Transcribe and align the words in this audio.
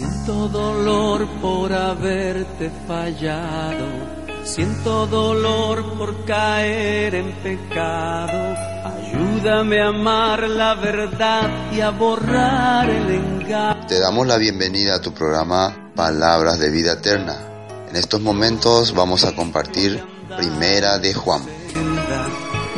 Siento 0.00 0.48
dolor 0.48 1.28
por 1.42 1.70
haberte 1.74 2.70
fallado, 2.88 3.86
siento 4.44 5.06
dolor 5.06 5.98
por 5.98 6.24
caer 6.24 7.16
en 7.16 7.30
pecado. 7.42 8.56
Ayúdame 8.82 9.82
a 9.82 9.88
amar 9.88 10.48
la 10.48 10.74
verdad 10.76 11.50
y 11.70 11.82
a 11.82 11.90
borrar 11.90 12.88
el 12.88 13.10
engaño. 13.10 13.86
Te 13.88 14.00
damos 14.00 14.26
la 14.26 14.38
bienvenida 14.38 14.94
a 14.94 15.02
tu 15.02 15.12
programa 15.12 15.92
Palabras 15.94 16.58
de 16.58 16.70
Vida 16.70 16.92
Eterna. 16.92 17.36
En 17.90 17.96
estos 17.96 18.22
momentos 18.22 18.94
vamos 18.94 19.24
a 19.24 19.36
compartir 19.36 20.02
Primera 20.34 20.96
de 20.96 21.12
Juan. 21.12 21.42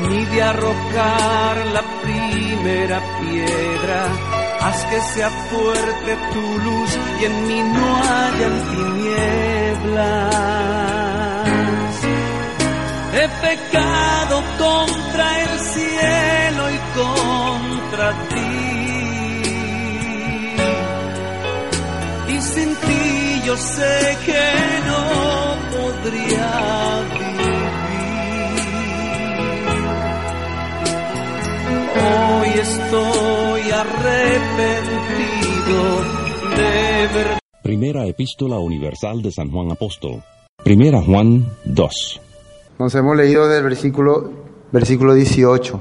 Ni 0.09 0.25
de 0.25 0.43
arrojar 0.43 1.66
la 1.66 1.82
primera 2.02 3.00
piedra 3.20 4.41
haz 4.64 4.84
que 4.84 5.00
sea 5.14 5.30
fuerte 5.50 6.16
tu 6.32 6.58
luz 6.66 6.90
y 7.20 7.24
en 7.24 7.46
mí 7.48 7.60
no 7.76 7.96
hayan 7.96 8.56
tinieblas. 8.72 10.32
He 13.14 13.28
pecado 13.46 14.42
contra 14.59 15.27
el 15.45 15.52
cielo 15.74 16.62
y 16.70 16.78
contra 17.01 18.06
ti. 18.30 18.73
Y 22.34 22.37
sin 22.40 22.70
ti 22.76 23.42
yo 23.45 23.56
sé 23.56 24.18
que 24.26 24.45
no 24.90 25.02
podría 25.76 26.51
Hoy 32.02 32.48
estoy 32.61 33.70
arrepentido 33.70 35.02
de 36.56 37.09
verdad. 37.15 37.38
Primera 37.62 38.06
Epístola 38.06 38.59
Universal 38.59 39.23
de 39.23 39.30
San 39.30 39.51
Juan 39.51 39.70
Apóstol. 39.70 40.23
Primera 40.65 41.01
Juan 41.01 41.46
2. 41.65 42.21
Nos 42.80 42.95
hemos 42.96 43.16
leído 43.16 43.49
del 43.49 43.63
versículo, 43.63 44.32
versículo 44.73 45.15
18. 45.15 45.80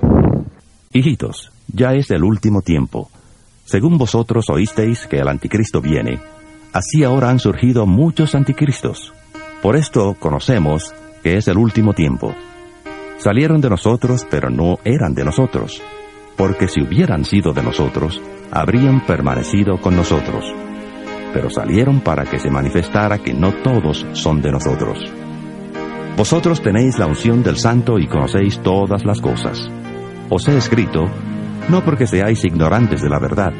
Hijitos, 0.93 1.51
ya 1.73 1.93
es 1.93 2.11
el 2.11 2.23
último 2.23 2.61
tiempo. 2.61 3.09
Según 3.65 3.97
vosotros 3.97 4.49
oísteis 4.49 5.07
que 5.07 5.17
el 5.17 5.27
anticristo 5.27 5.81
viene, 5.81 6.19
así 6.73 7.03
ahora 7.03 7.29
han 7.29 7.39
surgido 7.39 7.87
muchos 7.87 8.35
anticristos. 8.35 9.13
Por 9.63 9.75
esto 9.75 10.15
conocemos 10.19 10.93
que 11.23 11.37
es 11.37 11.47
el 11.47 11.57
último 11.57 11.93
tiempo. 11.93 12.35
Salieron 13.17 13.61
de 13.61 13.69
nosotros, 13.69 14.25
pero 14.29 14.49
no 14.49 14.79
eran 14.83 15.13
de 15.13 15.23
nosotros, 15.23 15.81
porque 16.37 16.67
si 16.67 16.81
hubieran 16.81 17.25
sido 17.25 17.53
de 17.53 17.63
nosotros, 17.63 18.21
habrían 18.51 19.05
permanecido 19.05 19.79
con 19.79 19.95
nosotros. 19.95 20.45
Pero 21.33 21.49
salieron 21.49 22.01
para 22.01 22.25
que 22.25 22.39
se 22.39 22.49
manifestara 22.49 23.19
que 23.19 23.33
no 23.33 23.53
todos 23.63 24.05
son 24.13 24.41
de 24.41 24.51
nosotros. 24.51 24.99
Vosotros 26.17 26.61
tenéis 26.61 26.99
la 26.99 27.07
unción 27.07 27.41
del 27.41 27.57
Santo 27.57 27.97
y 27.97 28.07
conocéis 28.07 28.59
todas 28.59 29.05
las 29.05 29.21
cosas. 29.21 29.69
Os 30.29 30.47
he 30.47 30.57
escrito, 30.57 31.09
no 31.69 31.83
porque 31.83 32.05
seáis 32.05 32.43
ignorantes 32.43 33.01
de 33.01 33.09
la 33.09 33.19
verdad, 33.19 33.53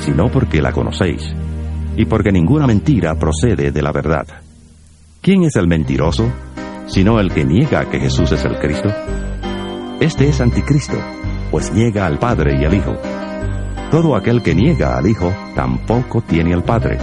sino 0.00 0.30
porque 0.30 0.62
la 0.62 0.72
conocéis, 0.72 1.22
y 1.96 2.06
porque 2.06 2.32
ninguna 2.32 2.66
mentira 2.66 3.14
procede 3.14 3.70
de 3.70 3.82
la 3.82 3.92
verdad. 3.92 4.26
¿Quién 5.20 5.44
es 5.44 5.54
el 5.56 5.68
mentiroso, 5.68 6.32
sino 6.86 7.20
el 7.20 7.32
que 7.32 7.44
niega 7.44 7.88
que 7.88 8.00
Jesús 8.00 8.32
es 8.32 8.44
el 8.44 8.58
Cristo? 8.58 8.88
Este 10.00 10.28
es 10.28 10.40
anticristo, 10.40 10.96
pues 11.52 11.70
niega 11.70 12.06
al 12.06 12.18
Padre 12.18 12.58
y 12.58 12.64
al 12.64 12.72
Hijo. 12.72 12.96
Todo 13.90 14.16
aquel 14.16 14.42
que 14.42 14.54
niega 14.54 14.96
al 14.96 15.06
Hijo 15.06 15.30
tampoco 15.54 16.22
tiene 16.22 16.54
al 16.54 16.64
Padre. 16.64 16.96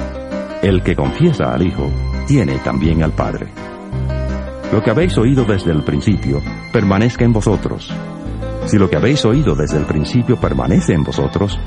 El 0.63 0.81
que 0.81 0.95
confiesa 0.95 1.53
al 1.53 1.65
Hijo 1.65 1.87
tiene 2.27 2.57
también 2.57 3.03
al 3.03 3.11
Padre. 3.11 3.47
Lo 4.73 4.81
que 4.81 4.89
habéis 4.89 5.15
oído 5.19 5.45
desde 5.45 5.71
el 5.71 5.83
principio 5.83 6.41
permanezca 6.73 7.23
en 7.25 7.31
vosotros. 7.31 7.93
Si 8.65 8.77
lo 8.77 8.89
que 8.89 8.97
habéis 8.97 9.23
oído 9.23 9.55
desde 9.55 9.77
el 9.77 9.85
principio 9.85 10.35
permanece 10.35 10.93
en 10.93 11.03
vosotros, 11.03 11.59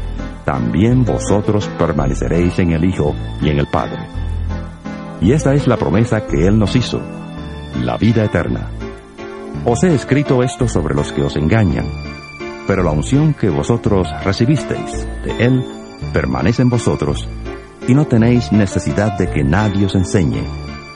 también 0.44 1.04
vosotros 1.04 1.68
permaneceréis 1.78 2.58
en 2.58 2.72
el 2.72 2.84
Hijo 2.84 3.14
y 3.40 3.48
en 3.48 3.60
el 3.60 3.68
Padre. 3.68 4.08
Y 5.20 5.30
esta 5.30 5.54
es 5.54 5.68
la 5.68 5.76
promesa 5.76 6.26
que 6.26 6.48
Él 6.48 6.58
nos 6.58 6.74
hizo, 6.74 7.00
la 7.80 7.96
vida 7.96 8.24
eterna. 8.24 8.70
Os 9.64 9.84
he 9.84 9.94
escrito 9.94 10.42
esto 10.42 10.66
sobre 10.66 10.96
los 10.96 11.12
que 11.12 11.22
os 11.22 11.36
engañan, 11.36 11.86
pero 12.66 12.82
la 12.82 12.90
unción 12.90 13.34
que 13.34 13.50
vosotros 13.50 14.08
recibisteis 14.24 15.06
de 15.24 15.44
Él 15.44 15.64
permanece 16.12 16.62
en 16.62 16.70
vosotros, 16.70 17.28
y 17.88 17.94
no 17.94 18.06
tenéis 18.06 18.52
necesidad 18.52 19.18
de 19.18 19.28
que 19.30 19.42
nadie 19.44 19.86
os 19.86 19.94
enseñe, 19.94 20.44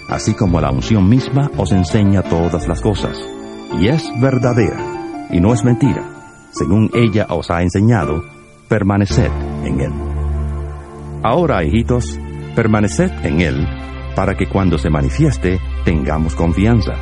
así 0.08 0.34
como 0.34 0.60
la 0.60 0.70
unción 0.70 1.08
misma 1.08 1.50
os 1.56 1.72
enseña 1.72 2.22
todas 2.22 2.68
las 2.68 2.80
cosas, 2.80 3.16
y 3.78 3.88
es 3.88 4.04
verdadera, 4.20 5.26
y 5.30 5.40
no 5.40 5.52
es 5.52 5.64
mentira. 5.64 6.04
Según 6.52 6.90
ella 6.94 7.26
os 7.28 7.50
ha 7.50 7.62
enseñado, 7.62 8.24
permaneced 8.68 9.30
en 9.64 9.80
Él. 9.80 9.92
Ahora, 11.22 11.64
hijitos, 11.64 12.18
permaneced 12.54 13.10
en 13.24 13.40
Él, 13.40 13.66
para 14.14 14.34
que 14.34 14.48
cuando 14.48 14.78
se 14.78 14.88
manifieste 14.88 15.58
tengamos 15.84 16.34
confianza, 16.34 16.94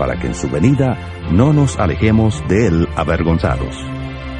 para 0.00 0.18
que 0.18 0.28
en 0.28 0.34
su 0.34 0.48
venida 0.48 0.96
no 1.30 1.52
nos 1.52 1.78
alejemos 1.78 2.42
de 2.48 2.68
Él 2.68 2.88
avergonzados. 2.96 3.76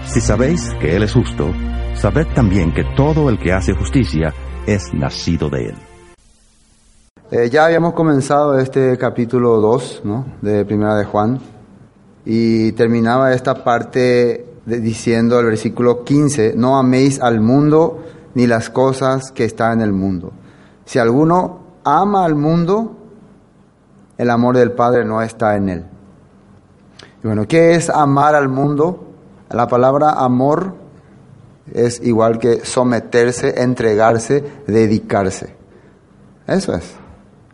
Si 0.06 0.18
sabéis 0.18 0.70
que 0.80 0.96
Él 0.96 1.02
es 1.02 1.12
justo, 1.12 1.52
sabed 1.94 2.26
también 2.34 2.72
que 2.72 2.82
todo 2.96 3.28
el 3.28 3.38
que 3.38 3.52
hace 3.52 3.74
justicia 3.74 4.32
es 4.66 4.94
nacido 4.94 5.50
de 5.50 5.66
Él. 5.66 5.74
Eh, 7.30 7.50
ya 7.50 7.66
habíamos 7.66 7.92
comenzado 7.92 8.58
este 8.58 8.96
capítulo 8.96 9.60
2 9.60 10.00
¿no? 10.04 10.24
de 10.40 10.64
Primera 10.64 10.96
de 10.96 11.04
Juan 11.04 11.38
y 12.24 12.72
terminaba 12.72 13.34
esta 13.34 13.62
parte 13.62 14.46
diciendo 14.64 15.38
el 15.40 15.44
versículo 15.44 16.04
15, 16.04 16.54
no 16.56 16.78
améis 16.78 17.20
al 17.20 17.42
mundo 17.42 18.02
ni 18.32 18.46
las 18.46 18.70
cosas 18.70 19.30
que 19.30 19.44
están 19.44 19.80
en 19.80 19.84
el 19.84 19.92
mundo. 19.92 20.32
Si 20.86 20.98
alguno 20.98 21.60
ama 21.84 22.24
al 22.24 22.34
mundo, 22.34 22.96
el 24.20 24.28
amor 24.28 24.54
del 24.54 24.72
Padre 24.72 25.02
no 25.02 25.22
está 25.22 25.56
en 25.56 25.68
él. 25.70 25.84
Y 27.24 27.26
bueno, 27.26 27.48
¿qué 27.48 27.74
es 27.74 27.88
amar 27.88 28.34
al 28.34 28.50
mundo? 28.50 29.14
La 29.48 29.66
palabra 29.66 30.10
amor 30.10 30.74
es 31.72 32.02
igual 32.02 32.38
que 32.38 32.62
someterse, 32.62 33.62
entregarse, 33.62 34.44
dedicarse. 34.66 35.56
Eso 36.46 36.74
es. 36.74 36.96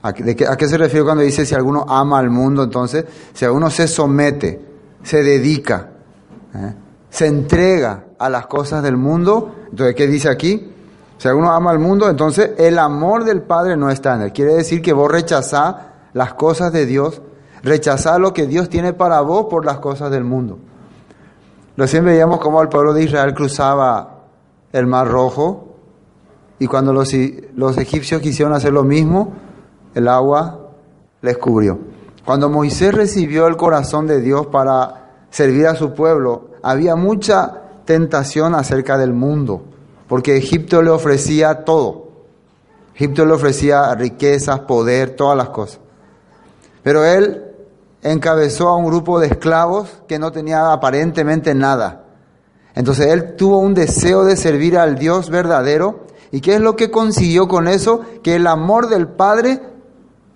¿A 0.02 0.12
qué, 0.12 0.68
se 0.68 0.76
refiere 0.76 1.04
cuando 1.04 1.22
dice 1.22 1.46
si 1.46 1.54
alguno 1.54 1.86
ama 1.88 2.18
al 2.18 2.30
mundo? 2.30 2.64
Entonces, 2.64 3.04
si 3.32 3.44
alguno 3.44 3.70
se 3.70 3.86
somete, 3.86 4.60
se 5.04 5.22
dedica, 5.22 5.90
¿eh? 6.52 6.74
se 7.08 7.28
entrega 7.28 8.06
a 8.18 8.28
las 8.28 8.48
cosas 8.48 8.82
del 8.82 8.96
mundo, 8.96 9.54
entonces, 9.70 9.94
¿qué 9.94 10.08
dice 10.08 10.28
aquí? 10.28 10.72
Si 11.16 11.28
alguno 11.28 11.52
ama 11.52 11.70
al 11.70 11.78
mundo, 11.78 12.10
entonces 12.10 12.50
el 12.58 12.76
amor 12.80 13.22
del 13.24 13.42
Padre 13.42 13.76
no 13.76 13.88
está 13.88 14.16
en 14.16 14.22
él. 14.22 14.32
Quiere 14.32 14.54
decir 14.54 14.82
que 14.82 14.92
vos 14.92 15.08
rechazás 15.08 15.85
las 16.16 16.32
cosas 16.32 16.72
de 16.72 16.86
Dios, 16.86 17.20
rechazás 17.62 18.18
lo 18.18 18.32
que 18.32 18.46
Dios 18.46 18.70
tiene 18.70 18.94
para 18.94 19.20
vos 19.20 19.48
por 19.50 19.66
las 19.66 19.80
cosas 19.80 20.10
del 20.10 20.24
mundo. 20.24 20.58
Recién 21.76 22.06
veíamos 22.06 22.40
cómo 22.40 22.62
el 22.62 22.70
pueblo 22.70 22.94
de 22.94 23.04
Israel 23.04 23.34
cruzaba 23.34 24.20
el 24.72 24.86
Mar 24.86 25.08
Rojo 25.08 25.74
y 26.58 26.68
cuando 26.68 26.94
los, 26.94 27.12
los 27.54 27.76
egipcios 27.76 28.22
quisieron 28.22 28.54
hacer 28.54 28.72
lo 28.72 28.82
mismo, 28.82 29.34
el 29.94 30.08
agua 30.08 30.70
les 31.20 31.36
cubrió. 31.36 31.78
Cuando 32.24 32.48
Moisés 32.48 32.94
recibió 32.94 33.46
el 33.46 33.58
corazón 33.58 34.06
de 34.06 34.22
Dios 34.22 34.46
para 34.46 35.26
servir 35.28 35.66
a 35.66 35.74
su 35.74 35.92
pueblo, 35.92 36.52
había 36.62 36.96
mucha 36.96 37.60
tentación 37.84 38.54
acerca 38.54 38.96
del 38.96 39.12
mundo, 39.12 39.64
porque 40.08 40.38
Egipto 40.38 40.80
le 40.80 40.88
ofrecía 40.88 41.66
todo. 41.66 42.08
Egipto 42.94 43.26
le 43.26 43.34
ofrecía 43.34 43.94
riquezas, 43.94 44.60
poder, 44.60 45.10
todas 45.10 45.36
las 45.36 45.50
cosas. 45.50 45.80
Pero 46.86 47.04
él 47.04 47.42
encabezó 48.04 48.68
a 48.68 48.76
un 48.76 48.86
grupo 48.86 49.18
de 49.18 49.26
esclavos 49.26 49.88
que 50.06 50.20
no 50.20 50.30
tenía 50.30 50.72
aparentemente 50.72 51.52
nada. 51.52 52.04
Entonces 52.76 53.08
él 53.08 53.34
tuvo 53.34 53.58
un 53.58 53.74
deseo 53.74 54.22
de 54.22 54.36
servir 54.36 54.78
al 54.78 54.94
Dios 54.94 55.28
verdadero. 55.28 56.06
¿Y 56.30 56.40
qué 56.40 56.54
es 56.54 56.60
lo 56.60 56.76
que 56.76 56.92
consiguió 56.92 57.48
con 57.48 57.66
eso? 57.66 58.02
Que 58.22 58.36
el 58.36 58.46
amor 58.46 58.88
del 58.88 59.08
Padre 59.08 59.62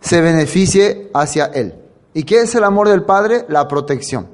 se 0.00 0.20
beneficie 0.20 1.08
hacia 1.14 1.44
él. 1.44 1.76
¿Y 2.14 2.25
qué 2.25 2.41
es 2.41 2.53
el 2.56 2.64
amor 2.64 2.88
del 2.88 3.05
Padre? 3.05 3.44
La 3.46 3.69
protección. 3.69 4.26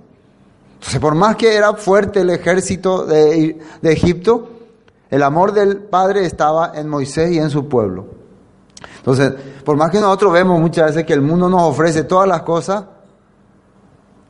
Entonces, 0.76 1.00
por 1.00 1.14
más 1.14 1.36
que 1.36 1.54
era 1.54 1.74
fuerte 1.74 2.20
el 2.20 2.30
ejército 2.30 3.04
de, 3.04 3.58
de 3.82 3.92
Egipto, 3.92 4.48
el 5.10 5.22
amor 5.22 5.52
del 5.52 5.80
Padre 5.80 6.24
estaba 6.24 6.72
en 6.76 6.88
Moisés 6.88 7.30
y 7.32 7.38
en 7.40 7.50
su 7.50 7.68
pueblo. 7.68 8.15
Entonces, 8.98 9.32
por 9.64 9.76
más 9.76 9.90
que 9.90 10.00
nosotros 10.00 10.32
vemos 10.32 10.60
muchas 10.60 10.86
veces 10.86 11.04
que 11.04 11.12
el 11.12 11.22
mundo 11.22 11.48
nos 11.48 11.62
ofrece 11.62 12.04
todas 12.04 12.28
las 12.28 12.42
cosas, 12.42 12.84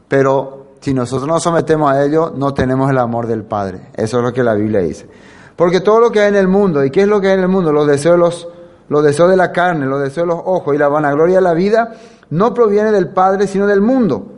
pero 0.09 0.67
si 0.81 0.95
nosotros 0.95 1.29
nos 1.29 1.43
sometemos 1.43 1.91
a 1.91 2.05
ello, 2.05 2.33
no 2.37 2.55
tenemos 2.55 2.91
el 2.91 2.99
amor 2.99 3.27
del 3.27 3.45
Padre. 3.45 3.91
Eso 3.95 4.19
es 4.19 4.25
lo 4.25 4.33
que 4.33 4.43
la 4.43 4.55
Biblia 4.55 4.81
dice. 4.81 5.09
Porque 5.57 5.81
todo 5.81 6.01
lo 6.01 6.13
que 6.13 6.21
hay 6.21 6.29
en 6.29 6.37
el 6.37 6.49
mundo, 6.49 6.85
¿y 6.85 6.91
qué 6.91 7.03
es 7.03 7.09
lo 7.09 7.21
que 7.21 7.29
hay 7.29 7.35
en 7.35 7.41
el 7.41 7.49
mundo? 7.49 7.73
Los 7.73 7.87
deseos 7.87 8.15
de 8.15 8.19
los 8.19 8.49
los 8.89 9.03
deseos 9.03 9.31
de 9.31 9.37
la 9.37 9.53
carne, 9.53 9.87
los 9.87 10.01
deseos 10.01 10.27
de 10.27 10.35
los 10.35 10.43
ojos 10.45 10.75
y 10.75 10.79
la 10.79 10.89
vanagloria 10.89 11.37
de 11.37 11.43
la 11.43 11.55
vida 11.55 11.95
no 12.31 12.55
proviene 12.55 12.93
del 12.93 13.09
Padre, 13.09 13.47
sino 13.47 13.67
del 13.67 13.81
mundo. 13.81 14.33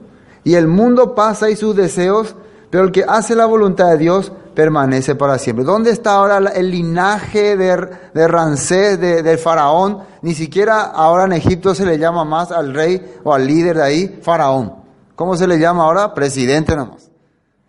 Y 0.44 0.54
el 0.54 0.66
mundo 0.68 1.14
pasa 1.14 1.50
y 1.50 1.56
sus 1.56 1.76
deseos, 1.76 2.34
pero 2.70 2.84
el 2.84 2.92
que 2.92 3.04
hace 3.06 3.34
la 3.34 3.46
voluntad 3.46 3.90
de 3.90 3.98
Dios 3.98 4.32
permanece 4.58 5.14
para 5.14 5.38
siempre. 5.38 5.64
¿Dónde 5.64 5.92
está 5.92 6.14
ahora 6.14 6.38
el 6.52 6.68
linaje 6.68 7.56
de, 7.56 7.88
de 8.12 8.26
Ramsés, 8.26 8.98
de, 8.98 9.38
faraón? 9.38 10.02
Ni 10.22 10.34
siquiera 10.34 10.86
ahora 10.86 11.26
en 11.26 11.34
Egipto 11.34 11.76
se 11.76 11.86
le 11.86 11.96
llama 11.96 12.24
más 12.24 12.50
al 12.50 12.74
rey 12.74 13.20
o 13.22 13.32
al 13.32 13.46
líder 13.46 13.76
de 13.76 13.84
ahí, 13.84 14.20
faraón. 14.20 14.74
¿Cómo 15.14 15.36
se 15.36 15.46
le 15.46 15.60
llama 15.60 15.84
ahora? 15.84 16.12
Presidente 16.12 16.74
nomás. 16.74 17.08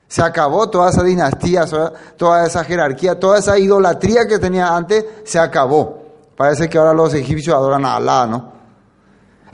Se 0.07 0.23
acabó 0.23 0.67
toda 0.71 0.89
esa 0.89 1.03
dinastía, 1.03 1.65
toda 2.17 2.47
esa 2.47 2.63
jerarquía, 2.63 3.19
toda 3.19 3.37
esa 3.37 3.59
idolatría 3.59 4.27
que 4.27 4.39
tenía 4.39 4.75
antes, 4.75 5.05
se 5.25 5.37
acabó. 5.37 6.01
Parece 6.35 6.67
que 6.69 6.79
ahora 6.79 6.95
los 6.95 7.13
egipcios 7.13 7.55
adoran 7.55 7.85
a 7.85 7.97
Alá, 7.97 8.25
¿no? 8.25 8.51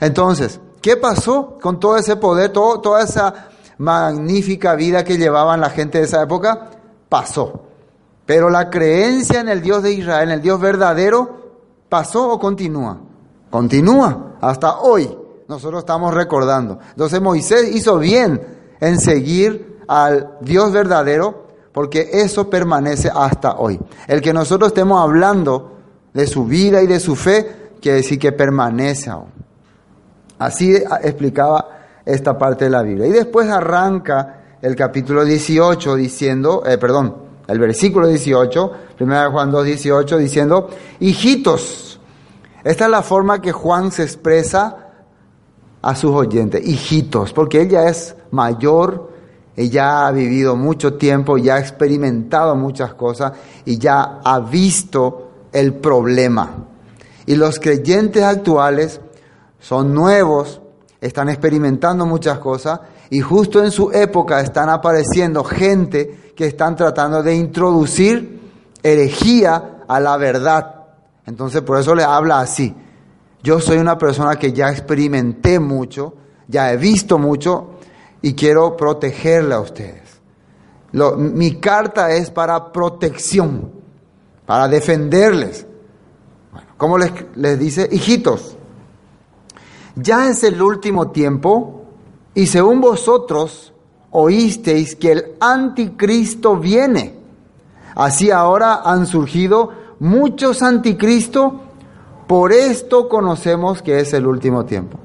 Entonces, 0.00 0.58
¿qué 0.80 0.96
pasó 0.96 1.58
con 1.60 1.78
todo 1.78 1.98
ese 1.98 2.16
poder, 2.16 2.50
todo, 2.50 2.80
toda 2.80 3.02
esa 3.02 3.48
magnífica 3.76 4.74
vida 4.74 5.04
que 5.04 5.18
llevaban 5.18 5.60
la 5.60 5.68
gente 5.68 5.98
de 5.98 6.04
esa 6.04 6.22
época? 6.22 6.70
Pasó. 7.08 7.62
Pero 8.24 8.50
la 8.50 8.70
creencia 8.70 9.40
en 9.40 9.48
el 9.48 9.62
Dios 9.62 9.82
de 9.82 9.92
Israel, 9.92 10.28
en 10.28 10.34
el 10.34 10.42
Dios 10.42 10.60
verdadero, 10.60 11.36
¿pasó 11.88 12.30
o 12.32 12.40
continúa? 12.40 12.98
Continúa 13.50 14.36
hasta 14.40 14.78
hoy. 14.80 15.16
Nosotros 15.48 15.80
estamos 15.80 16.12
recordando. 16.12 16.78
Entonces 16.90 17.20
Moisés 17.20 17.74
hizo 17.74 17.98
bien 17.98 18.40
en 18.80 19.00
seguir 19.00 19.78
al 19.86 20.38
Dios 20.40 20.72
verdadero, 20.72 21.46
porque 21.72 22.08
eso 22.12 22.50
permanece 22.50 23.10
hasta 23.14 23.56
hoy. 23.56 23.78
El 24.08 24.20
que 24.20 24.32
nosotros 24.32 24.68
estemos 24.68 25.00
hablando 25.00 25.76
de 26.12 26.26
su 26.26 26.46
vida 26.46 26.82
y 26.82 26.86
de 26.86 26.98
su 26.98 27.14
fe, 27.14 27.70
quiere 27.80 27.98
decir 27.98 28.18
que 28.18 28.32
permanece 28.32 29.10
aún. 29.10 29.30
Así 30.38 30.74
explicaba 31.02 31.68
esta 32.04 32.36
parte 32.36 32.64
de 32.64 32.70
la 32.70 32.82
Biblia. 32.82 33.06
Y 33.06 33.12
después 33.12 33.48
arranca 33.48 34.42
el 34.62 34.76
capítulo 34.76 35.24
18 35.24 35.96
diciendo, 35.96 36.62
eh, 36.66 36.78
perdón, 36.78 37.16
el 37.46 37.58
versículo 37.58 38.08
18, 38.08 38.72
1 38.98 39.30
Juan 39.30 39.50
2, 39.50 39.64
18, 39.64 40.18
diciendo, 40.18 40.70
hijitos. 41.00 42.00
Esta 42.64 42.84
es 42.86 42.90
la 42.90 43.02
forma 43.02 43.40
que 43.40 43.52
Juan 43.52 43.92
se 43.92 44.02
expresa 44.02 44.76
a 45.82 45.94
sus 45.94 46.10
oyentes, 46.10 46.66
hijitos, 46.66 47.32
porque 47.32 47.60
ella 47.60 47.88
es 47.88 48.16
mayor 48.32 49.16
ella 49.56 50.06
ha 50.06 50.12
vivido 50.12 50.54
mucho 50.54 50.94
tiempo, 50.94 51.38
ya 51.38 51.54
ha 51.54 51.58
experimentado 51.58 52.54
muchas 52.54 52.92
cosas 52.92 53.32
y 53.64 53.78
ya 53.78 54.20
ha 54.22 54.38
visto 54.38 55.30
el 55.50 55.74
problema. 55.74 56.66
Y 57.24 57.36
los 57.36 57.58
creyentes 57.58 58.22
actuales 58.22 59.00
son 59.58 59.94
nuevos, 59.94 60.60
están 61.00 61.30
experimentando 61.30 62.04
muchas 62.04 62.38
cosas 62.38 62.80
y 63.10 63.20
justo 63.20 63.62
en 63.62 63.70
su 63.70 63.90
época 63.92 64.40
están 64.40 64.68
apareciendo 64.68 65.44
gente 65.44 66.32
que 66.34 66.46
están 66.46 66.76
tratando 66.76 67.22
de 67.22 67.34
introducir 67.34 68.40
herejía 68.82 69.84
a 69.88 70.00
la 70.00 70.16
verdad. 70.16 70.86
Entonces 71.26 71.62
por 71.62 71.78
eso 71.78 71.94
le 71.94 72.04
habla 72.04 72.40
así. 72.40 72.74
Yo 73.42 73.60
soy 73.60 73.78
una 73.78 73.96
persona 73.96 74.36
que 74.36 74.52
ya 74.52 74.70
experimenté 74.70 75.60
mucho, 75.60 76.14
ya 76.48 76.72
he 76.72 76.76
visto 76.76 77.18
mucho 77.18 77.76
y 78.22 78.34
quiero 78.34 78.76
protegerla 78.76 79.56
a 79.56 79.60
ustedes. 79.60 80.20
mi 80.92 81.60
carta 81.60 82.10
es 82.10 82.30
para 82.30 82.72
protección, 82.72 83.70
para 84.46 84.66
defenderles. 84.68 85.66
Bueno, 86.52 86.68
¿cómo 86.76 86.98
les, 86.98 87.12
les 87.36 87.58
dice? 87.58 87.88
Hijitos, 87.90 88.56
ya 89.94 90.28
es 90.28 90.42
el 90.42 90.60
último 90.60 91.10
tiempo 91.10 91.85
y 92.36 92.46
según 92.48 92.82
vosotros 92.82 93.72
oísteis 94.10 94.94
que 94.94 95.12
el 95.12 95.24
anticristo 95.40 96.56
viene. 96.56 97.14
Así 97.94 98.30
ahora 98.30 98.82
han 98.84 99.06
surgido 99.06 99.72
muchos 100.00 100.62
anticristos, 100.62 101.54
por 102.26 102.52
esto 102.52 103.08
conocemos 103.08 103.80
que 103.80 104.00
es 104.00 104.12
el 104.12 104.26
último 104.26 104.66
tiempo. 104.66 104.98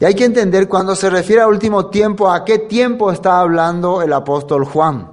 Y 0.00 0.04
hay 0.04 0.14
que 0.14 0.24
entender 0.24 0.68
cuando 0.68 0.96
se 0.96 1.10
refiere 1.10 1.42
a 1.42 1.46
último 1.46 1.86
tiempo, 1.90 2.28
a 2.28 2.44
qué 2.44 2.58
tiempo 2.58 3.12
está 3.12 3.38
hablando 3.38 4.02
el 4.02 4.12
apóstol 4.12 4.64
Juan. 4.64 5.12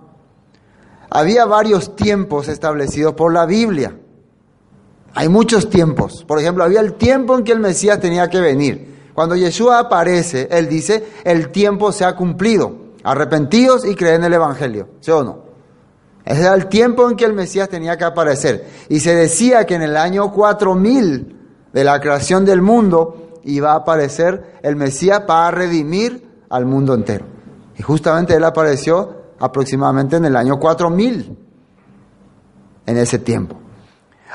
Había 1.12 1.46
varios 1.46 1.96
tiempos 1.96 2.48
establecidos 2.48 3.14
por 3.14 3.32
la 3.32 3.46
Biblia. 3.46 3.96
Hay 5.14 5.30
muchos 5.30 5.70
tiempos. 5.70 6.26
Por 6.26 6.40
ejemplo, 6.40 6.64
había 6.64 6.80
el 6.80 6.94
tiempo 6.94 7.38
en 7.38 7.44
que 7.44 7.52
el 7.52 7.60
Mesías 7.60 8.00
tenía 8.00 8.32
que 8.32 8.42
venir. 8.42 8.93
Cuando 9.14 9.36
Yeshua 9.36 9.80
aparece, 9.80 10.48
él 10.52 10.68
dice, 10.68 11.06
el 11.24 11.50
tiempo 11.50 11.92
se 11.92 12.06
ha 12.06 12.16
cumplido. 12.16 12.84
Arrepentidos 13.04 13.86
y 13.86 13.96
creen 13.96 14.16
en 14.16 14.26
el 14.26 14.34
Evangelio. 14.34 14.88
¿Sí 15.02 15.12
o 15.12 15.24
no? 15.24 15.44
Ese 16.26 16.42
era 16.42 16.54
el 16.54 16.68
tiempo 16.68 17.10
en 17.10 17.18
que 17.18 17.26
el 17.26 17.34
Mesías 17.34 17.68
tenía 17.70 17.98
que 17.98 18.06
aparecer. 18.06 18.68
Y 18.90 19.02
se 19.02 19.14
decía 19.14 19.66
que 19.66 19.76
en 19.76 19.82
el 19.82 19.98
año 19.98 20.32
4000 20.32 21.34
de 21.74 21.84
la 21.84 22.00
creación 22.00 22.46
del 22.46 22.62
mundo, 22.62 23.24
va 23.62 23.74
a 23.74 23.78
aparecer 23.78 24.60
el 24.62 24.76
Mesías 24.76 25.22
para 25.22 25.52
redimir 25.52 26.46
al 26.50 26.66
mundo 26.66 26.94
entero. 26.94 27.26
Y 27.78 27.82
justamente 27.82 28.36
él 28.36 28.44
apareció 28.44 29.24
aproximadamente 29.40 30.16
en 30.16 30.26
el 30.26 30.36
año 30.36 30.60
4000, 30.60 31.38
en 32.86 32.98
ese 32.98 33.20
tiempo. 33.20 33.58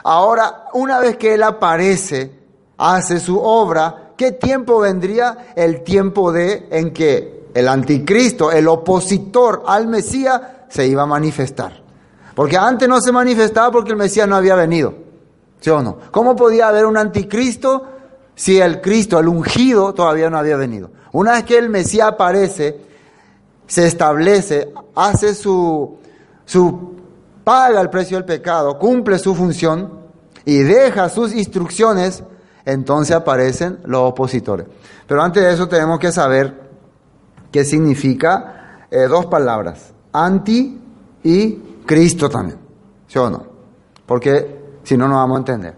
Ahora, 0.04 0.66
una 0.74 0.98
vez 0.98 1.16
que 1.16 1.34
él 1.34 1.42
aparece, 1.42 2.38
hace 2.76 3.18
su 3.20 3.38
obra, 3.38 4.07
¿qué 4.18 4.32
tiempo 4.32 4.80
vendría? 4.80 5.54
El 5.56 5.82
tiempo 5.82 6.30
de 6.30 6.68
en 6.70 6.92
que 6.92 7.48
el 7.54 7.66
anticristo, 7.66 8.52
el 8.52 8.68
opositor 8.68 9.62
al 9.66 9.86
Mesías, 9.86 10.40
se 10.68 10.86
iba 10.86 11.04
a 11.04 11.06
manifestar. 11.06 11.82
Porque 12.34 12.58
antes 12.58 12.86
no 12.86 13.00
se 13.00 13.12
manifestaba 13.12 13.70
porque 13.70 13.92
el 13.92 13.96
Mesías 13.96 14.28
no 14.28 14.36
había 14.36 14.54
venido. 14.54 14.94
¿Sí 15.60 15.70
o 15.70 15.82
no? 15.82 15.98
¿Cómo 16.10 16.36
podía 16.36 16.68
haber 16.68 16.84
un 16.84 16.98
anticristo 16.98 17.86
si 18.38 18.60
el 18.60 18.80
Cristo, 18.80 19.18
el 19.18 19.26
ungido, 19.26 19.92
todavía 19.92 20.30
no 20.30 20.38
había 20.38 20.56
venido. 20.56 20.90
Una 21.10 21.32
vez 21.32 21.44
que 21.44 21.58
el 21.58 21.68
Mesías 21.68 22.06
aparece, 22.06 22.80
se 23.66 23.84
establece, 23.84 24.72
hace 24.94 25.34
su, 25.34 25.98
su, 26.44 26.94
paga 27.42 27.80
el 27.80 27.90
precio 27.90 28.16
del 28.16 28.24
pecado, 28.24 28.78
cumple 28.78 29.18
su 29.18 29.34
función 29.34 29.92
y 30.44 30.58
deja 30.58 31.08
sus 31.08 31.34
instrucciones, 31.34 32.22
entonces 32.68 33.16
aparecen 33.16 33.78
los 33.86 34.02
opositores. 34.02 34.66
Pero 35.06 35.22
antes 35.22 35.42
de 35.42 35.54
eso 35.54 35.68
tenemos 35.68 35.98
que 35.98 36.12
saber 36.12 36.68
qué 37.50 37.64
significa 37.64 38.84
eh, 38.90 39.06
dos 39.08 39.24
palabras, 39.24 39.90
anti 40.12 40.78
y 41.24 41.52
Cristo 41.86 42.28
también, 42.28 42.58
¿sí 43.06 43.18
o 43.18 43.30
no? 43.30 43.42
Porque 44.04 44.80
si 44.82 44.98
no, 44.98 45.08
no 45.08 45.14
vamos 45.14 45.36
a 45.36 45.38
entender. 45.38 45.74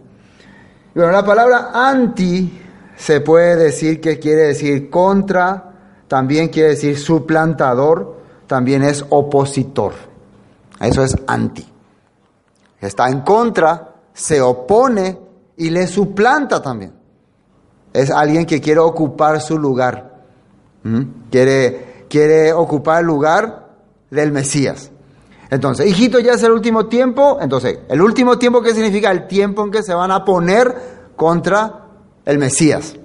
Bueno, 0.92 1.12
la 1.12 1.24
palabra 1.24 1.70
anti 1.72 2.60
se 2.96 3.20
puede 3.20 3.54
decir 3.54 4.00
que 4.00 4.18
quiere 4.18 4.48
decir 4.48 4.90
contra, 4.90 5.72
también 6.08 6.48
quiere 6.48 6.70
decir 6.70 6.98
suplantador, 6.98 8.16
también 8.48 8.82
es 8.82 9.04
opositor. 9.10 9.92
Eso 10.80 11.04
es 11.04 11.16
anti. 11.28 11.64
Está 12.80 13.08
en 13.08 13.20
contra, 13.20 13.94
se 14.12 14.40
opone 14.40 15.29
y 15.60 15.68
le 15.68 15.86
suplanta 15.86 16.62
también. 16.62 16.94
Es 17.92 18.10
alguien 18.10 18.46
que 18.46 18.62
quiere 18.62 18.80
ocupar 18.80 19.42
su 19.42 19.58
lugar. 19.58 20.22
¿Mm? 20.82 21.02
Quiere, 21.30 22.06
quiere 22.08 22.54
ocupar 22.54 23.00
el 23.00 23.06
lugar 23.06 23.68
del 24.10 24.32
Mesías. 24.32 24.90
Entonces, 25.50 25.86
hijito, 25.86 26.18
ya 26.18 26.32
es 26.32 26.42
el 26.44 26.52
último 26.52 26.86
tiempo. 26.86 27.36
Entonces, 27.42 27.80
el 27.90 28.00
último 28.00 28.38
tiempo, 28.38 28.62
¿qué 28.62 28.72
significa? 28.72 29.10
El 29.10 29.26
tiempo 29.26 29.62
en 29.62 29.70
que 29.70 29.82
se 29.82 29.92
van 29.92 30.10
a 30.10 30.24
poner 30.24 31.12
contra 31.14 31.88
el 32.24 32.38
Mesías. 32.38 32.96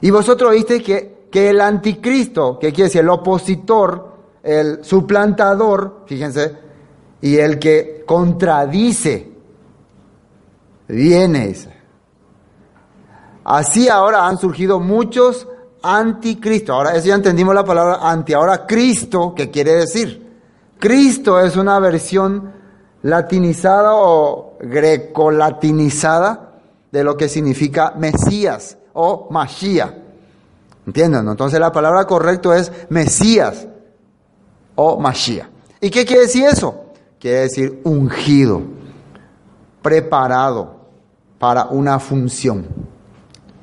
Y 0.00 0.10
vosotros 0.10 0.52
viste 0.52 0.80
que, 0.84 1.26
que 1.28 1.50
el 1.50 1.60
anticristo, 1.60 2.56
que 2.60 2.72
quiere 2.72 2.84
decir 2.84 3.00
el 3.00 3.08
opositor, 3.08 4.14
el 4.44 4.84
suplantador, 4.84 6.04
fíjense, 6.06 6.54
y 7.20 7.36
el 7.36 7.58
que 7.58 8.04
contradice, 8.06 9.32
viene. 10.86 11.79
Así 13.50 13.88
ahora 13.88 14.28
han 14.28 14.38
surgido 14.38 14.78
muchos 14.78 15.48
anticristos. 15.82 16.72
Ahora, 16.72 16.94
eso 16.94 17.08
ya 17.08 17.16
entendimos 17.16 17.52
la 17.52 17.64
palabra 17.64 17.98
anti. 18.00 18.32
Ahora, 18.32 18.64
Cristo, 18.64 19.34
¿qué 19.34 19.50
quiere 19.50 19.72
decir? 19.72 20.38
Cristo 20.78 21.40
es 21.40 21.56
una 21.56 21.80
versión 21.80 22.52
latinizada 23.02 23.94
o 23.94 24.56
grecolatinizada 24.60 26.60
de 26.92 27.02
lo 27.02 27.16
que 27.16 27.28
significa 27.28 27.92
Mesías 27.98 28.78
o 28.92 29.26
Mashiach. 29.32 29.94
¿Entienden? 30.86 31.26
Entonces 31.26 31.58
la 31.58 31.72
palabra 31.72 32.06
correcta 32.06 32.56
es 32.56 32.70
Mesías 32.88 33.66
o 34.76 34.96
Mashiach. 34.96 35.48
¿Y 35.80 35.90
qué 35.90 36.04
quiere 36.04 36.22
decir 36.22 36.44
eso? 36.44 36.84
Quiere 37.18 37.40
decir 37.40 37.80
ungido, 37.82 38.62
preparado, 39.82 40.76
para 41.40 41.64
una 41.64 41.98
función. 41.98 42.89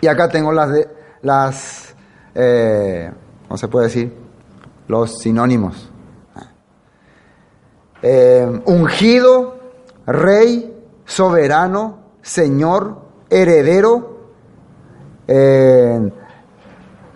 Y 0.02 0.08
acá 0.08 0.30
tengo 0.30 0.52
las, 0.52 0.72
de, 0.72 0.88
las 1.22 1.96
eh, 2.40 3.12
¿cómo 3.48 3.58
se 3.58 3.68
puede 3.68 3.88
decir? 3.88 4.14
Los 4.88 5.20
sinónimos. 5.20 5.90
Eh, 8.04 8.62
ungido, 8.66 9.58
rey, 10.06 10.72
soberano, 11.04 11.98
señor, 12.22 13.02
heredero, 13.28 14.20
eh, 15.28 16.12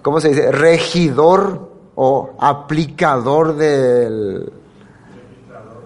¿cómo 0.01 0.19
se 0.19 0.29
dice? 0.29 0.51
Regidor 0.51 1.69
o 1.93 2.31
aplicador 2.39 3.55
del... 3.55 4.51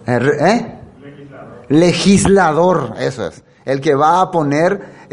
¿Eh? 0.08 0.80
Legislador, 1.68 2.94
eso 3.00 3.28
es. 3.28 3.44
El 3.66 3.82
que 3.82 3.96
va 3.96 4.22
a 4.22 4.32
poner, 4.32 5.08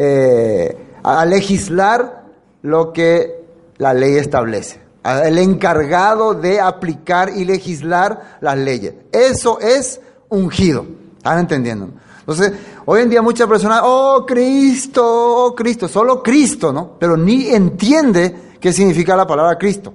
a 1.02 1.24
legislar 1.24 2.24
lo 2.62 2.92
que 2.92 3.44
la 3.78 3.94
ley 3.94 4.16
establece. 4.16 4.80
El 5.04 5.38
encargado 5.38 6.34
de 6.34 6.60
aplicar 6.60 7.30
y 7.30 7.44
legislar 7.44 8.38
las 8.40 8.56
leyes. 8.56 8.94
Eso 9.10 9.58
es 9.60 10.00
ungido. 10.28 10.86
¿Están 11.16 11.40
entendiendo? 11.40 11.88
Entonces, 12.20 12.52
hoy 12.84 13.02
en 13.02 13.10
día 13.10 13.20
muchas 13.20 13.48
personas, 13.48 13.80
oh 13.82 14.24
Cristo, 14.24 15.02
oh 15.04 15.54
Cristo, 15.56 15.88
solo 15.88 16.22
Cristo, 16.22 16.72
¿no? 16.72 16.92
Pero 16.98 17.16
ni 17.16 17.48
entiende 17.48 18.52
qué 18.60 18.72
significa 18.72 19.16
la 19.16 19.26
palabra 19.26 19.58
Cristo. 19.58 19.92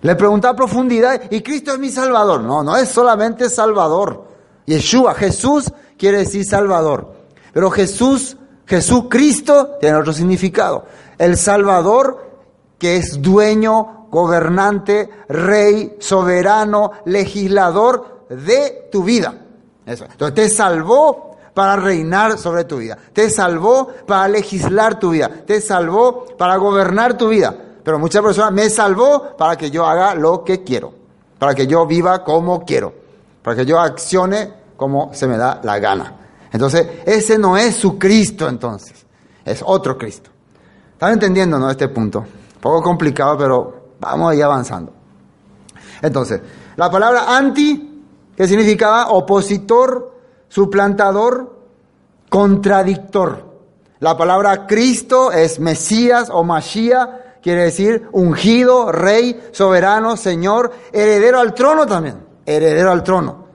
Le 0.00 0.16
pregunta 0.16 0.48
a 0.48 0.56
profundidad, 0.56 1.30
¿y 1.30 1.40
Cristo 1.40 1.72
es 1.72 1.78
mi 1.78 1.88
Salvador? 1.88 2.40
No, 2.42 2.64
no 2.64 2.76
es 2.76 2.88
solamente 2.88 3.48
Salvador. 3.48 4.24
Yeshua, 4.66 5.14
Jesús 5.14 5.72
quiere 5.96 6.18
decir 6.18 6.44
Salvador. 6.44 7.12
Pero 7.52 7.70
Jesús, 7.70 8.36
Jesucristo 8.66 9.76
tiene 9.80 9.96
otro 9.96 10.12
significado. 10.12 10.84
El 11.18 11.36
Salvador 11.36 12.32
que 12.78 12.96
es 12.96 13.22
dueño, 13.22 14.08
gobernante, 14.10 15.08
rey, 15.28 15.96
soberano, 16.00 16.90
legislador 17.04 18.24
de 18.28 18.88
tu 18.90 19.04
vida. 19.04 19.34
Eso. 19.86 20.04
Entonces 20.04 20.34
te 20.34 20.48
salvó 20.48 21.36
para 21.54 21.76
reinar 21.76 22.38
sobre 22.38 22.64
tu 22.64 22.78
vida. 22.78 22.98
Te 23.12 23.30
salvó 23.30 23.88
para 24.06 24.26
legislar 24.26 24.98
tu 24.98 25.10
vida. 25.10 25.30
Te 25.46 25.60
salvó 25.60 26.26
para 26.36 26.56
gobernar 26.56 27.16
tu 27.16 27.28
vida. 27.28 27.54
Pero 27.84 27.98
muchas 27.98 28.22
personas 28.22 28.52
me 28.52 28.68
salvó 28.68 29.36
para 29.36 29.56
que 29.56 29.70
yo 29.70 29.86
haga 29.86 30.14
lo 30.14 30.44
que 30.44 30.62
quiero. 30.64 30.92
Para 31.38 31.54
que 31.54 31.66
yo 31.66 31.86
viva 31.86 32.24
como 32.24 32.64
quiero. 32.64 32.92
Para 33.42 33.56
que 33.56 33.66
yo 33.66 33.78
accione 33.78 34.52
como 34.76 35.14
se 35.14 35.26
me 35.26 35.36
da 35.36 35.60
la 35.62 35.78
gana. 35.78 36.16
Entonces, 36.52 36.86
ese 37.06 37.38
no 37.38 37.56
es 37.56 37.74
su 37.74 37.98
Cristo 37.98 38.48
entonces. 38.48 39.04
Es 39.44 39.62
otro 39.64 39.98
Cristo. 39.98 40.30
¿Están 40.92 41.14
entendiendo, 41.14 41.58
no, 41.58 41.70
este 41.70 41.88
punto? 41.88 42.24
poco 42.62 42.80
complicado, 42.80 43.36
pero 43.36 43.74
vamos 43.98 44.30
ahí 44.30 44.40
avanzando. 44.40 44.92
Entonces, 46.00 46.40
la 46.76 46.90
palabra 46.90 47.36
anti, 47.36 48.04
que 48.36 48.46
significaba 48.46 49.10
opositor, 49.10 50.14
suplantador, 50.48 51.58
contradictor. 52.30 53.52
La 53.98 54.16
palabra 54.16 54.66
Cristo 54.66 55.32
es 55.32 55.58
Mesías 55.58 56.30
o 56.30 56.44
Mashiach, 56.44 57.40
quiere 57.42 57.64
decir 57.64 58.08
ungido, 58.12 58.92
rey, 58.92 59.48
soberano, 59.50 60.16
señor, 60.16 60.72
heredero 60.92 61.40
al 61.40 61.52
trono 61.52 61.84
también, 61.84 62.24
heredero 62.46 62.92
al 62.92 63.02
trono. 63.02 63.46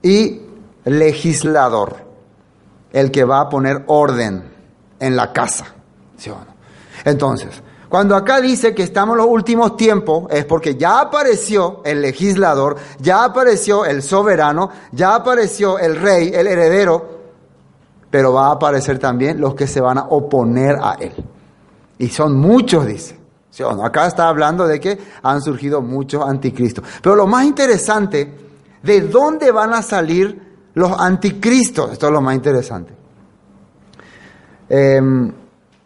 Y 0.00 0.42
legislador, 0.84 1.96
el 2.92 3.10
que 3.10 3.24
va 3.24 3.40
a 3.40 3.48
poner 3.48 3.84
orden 3.86 4.44
en 4.98 5.16
la 5.16 5.32
casa. 5.32 5.66
¿sí 6.16 6.30
o 6.30 6.34
no? 6.34 6.52
Entonces, 7.04 7.62
cuando 7.88 8.16
acá 8.16 8.40
dice 8.40 8.74
que 8.74 8.82
estamos 8.82 9.14
en 9.14 9.18
los 9.18 9.26
últimos 9.26 9.76
tiempos, 9.76 10.24
es 10.30 10.44
porque 10.44 10.76
ya 10.76 11.00
apareció 11.00 11.82
el 11.84 12.00
legislador, 12.00 12.76
ya 12.98 13.24
apareció 13.24 13.84
el 13.84 14.02
soberano, 14.02 14.70
ya 14.92 15.14
apareció 15.14 15.78
el 15.78 15.96
rey, 15.96 16.30
el 16.34 16.46
heredero, 16.46 17.20
pero 18.10 18.32
va 18.32 18.48
a 18.48 18.52
aparecer 18.52 18.98
también 18.98 19.40
los 19.40 19.54
que 19.54 19.66
se 19.66 19.80
van 19.80 19.98
a 19.98 20.04
oponer 20.04 20.76
a 20.82 20.94
él. 21.00 21.12
Y 21.98 22.08
son 22.08 22.36
muchos, 22.36 22.86
dice. 22.86 23.18
Acá 23.82 24.06
está 24.06 24.28
hablando 24.28 24.66
de 24.66 24.80
que 24.80 24.98
han 25.22 25.42
surgido 25.42 25.82
muchos 25.82 26.24
anticristos. 26.24 26.84
Pero 27.02 27.14
lo 27.14 27.26
más 27.26 27.44
interesante, 27.44 28.32
¿de 28.82 29.00
dónde 29.02 29.50
van 29.50 29.74
a 29.74 29.82
salir 29.82 30.51
los 30.74 30.92
anticristos? 30.98 31.92
Esto 31.92 32.06
es 32.06 32.12
lo 32.12 32.20
más 32.20 32.34
interesante. 32.34 32.92
Eh, 34.68 35.00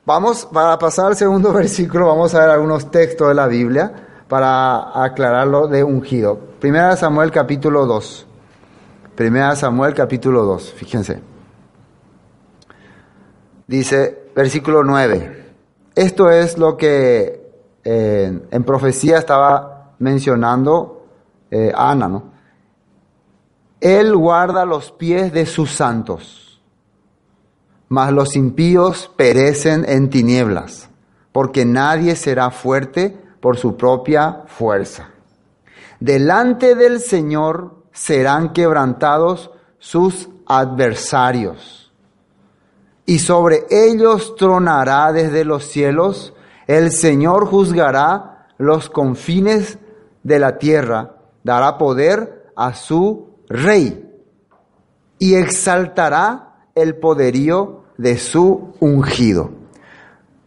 Vamos, 0.07 0.47
para 0.53 0.79
pasar 0.79 1.07
al 1.07 1.17
segundo 1.17 1.53
versículo, 1.53 2.07
vamos 2.07 2.33
a 2.35 2.41
ver 2.41 2.51
algunos 2.51 2.93
textos 2.93 3.27
de 3.27 3.35
la 3.35 3.49
Biblia 3.49 3.93
para 4.29 5.03
aclararlo 5.03 5.67
de 5.67 5.83
ungido. 5.83 6.39
Primera 6.61 6.97
Samuel 6.97 7.33
capítulo 7.33 7.87
2. 7.87 8.27
Primera 9.17 9.57
Samuel 9.57 9.95
capítulo 9.95 10.45
2, 10.45 10.75
fíjense. 10.75 11.21
Dice, 13.67 14.31
versículo 14.37 14.85
9. 14.85 15.45
Esto 15.97 16.31
es 16.31 16.57
lo 16.57 16.77
que 16.77 17.51
eh, 17.83 18.41
en 18.49 18.63
profecía 18.63 19.19
estaba 19.19 19.95
mencionando 19.99 21.05
eh, 21.51 21.73
Ana, 21.75 22.07
¿no? 22.07 22.36
Él 23.81 24.17
guarda 24.17 24.65
los 24.65 24.93
pies 24.93 25.33
de 25.33 25.47
sus 25.47 25.73
santos 25.73 26.47
mas 27.89 28.13
los 28.13 28.37
impíos 28.37 29.11
perecen 29.17 29.85
en 29.89 30.11
tinieblas, 30.11 30.89
porque 31.33 31.65
nadie 31.65 32.17
será 32.17 32.51
fuerte 32.51 33.17
por 33.41 33.57
su 33.57 33.77
propia 33.77 34.43
fuerza. 34.47 35.11
Delante 36.01 36.75
del 36.75 37.01
Señor 37.01 37.85
serán 37.93 38.53
quebrantados 38.53 39.51
sus 39.79 40.29
adversarios, 40.47 41.93
y 43.05 43.21
sobre 43.21 43.67
ellos 43.71 44.35
tronará 44.37 45.13
desde 45.13 45.45
los 45.45 45.65
cielos, 45.65 46.35
el 46.67 46.91
Señor 46.91 47.47
juzgará 47.47 48.49
los 48.59 48.91
confines 48.91 49.79
de 50.25 50.41
la 50.41 50.59
tierra, 50.59 51.15
dará 51.45 51.79
poder 51.79 52.51
a 52.57 52.75
su 52.75 53.36
rey, 53.49 54.03
y 55.19 55.35
exaltará 55.35 56.69
el 56.75 56.97
poderío 56.97 57.85
de 57.97 58.19
su 58.19 58.75
ungido. 58.81 59.51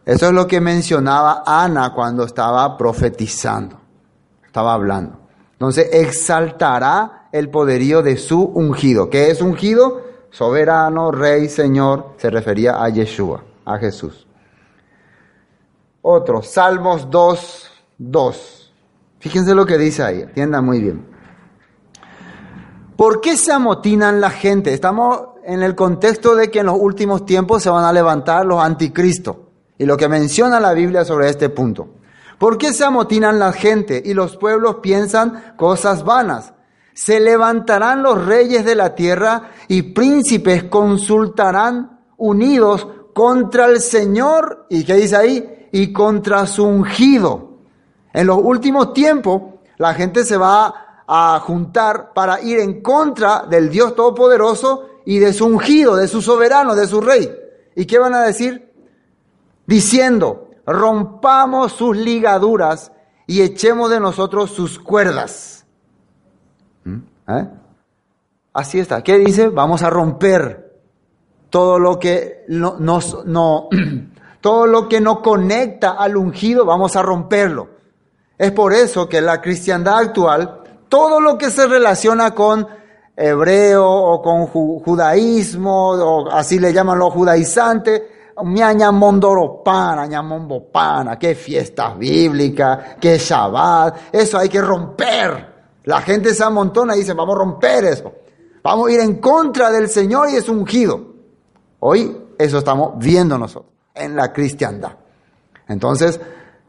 Eso 0.04 0.26
es 0.26 0.32
lo 0.32 0.46
que 0.46 0.60
mencionaba 0.60 1.42
Ana 1.46 1.92
cuando 1.94 2.24
estaba 2.24 2.76
profetizando, 2.76 3.78
estaba 4.44 4.74
hablando. 4.74 5.18
Entonces 5.52 5.88
exaltará 5.92 7.28
el 7.32 7.50
poderío 7.50 8.02
de 8.02 8.16
su 8.16 8.42
ungido. 8.42 9.10
¿Qué 9.10 9.30
es 9.30 9.42
ungido? 9.42 10.02
Soberano, 10.30 11.10
rey, 11.10 11.48
señor, 11.48 12.14
se 12.16 12.30
refería 12.30 12.82
a 12.82 12.88
Yeshua, 12.88 13.44
a 13.64 13.76
Jesús. 13.78 14.26
Otro, 16.02 16.42
Salmos 16.42 17.10
2, 17.10 17.70
2. 17.98 18.72
Fíjense 19.18 19.54
lo 19.54 19.66
que 19.66 19.76
dice 19.76 20.02
ahí, 20.02 20.22
entiendan 20.22 20.64
muy 20.64 20.80
bien. 20.80 21.09
¿Por 23.00 23.22
qué 23.22 23.38
se 23.38 23.50
amotinan 23.50 24.20
la 24.20 24.28
gente? 24.28 24.74
Estamos 24.74 25.28
en 25.42 25.62
el 25.62 25.74
contexto 25.74 26.36
de 26.36 26.50
que 26.50 26.58
en 26.58 26.66
los 26.66 26.76
últimos 26.78 27.24
tiempos 27.24 27.62
se 27.62 27.70
van 27.70 27.86
a 27.86 27.94
levantar 27.94 28.44
los 28.44 28.62
anticristos. 28.62 29.36
Y 29.78 29.86
lo 29.86 29.96
que 29.96 30.06
menciona 30.06 30.60
la 30.60 30.74
Biblia 30.74 31.06
sobre 31.06 31.30
este 31.30 31.48
punto. 31.48 31.88
¿Por 32.36 32.58
qué 32.58 32.74
se 32.74 32.84
amotinan 32.84 33.38
la 33.38 33.54
gente 33.54 34.02
y 34.04 34.12
los 34.12 34.36
pueblos 34.36 34.80
piensan 34.82 35.54
cosas 35.56 36.04
vanas? 36.04 36.52
Se 36.92 37.20
levantarán 37.20 38.02
los 38.02 38.22
reyes 38.22 38.66
de 38.66 38.74
la 38.74 38.94
tierra 38.94 39.48
y 39.66 39.80
príncipes 39.80 40.64
consultarán 40.64 42.00
unidos 42.18 42.86
contra 43.14 43.64
el 43.64 43.80
Señor. 43.80 44.66
¿Y 44.68 44.84
qué 44.84 44.96
dice 44.96 45.16
ahí? 45.16 45.68
Y 45.72 45.90
contra 45.94 46.46
su 46.46 46.66
ungido. 46.66 47.60
En 48.12 48.26
los 48.26 48.36
últimos 48.42 48.92
tiempos 48.92 49.54
la 49.78 49.94
gente 49.94 50.22
se 50.22 50.36
va 50.36 50.66
a 50.66 50.89
juntar 51.40 52.12
para 52.12 52.40
ir 52.40 52.60
en 52.60 52.82
contra 52.82 53.44
del 53.48 53.68
Dios 53.68 53.96
Todopoderoso 53.96 54.86
y 55.04 55.18
de 55.18 55.32
su 55.32 55.46
ungido, 55.46 55.96
de 55.96 56.06
su 56.06 56.22
soberano, 56.22 56.76
de 56.76 56.86
su 56.86 57.00
rey. 57.00 57.28
¿Y 57.74 57.86
qué 57.86 57.98
van 57.98 58.14
a 58.14 58.22
decir? 58.22 58.72
Diciendo, 59.66 60.50
rompamos 60.66 61.72
sus 61.72 61.96
ligaduras 61.96 62.92
y 63.26 63.42
echemos 63.42 63.90
de 63.90 63.98
nosotros 63.98 64.50
sus 64.50 64.78
cuerdas. 64.78 65.66
¿Mm? 66.84 66.98
¿Eh? 67.28 67.48
Así 68.52 68.78
está. 68.78 69.02
¿Qué 69.02 69.18
dice? 69.18 69.48
Vamos 69.48 69.82
a 69.82 69.90
romper 69.90 70.70
todo 71.50 71.78
lo 71.78 71.98
que 71.98 72.44
no, 72.48 72.76
nos, 72.78 73.24
no, 73.26 73.68
todo 74.40 74.66
lo 74.66 74.88
que 74.88 75.00
no 75.00 75.22
conecta 75.22 75.92
al 75.92 76.16
ungido, 76.16 76.64
vamos 76.64 76.96
a 76.96 77.02
romperlo. 77.02 77.68
Es 78.38 78.52
por 78.52 78.72
eso 78.72 79.08
que 79.08 79.20
la 79.20 79.40
cristiandad 79.40 79.98
actual, 79.98 80.59
todo 80.90 81.20
lo 81.20 81.38
que 81.38 81.48
se 81.48 81.66
relaciona 81.66 82.34
con 82.34 82.68
hebreo 83.16 83.86
o 83.86 84.20
con 84.20 84.46
judaísmo, 84.46 85.92
o 85.92 86.30
así 86.30 86.58
le 86.58 86.72
llaman 86.72 86.98
los 86.98 87.14
judaizantes, 87.14 88.02
Miaña 88.42 88.90
Mondoropana, 88.90 90.06
Ñamombopana, 90.06 91.18
qué 91.18 91.34
fiestas 91.34 91.96
bíblicas, 91.96 92.96
qué 93.00 93.18
Shabbat, 93.18 94.12
eso 94.12 94.38
hay 94.38 94.48
que 94.48 94.60
romper. 94.60 95.50
La 95.84 96.00
gente 96.00 96.34
se 96.34 96.44
amontona 96.44 96.94
y 96.94 97.00
dice, 97.00 97.14
vamos 97.14 97.36
a 97.36 97.38
romper 97.38 97.84
eso. 97.84 98.12
Vamos 98.62 98.88
a 98.88 98.92
ir 98.92 99.00
en 99.00 99.16
contra 99.16 99.70
del 99.70 99.88
Señor 99.88 100.28
y 100.30 100.36
es 100.36 100.48
ungido. 100.48 101.00
Hoy 101.80 102.16
eso 102.38 102.58
estamos 102.58 102.92
viendo 102.98 103.38
nosotros 103.38 103.72
en 103.94 104.16
la 104.16 104.32
cristiandad. 104.32 104.92
Entonces, 105.68 106.20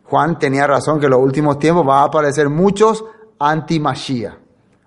Juan 0.03 0.37
tenía 0.37 0.67
razón 0.67 0.99
que 0.99 1.05
en 1.05 1.11
los 1.11 1.21
últimos 1.21 1.57
tiempos 1.59 1.87
va 1.87 2.01
a 2.01 2.05
aparecer 2.05 2.49
muchos 2.49 3.03
anti 3.41 3.81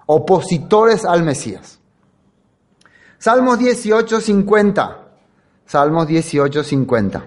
opositores 0.06 1.04
al 1.04 1.22
Mesías. 1.22 1.78
Salmos 3.18 3.58
18, 3.58 4.20
50. 4.20 4.98
Salmos 5.66 6.06
18, 6.06 6.62
50. 6.62 7.24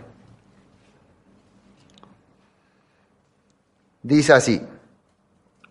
Dice 4.03 4.34
así, 4.34 4.62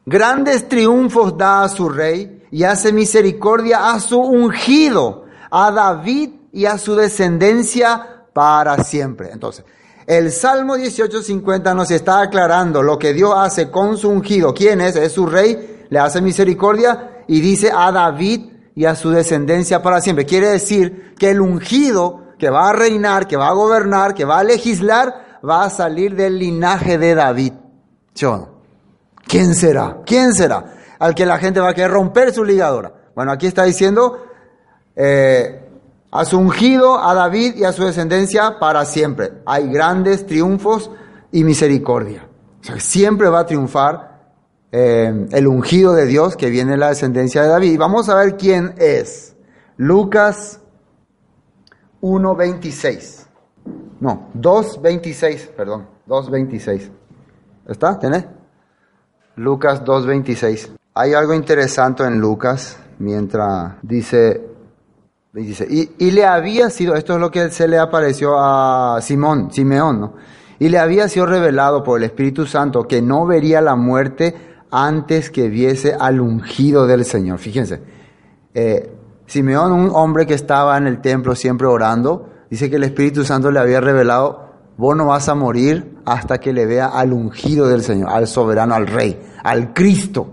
grandes 0.05 0.69
triunfos 0.69 1.39
da 1.39 1.63
a 1.63 1.69
su 1.69 1.89
rey 1.89 2.45
y 2.51 2.65
hace 2.65 2.93
misericordia 2.93 3.93
a 3.93 4.01
su 4.01 4.21
ungido, 4.21 5.25
a 5.51 5.71
David 5.71 6.31
y 6.53 6.67
a 6.67 6.77
su 6.77 6.95
descendencia 6.97 8.25
para 8.33 8.83
siempre. 8.85 9.31
Entonces, 9.33 9.65
el 10.07 10.31
Salmo 10.31 10.77
18.50 10.77 11.75
nos 11.75 11.91
está 11.91 12.21
aclarando 12.21 12.83
lo 12.83 12.99
que 12.99 13.13
Dios 13.13 13.35
hace 13.37 13.71
con 13.71 13.97
su 13.97 14.09
ungido. 14.09 14.55
¿Quién 14.55 14.81
es? 14.81 14.97
Es 14.97 15.13
su 15.13 15.27
rey, 15.27 15.85
le 15.89 15.99
hace 15.99 16.21
misericordia 16.21 17.25
y 17.27 17.41
dice 17.41 17.73
a 17.75 17.91
David 17.91 18.53
y 18.75 18.85
a 18.85 18.95
su 18.95 19.11
descendencia 19.11 19.83
para 19.83 20.01
siempre. 20.01 20.25
Quiere 20.25 20.49
decir 20.49 21.15
que 21.19 21.31
el 21.31 21.41
ungido 21.41 22.35
que 22.39 22.51
va 22.51 22.71
a 22.71 22.73
reinar, 22.73 23.27
que 23.27 23.37
va 23.37 23.49
a 23.49 23.55
gobernar, 23.55 24.15
que 24.15 24.25
va 24.25 24.39
a 24.39 24.45
legislar, 24.45 25.41
va 25.49 25.65
a 25.65 25.71
salir 25.71 26.15
del 26.15 26.39
linaje 26.39 26.99
de 26.99 27.15
David. 27.15 27.53
Yo 28.15 28.57
¿Quién 29.27 29.55
será? 29.55 29.99
¿Quién 30.07 30.35
será? 30.35 30.65
Al 30.99 31.15
que 31.15 31.27
la 31.27 31.39
gente 31.39 31.61
va 31.61 31.71
a 31.71 31.75
querer 31.75 31.91
romper 31.91 32.33
su 32.33 32.45
ligadora. 32.45 32.93
Bueno, 33.15 33.33
aquí 33.33 33.47
está 33.47 33.65
diciendo 33.65 34.25
eh, 34.95 35.66
a 36.11 36.25
su 36.25 36.39
ungido, 36.39 36.99
a 36.99 37.15
David 37.15 37.57
y 37.57 37.65
a 37.65 37.73
su 37.73 37.85
descendencia 37.85 38.59
para 38.59 38.85
siempre. 38.85 39.33
Hay 39.45 39.69
grandes 39.69 40.27
triunfos 40.27 40.91
y 41.33 41.45
misericordia. 41.45 42.27
O 42.61 42.65
sea, 42.65 42.81
siempre 42.81 43.29
va 43.29 43.41
a 43.41 43.47
triunfar 43.47 44.17
eh, 44.73 45.27
el 45.31 45.47
ungido 45.47 45.95
de 45.95 46.07
Dios 46.07 46.37
que 46.37 46.51
viene 46.51 46.75
en 46.75 46.81
la 46.81 46.89
descendencia 46.89 47.43
de 47.43 47.49
David. 47.49 47.73
Y 47.73 47.77
vamos 47.77 48.09
a 48.09 48.15
ver 48.15 48.37
quién 48.37 48.75
es. 48.79 49.37
Lucas 49.77 50.61
1.26. 52.01 53.27
No, 54.01 54.29
2.26, 54.39 55.49
perdón, 55.49 55.87
2.26. 56.07 56.91
¿Está? 57.67 57.99
¿Tenés? 57.99 58.27
Lucas 59.37 59.85
2.26. 59.85 60.71
Hay 60.95 61.15
algo 61.15 61.35
interesante 61.35 62.05
en 62.05 62.21
Lucas 62.21 62.79
mientras 62.99 63.75
dice, 63.83 64.56
dice 65.43 65.67
y, 65.69 65.91
y, 65.99 66.11
le 66.13 66.25
había 66.25 66.71
sido, 66.71 66.95
esto 66.95 67.15
es 67.15 67.21
lo 67.21 67.31
que 67.31 67.51
se 67.51 67.69
le 67.69 67.79
apareció 67.79 68.39
a 68.39 69.01
Simón, 69.03 69.53
Simeón, 69.53 70.01
¿no? 70.01 70.15
Y 70.59 70.71
le 70.71 70.79
había 70.79 71.09
sido 71.09 71.27
revelado 71.27 71.85
por 71.85 71.99
el 71.99 72.05
Espíritu 72.05 72.47
Santo 72.47 72.89
que 72.89 73.03
no 73.03 73.27
vería 73.27 73.61
la 73.61 73.77
muerte 73.77 74.35
antes 74.71 75.31
que 75.31 75.49
viese 75.49 75.95
al 75.99 76.21
ungido 76.21 76.87
del 76.87 77.05
Señor. 77.05 77.39
Fíjense, 77.39 77.83
eh, 78.55 78.91
Simeón, 79.27 79.73
un 79.73 79.91
hombre 79.93 80.27
que 80.27 80.35
estaba 80.35 80.77
en 80.79 80.87
el 80.87 81.01
templo 81.01 81.35
siempre 81.35 81.67
orando, 81.67 82.31
dice 82.51 82.71
que 82.71 82.77
el 82.77 82.85
Espíritu 82.85 83.25
Santo 83.25 83.51
le 83.51 83.59
había 83.59 83.81
revelado, 83.81 84.47
vos 84.77 84.97
no 84.97 85.07
vas 85.07 85.29
a 85.29 85.35
morir 85.35 85.99
hasta 86.05 86.39
que 86.39 86.53
le 86.53 86.65
vea 86.67 86.87
al 86.87 87.13
ungido 87.13 87.69
del 87.69 87.83
Señor, 87.83 88.11
al 88.11 88.27
soberano, 88.27 88.75
al 88.75 88.87
rey, 88.87 89.21
al 89.43 89.75
Cristo. 89.75 90.33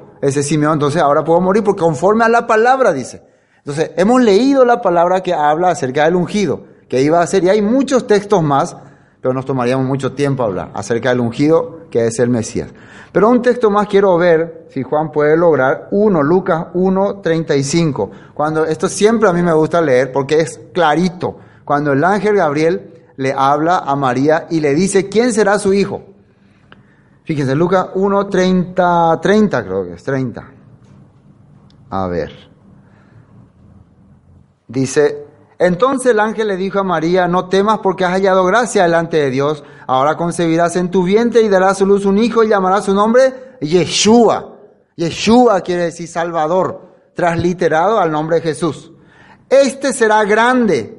ese 0.21 0.43
Simeón, 0.43 0.73
entonces 0.73 1.01
ahora 1.01 1.23
puedo 1.23 1.41
morir 1.41 1.63
porque 1.63 1.81
conforme 1.81 2.23
a 2.23 2.29
la 2.29 2.47
palabra 2.47 2.93
dice. 2.93 3.23
Entonces, 3.57 3.91
hemos 3.97 4.21
leído 4.21 4.65
la 4.65 4.81
palabra 4.81 5.21
que 5.21 5.33
habla 5.33 5.69
acerca 5.69 6.05
del 6.05 6.15
ungido, 6.15 6.63
que 6.87 7.01
iba 7.01 7.21
a 7.21 7.27
ser, 7.27 7.43
y 7.43 7.49
hay 7.49 7.61
muchos 7.61 8.07
textos 8.07 8.41
más, 8.41 8.75
pero 9.21 9.33
nos 9.33 9.45
tomaríamos 9.45 9.85
mucho 9.85 10.13
tiempo 10.13 10.43
hablar 10.43 10.71
acerca 10.73 11.09
del 11.09 11.19
ungido 11.19 11.81
que 11.91 12.07
es 12.07 12.17
el 12.17 12.29
Mesías. 12.29 12.69
Pero 13.11 13.29
un 13.29 13.41
texto 13.41 13.69
más 13.69 13.87
quiero 13.87 14.17
ver, 14.17 14.67
si 14.69 14.81
Juan 14.81 15.11
puede 15.11 15.37
lograr, 15.37 15.89
1, 15.91 16.23
Lucas 16.23 16.67
1, 16.73 17.19
35. 17.21 18.11
Cuando, 18.33 18.65
esto 18.65 18.87
siempre 18.87 19.29
a 19.29 19.33
mí 19.33 19.43
me 19.43 19.53
gusta 19.53 19.81
leer 19.81 20.11
porque 20.11 20.39
es 20.39 20.59
clarito. 20.73 21.37
Cuando 21.65 21.91
el 21.91 22.03
ángel 22.03 22.37
Gabriel 22.37 23.03
le 23.17 23.33
habla 23.37 23.79
a 23.79 23.95
María 23.95 24.47
y 24.49 24.61
le 24.61 24.73
dice 24.73 25.09
quién 25.09 25.33
será 25.33 25.59
su 25.59 25.73
hijo. 25.73 26.01
Fíjense, 27.23 27.55
Lucas 27.55 27.89
1, 27.93 28.27
30, 28.27 29.19
30 29.21 29.63
creo 29.63 29.85
que 29.85 29.93
es, 29.93 30.03
30. 30.03 30.51
A 31.91 32.07
ver. 32.07 32.31
Dice, 34.67 35.25
entonces 35.59 36.11
el 36.11 36.19
ángel 36.19 36.47
le 36.47 36.57
dijo 36.57 36.79
a 36.79 36.83
María, 36.83 37.27
no 37.27 37.47
temas 37.47 37.79
porque 37.79 38.05
has 38.05 38.11
hallado 38.11 38.45
gracia 38.45 38.83
delante 38.83 39.17
de 39.17 39.29
Dios. 39.29 39.63
Ahora 39.85 40.17
concebirás 40.17 40.75
en 40.75 40.89
tu 40.89 41.03
vientre 41.03 41.41
y 41.41 41.49
darás 41.49 41.81
a 41.81 41.85
luz 41.85 42.05
un 42.05 42.17
hijo 42.17 42.43
y 42.43 42.47
llamarás 42.47 42.85
su 42.85 42.93
nombre 42.93 43.57
Yeshua. 43.61 44.57
Yeshua 44.95 45.61
quiere 45.61 45.83
decir 45.83 46.07
Salvador, 46.07 46.81
transliterado 47.13 47.99
al 47.99 48.11
nombre 48.11 48.37
de 48.37 48.41
Jesús. 48.41 48.91
Este 49.49 49.91
será 49.91 50.23
grande 50.23 50.97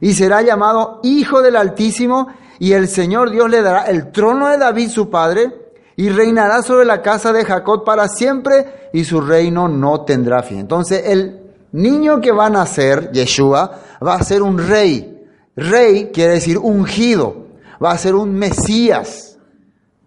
y 0.00 0.12
será 0.12 0.42
llamado 0.42 1.00
Hijo 1.04 1.40
del 1.40 1.56
Altísimo 1.56 2.28
y 2.58 2.72
el 2.72 2.88
Señor 2.88 3.30
Dios 3.30 3.48
le 3.48 3.62
dará 3.62 3.84
el 3.84 4.10
trono 4.10 4.48
de 4.48 4.58
David 4.58 4.90
su 4.90 5.08
padre 5.08 5.61
y 5.96 6.08
reinará 6.08 6.62
sobre 6.62 6.84
la 6.84 7.02
casa 7.02 7.32
de 7.32 7.44
Jacob 7.44 7.84
para 7.84 8.08
siempre 8.08 8.90
y 8.92 9.04
su 9.04 9.20
reino 9.20 9.68
no 9.68 10.02
tendrá 10.02 10.42
fin. 10.42 10.58
Entonces 10.58 11.02
el 11.06 11.42
niño 11.72 12.20
que 12.20 12.32
va 12.32 12.46
a 12.46 12.50
nacer, 12.50 13.10
Yeshua, 13.12 13.80
va 14.06 14.14
a 14.14 14.22
ser 14.22 14.42
un 14.42 14.58
rey. 14.58 15.26
Rey 15.56 16.10
quiere 16.12 16.34
decir 16.34 16.58
ungido, 16.58 17.46
va 17.82 17.92
a 17.92 17.98
ser 17.98 18.14
un 18.14 18.34
Mesías. 18.34 19.38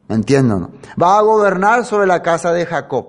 ¿Entienden? 0.08 0.62
No? 0.62 0.72
Va 1.02 1.18
a 1.18 1.22
gobernar 1.22 1.86
sobre 1.86 2.08
la 2.08 2.22
casa 2.22 2.52
de 2.52 2.66
Jacob. 2.66 3.08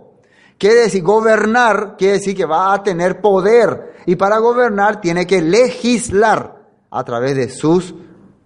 Quiere 0.58 0.82
decir, 0.82 1.02
gobernar 1.02 1.96
quiere 1.98 2.14
decir 2.14 2.34
que 2.34 2.46
va 2.46 2.72
a 2.72 2.82
tener 2.82 3.20
poder. 3.20 3.94
Y 4.06 4.16
para 4.16 4.38
gobernar 4.38 5.00
tiene 5.00 5.26
que 5.26 5.42
legislar 5.42 6.56
a 6.90 7.04
través 7.04 7.36
de 7.36 7.50
sus 7.50 7.94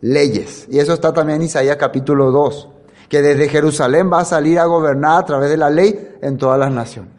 leyes. 0.01 0.67
Y 0.69 0.79
eso 0.79 0.95
está 0.95 1.13
también 1.13 1.41
en 1.41 1.47
Isaías 1.47 1.77
capítulo 1.77 2.33
2, 2.33 2.69
que 3.11 3.21
desde 3.21 3.49
Jerusalén 3.49 4.11
va 4.11 4.21
a 4.21 4.25
salir 4.25 4.61
a 4.61 4.65
gobernar 4.65 5.19
a 5.19 5.27
través 5.27 5.51
de 5.51 5.57
la 5.57 5.69
ley 5.69 6.17
en 6.23 6.39
todas 6.39 6.59
las 6.59 6.71
naciones. 6.71 7.13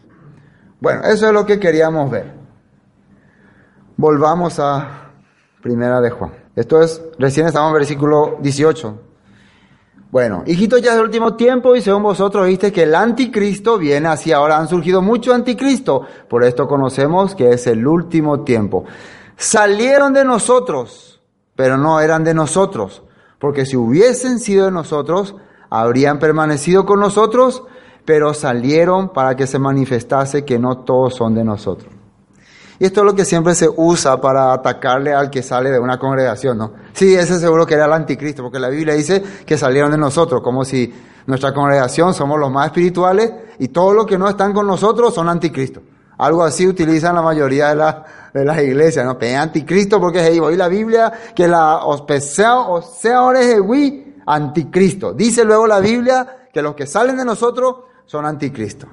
Bueno, 0.80 1.04
eso 1.04 1.28
es 1.28 1.34
lo 1.34 1.46
que 1.46 1.60
queríamos 1.60 2.10
ver. 2.10 2.34
Volvamos 3.98 4.58
a 4.60 5.12
Primera 5.62 6.00
de 6.00 6.10
Juan. 6.10 6.32
Esto 6.56 6.82
es, 6.82 7.02
recién 7.20 7.46
estamos 7.46 7.70
en 7.70 7.74
versículo 7.74 8.38
18. 8.42 9.00
Bueno, 10.12 10.44
hijitos, 10.46 10.82
ya 10.82 10.92
es 10.92 10.98
el 10.98 11.04
último 11.04 11.36
tiempo 11.36 11.76
y 11.76 11.82
según 11.82 12.04
vosotros 12.04 12.48
viste 12.48 12.72
que 12.72 12.84
el 12.84 12.96
anticristo 12.96 13.78
viene 13.78 14.08
así. 14.08 14.32
Ahora 14.32 14.58
han 14.58 14.70
surgido 14.70 15.02
muchos 15.02 15.36
anticristo. 15.36 16.06
Por 16.30 16.46
esto 16.46 16.68
conocemos 16.68 17.36
que 17.36 17.52
es 17.52 17.68
el 17.68 17.86
último 17.86 18.44
tiempo. 18.44 18.86
Salieron 19.36 20.14
de 20.14 20.24
nosotros, 20.24 21.22
pero 21.56 21.78
no 21.78 22.00
eran 22.00 22.24
de 22.24 22.34
nosotros. 22.34 23.04
Porque 23.40 23.66
si 23.66 23.76
hubiesen 23.76 24.40
sido 24.40 24.66
de 24.66 24.72
nosotros, 24.72 25.36
habrían 25.72 26.20
permanecido 26.20 26.86
con 26.86 27.00
nosotros, 27.00 27.64
pero 28.06 28.34
salieron 28.36 29.10
para 29.10 29.36
que 29.36 29.48
se 29.48 29.58
manifestase 29.58 30.46
que 30.46 30.60
no 30.60 30.80
todos 30.80 31.16
son 31.16 31.34
de 31.34 31.44
nosotros. 31.44 31.92
Y 32.78 32.86
esto 32.86 33.02
es 33.02 33.06
lo 33.06 33.16
que 33.16 33.26
siempre 33.26 33.56
se 33.56 33.70
usa 33.70 34.20
para 34.20 34.54
atacarle 34.54 35.14
al 35.14 35.30
que 35.30 35.44
sale 35.44 35.70
de 35.70 35.80
una 35.80 35.98
congregación, 35.98 36.58
¿no? 36.58 36.74
Sí, 36.94 37.16
ese 37.16 37.40
seguro 37.40 37.66
que 37.66 37.76
era 37.76 37.86
el 37.86 37.94
anticristo, 37.94 38.42
porque 38.42 38.60
la 38.60 38.70
Biblia 38.70 38.96
dice 38.96 39.24
que 39.46 39.58
salieron 39.58 39.92
de 39.92 40.00
nosotros, 40.00 40.42
como 40.42 40.66
si 40.66 40.92
nuestra 41.28 41.54
congregación 41.54 42.14
somos 42.14 42.40
los 42.40 42.52
más 42.52 42.66
espirituales 42.66 43.32
y 43.60 43.68
todos 43.68 43.96
los 43.96 44.08
que 44.08 44.18
no 44.18 44.28
están 44.28 44.52
con 44.52 44.66
nosotros 44.66 45.14
son 45.14 45.30
anticristos. 45.30 45.84
Algo 46.18 46.44
así 46.44 46.68
utilizan 46.68 47.16
la 47.16 47.22
mayoría 47.22 47.70
de, 47.70 47.76
la, 47.76 48.04
de 48.34 48.44
las 48.44 48.62
iglesias, 48.62 49.06
¿no? 49.06 49.18
Pe 49.18 49.36
anticristo 49.36 50.00
porque 50.02 50.20
es 50.20 50.26
ahí 50.26 50.58
la 50.58 50.68
Biblia 50.68 51.14
que 51.36 51.48
la 51.48 51.86
o 51.86 52.82
sea 52.82 53.22
anticristo. 54.26 55.14
Dice 55.14 55.44
luego 55.44 55.68
la 55.68 55.80
Biblia 55.80 56.48
que 56.54 56.62
los 56.62 56.76
que 56.76 56.88
salen 56.88 57.18
de 57.18 57.26
nosotros 57.26 57.76
son 58.06 58.26
anticristo. 58.26 58.88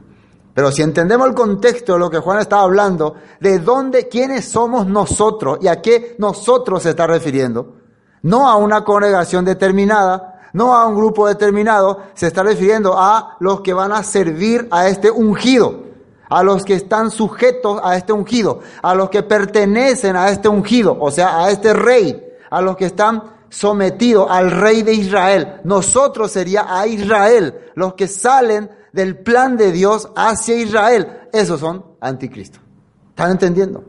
Pero 0.55 0.73
si 0.73 0.83
entendemos 0.83 1.29
el 1.29 1.35
contexto 1.35 1.93
de 1.93 1.99
lo 2.01 2.11
que 2.11 2.19
Juan 2.19 2.41
está 2.41 2.61
hablando, 2.61 3.15
de 3.39 3.61
dónde, 3.61 4.09
quiénes 4.09 4.45
somos 4.47 4.87
nosotros 4.87 5.59
y 5.61 5.69
a 5.69 5.81
qué 5.81 6.17
nosotros 6.19 6.83
se 6.83 6.91
está 6.91 7.07
refiriendo, 7.07 7.77
no 8.23 8.49
a 8.49 8.57
una 8.57 8.83
congregación 8.83 9.45
determinada, 9.45 10.41
no 10.53 10.75
a 10.75 10.87
un 10.87 10.97
grupo 10.97 11.29
determinado, 11.29 12.03
se 12.15 12.27
está 12.27 12.43
refiriendo 12.43 12.95
a 12.99 13.37
los 13.41 13.61
que 13.61 13.73
van 13.73 13.93
a 13.93 14.03
servir 14.03 14.67
a 14.73 14.89
este 14.89 15.11
ungido, 15.11 15.85
a 16.29 16.43
los 16.43 16.65
que 16.65 16.75
están 16.75 17.11
sujetos 17.11 17.81
a 17.83 17.97
este 17.97 18.13
ungido, 18.13 18.61
a 18.83 18.95
los 18.95 19.11
que 19.11 19.23
pertenecen 19.23 20.17
a 20.17 20.29
este 20.31 20.49
ungido, 20.49 20.97
o 20.99 21.11
sea, 21.11 21.45
a 21.45 21.51
este 21.51 21.73
rey, 21.73 22.21
a 22.51 22.61
los 22.61 22.77
que 22.77 22.87
están 22.87 23.23
sometidos 23.49 24.27
al 24.31 24.51
rey 24.51 24.83
de 24.83 24.93
Israel. 24.93 25.61
Nosotros 25.65 26.31
sería 26.31 26.67
a 26.69 26.87
Israel, 26.87 27.55
los 27.75 27.95
que 27.95 28.09
salen 28.09 28.71
del 28.93 29.19
plan 29.19 29.57
de 29.57 29.73
Dios 29.73 30.11
hacia 30.17 30.57
Israel. 30.57 31.29
Esos 31.33 31.61
son 31.61 31.85
anticristos. 32.01 32.61
¿Están 33.11 33.33
entendiendo? 33.33 33.85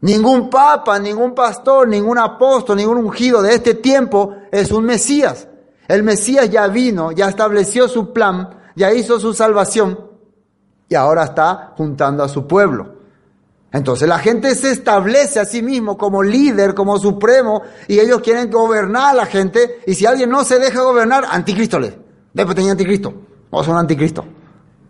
Ningún 0.00 0.50
papa, 0.50 0.98
ningún 0.98 1.34
pastor, 1.34 1.88
ningún 1.88 2.18
apóstol, 2.18 2.76
ningún 2.76 2.98
ungido 2.98 3.42
de 3.42 3.54
este 3.54 3.74
tiempo 3.74 4.34
es 4.52 4.70
un 4.70 4.84
Mesías. 4.84 5.48
El 5.88 6.02
Mesías 6.02 6.50
ya 6.50 6.66
vino, 6.68 7.12
ya 7.12 7.28
estableció 7.28 7.88
su 7.88 8.12
plan, 8.12 8.50
ya 8.74 8.92
hizo 8.92 9.18
su 9.18 9.32
salvación 9.32 9.98
y 10.88 10.94
ahora 10.94 11.24
está 11.24 11.74
juntando 11.76 12.22
a 12.22 12.28
su 12.28 12.46
pueblo. 12.46 12.95
Entonces 13.76 14.08
la 14.08 14.18
gente 14.18 14.54
se 14.54 14.70
establece 14.70 15.38
a 15.38 15.44
sí 15.44 15.60
mismo 15.60 15.98
como 15.98 16.22
líder, 16.22 16.74
como 16.74 16.98
supremo, 16.98 17.60
y 17.86 18.00
ellos 18.00 18.22
quieren 18.22 18.50
gobernar 18.50 19.10
a 19.10 19.12
la 19.12 19.26
gente, 19.26 19.82
y 19.86 19.94
si 19.94 20.06
alguien 20.06 20.30
no 20.30 20.44
se 20.44 20.58
deja 20.58 20.80
gobernar, 20.80 21.26
anticristo 21.30 21.78
le. 21.78 21.98
Después 22.32 22.56
tenía 22.56 22.72
anticristo, 22.72 23.12
o 23.50 23.62
son 23.62 23.76
anticristo. 23.76 24.24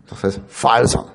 Entonces, 0.03 0.39
falso. 0.47 1.11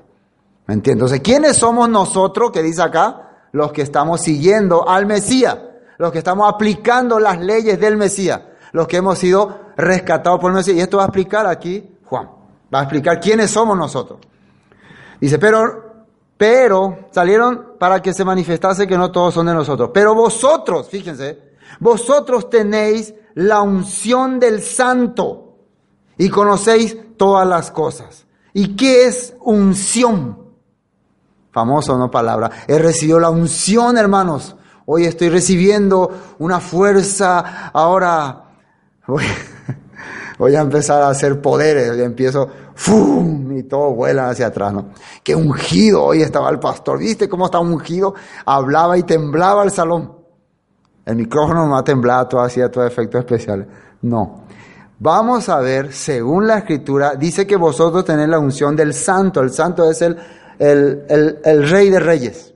¿Me 0.67 0.75
entiendes? 0.75 1.01
Entonces, 1.01 1.21
¿quiénes 1.21 1.57
somos 1.57 1.89
nosotros, 1.89 2.51
que 2.51 2.63
dice 2.63 2.83
acá? 2.83 3.47
Los 3.53 3.73
que 3.73 3.81
estamos 3.81 4.21
siguiendo 4.21 4.87
al 4.87 5.07
Mesías, 5.07 5.57
los 5.97 6.13
que 6.13 6.19
estamos 6.19 6.53
aplicando 6.53 7.19
las 7.19 7.41
leyes 7.41 7.81
del 7.81 7.97
Mesías, 7.97 8.43
los 8.73 8.87
que 8.87 8.99
hemos 8.99 9.19
sido 9.19 9.61
rescatados 9.79 10.39
por 10.41 10.51
el 10.51 10.57
Mesías. 10.59 10.77
Y 10.77 10.81
esto 10.81 10.99
va 10.99 11.05
a 11.05 11.07
explicar 11.07 11.47
aquí 11.47 11.89
Juan, 12.05 12.29
va 12.73 12.81
a 12.81 12.83
explicar 12.83 13.19
quiénes 13.19 13.51
somos 13.51 13.79
nosotros. 13.79 14.21
Dice, 15.19 15.39
pero, 15.39 15.92
pero 16.43 17.07
salieron 17.13 17.75
para 17.79 18.03
que 18.03 18.13
se 18.13 18.25
manifestase 18.25 18.89
que 18.89 18.99
no 18.99 19.13
todos 19.13 19.33
son 19.33 19.47
de 19.47 19.55
nosotros. 19.55 19.91
Pero 19.95 20.13
vosotros, 20.13 20.89
fíjense, 20.89 21.39
vosotros 21.79 22.51
tenéis 22.51 23.15
la 23.35 23.63
unción 23.63 24.41
del 24.41 24.61
santo 24.61 25.59
y 26.19 26.29
conocéis 26.29 26.97
todas 27.17 27.47
las 27.47 27.71
cosas. 27.71 28.27
¿Y 28.53 28.75
qué 28.75 29.05
es 29.05 29.37
unción? 29.39 30.37
Famoso, 31.53 31.97
¿no? 31.97 32.11
Palabra. 32.11 32.51
He 32.67 32.77
recibido 32.77 33.21
la 33.21 33.31
unción, 33.31 33.97
hermanos. 33.97 34.57
Hoy 34.85 35.05
estoy 35.05 35.29
recibiendo 35.29 36.11
una 36.41 36.59
fuerza. 36.59 37.71
Ahora 37.73 38.47
voy 40.43 40.57
a 40.57 40.61
empezar 40.61 41.01
a 41.03 41.09
hacer 41.09 41.41
poderes. 41.41 41.97
Y 41.97 42.03
empiezo, 42.03 42.49
¡fum! 42.75 43.57
Y 43.57 43.63
todo 43.63 43.95
vuela 43.95 44.29
hacia 44.29 44.49
atrás, 44.49 44.73
¿no? 44.73 44.87
Qué 45.23 45.37
ungido 45.37 46.03
hoy 46.03 46.21
estaba 46.21 46.51
el 46.51 46.59
pastor. 46.59 46.99
¿Viste 46.99 47.29
cómo 47.29 47.45
estaba 47.45 47.63
ungido? 47.63 48.17
Hablaba 48.45 48.99
y 48.99 49.05
temblaba 49.05 49.63
el 49.63 49.71
salón. 49.71 50.17
El 51.07 51.15
micrófono 51.15 51.69
no 51.69 51.85
temblaba, 51.85 52.29
todo 52.29 52.41
hacía 52.41 52.69
todo 52.69 52.85
efectos 52.85 53.21
especiales. 53.21 53.69
No. 54.03 54.43
Vamos 54.99 55.49
a 55.49 55.61
ver, 55.61 55.93
según 55.93 56.49
la 56.49 56.59
escritura, 56.59 57.15
dice 57.15 57.47
que 57.47 57.55
vosotros 57.55 58.05
tenéis 58.05 58.29
la 58.29 58.41
unción 58.41 58.75
del 58.75 58.95
santo. 58.95 59.43
El 59.43 59.51
santo 59.53 59.89
es 59.89 60.03
el, 60.03 60.19
el, 60.59 61.39
el, 61.45 61.71
rey 61.71 61.89
de 61.89 62.01
reyes. 62.01 62.53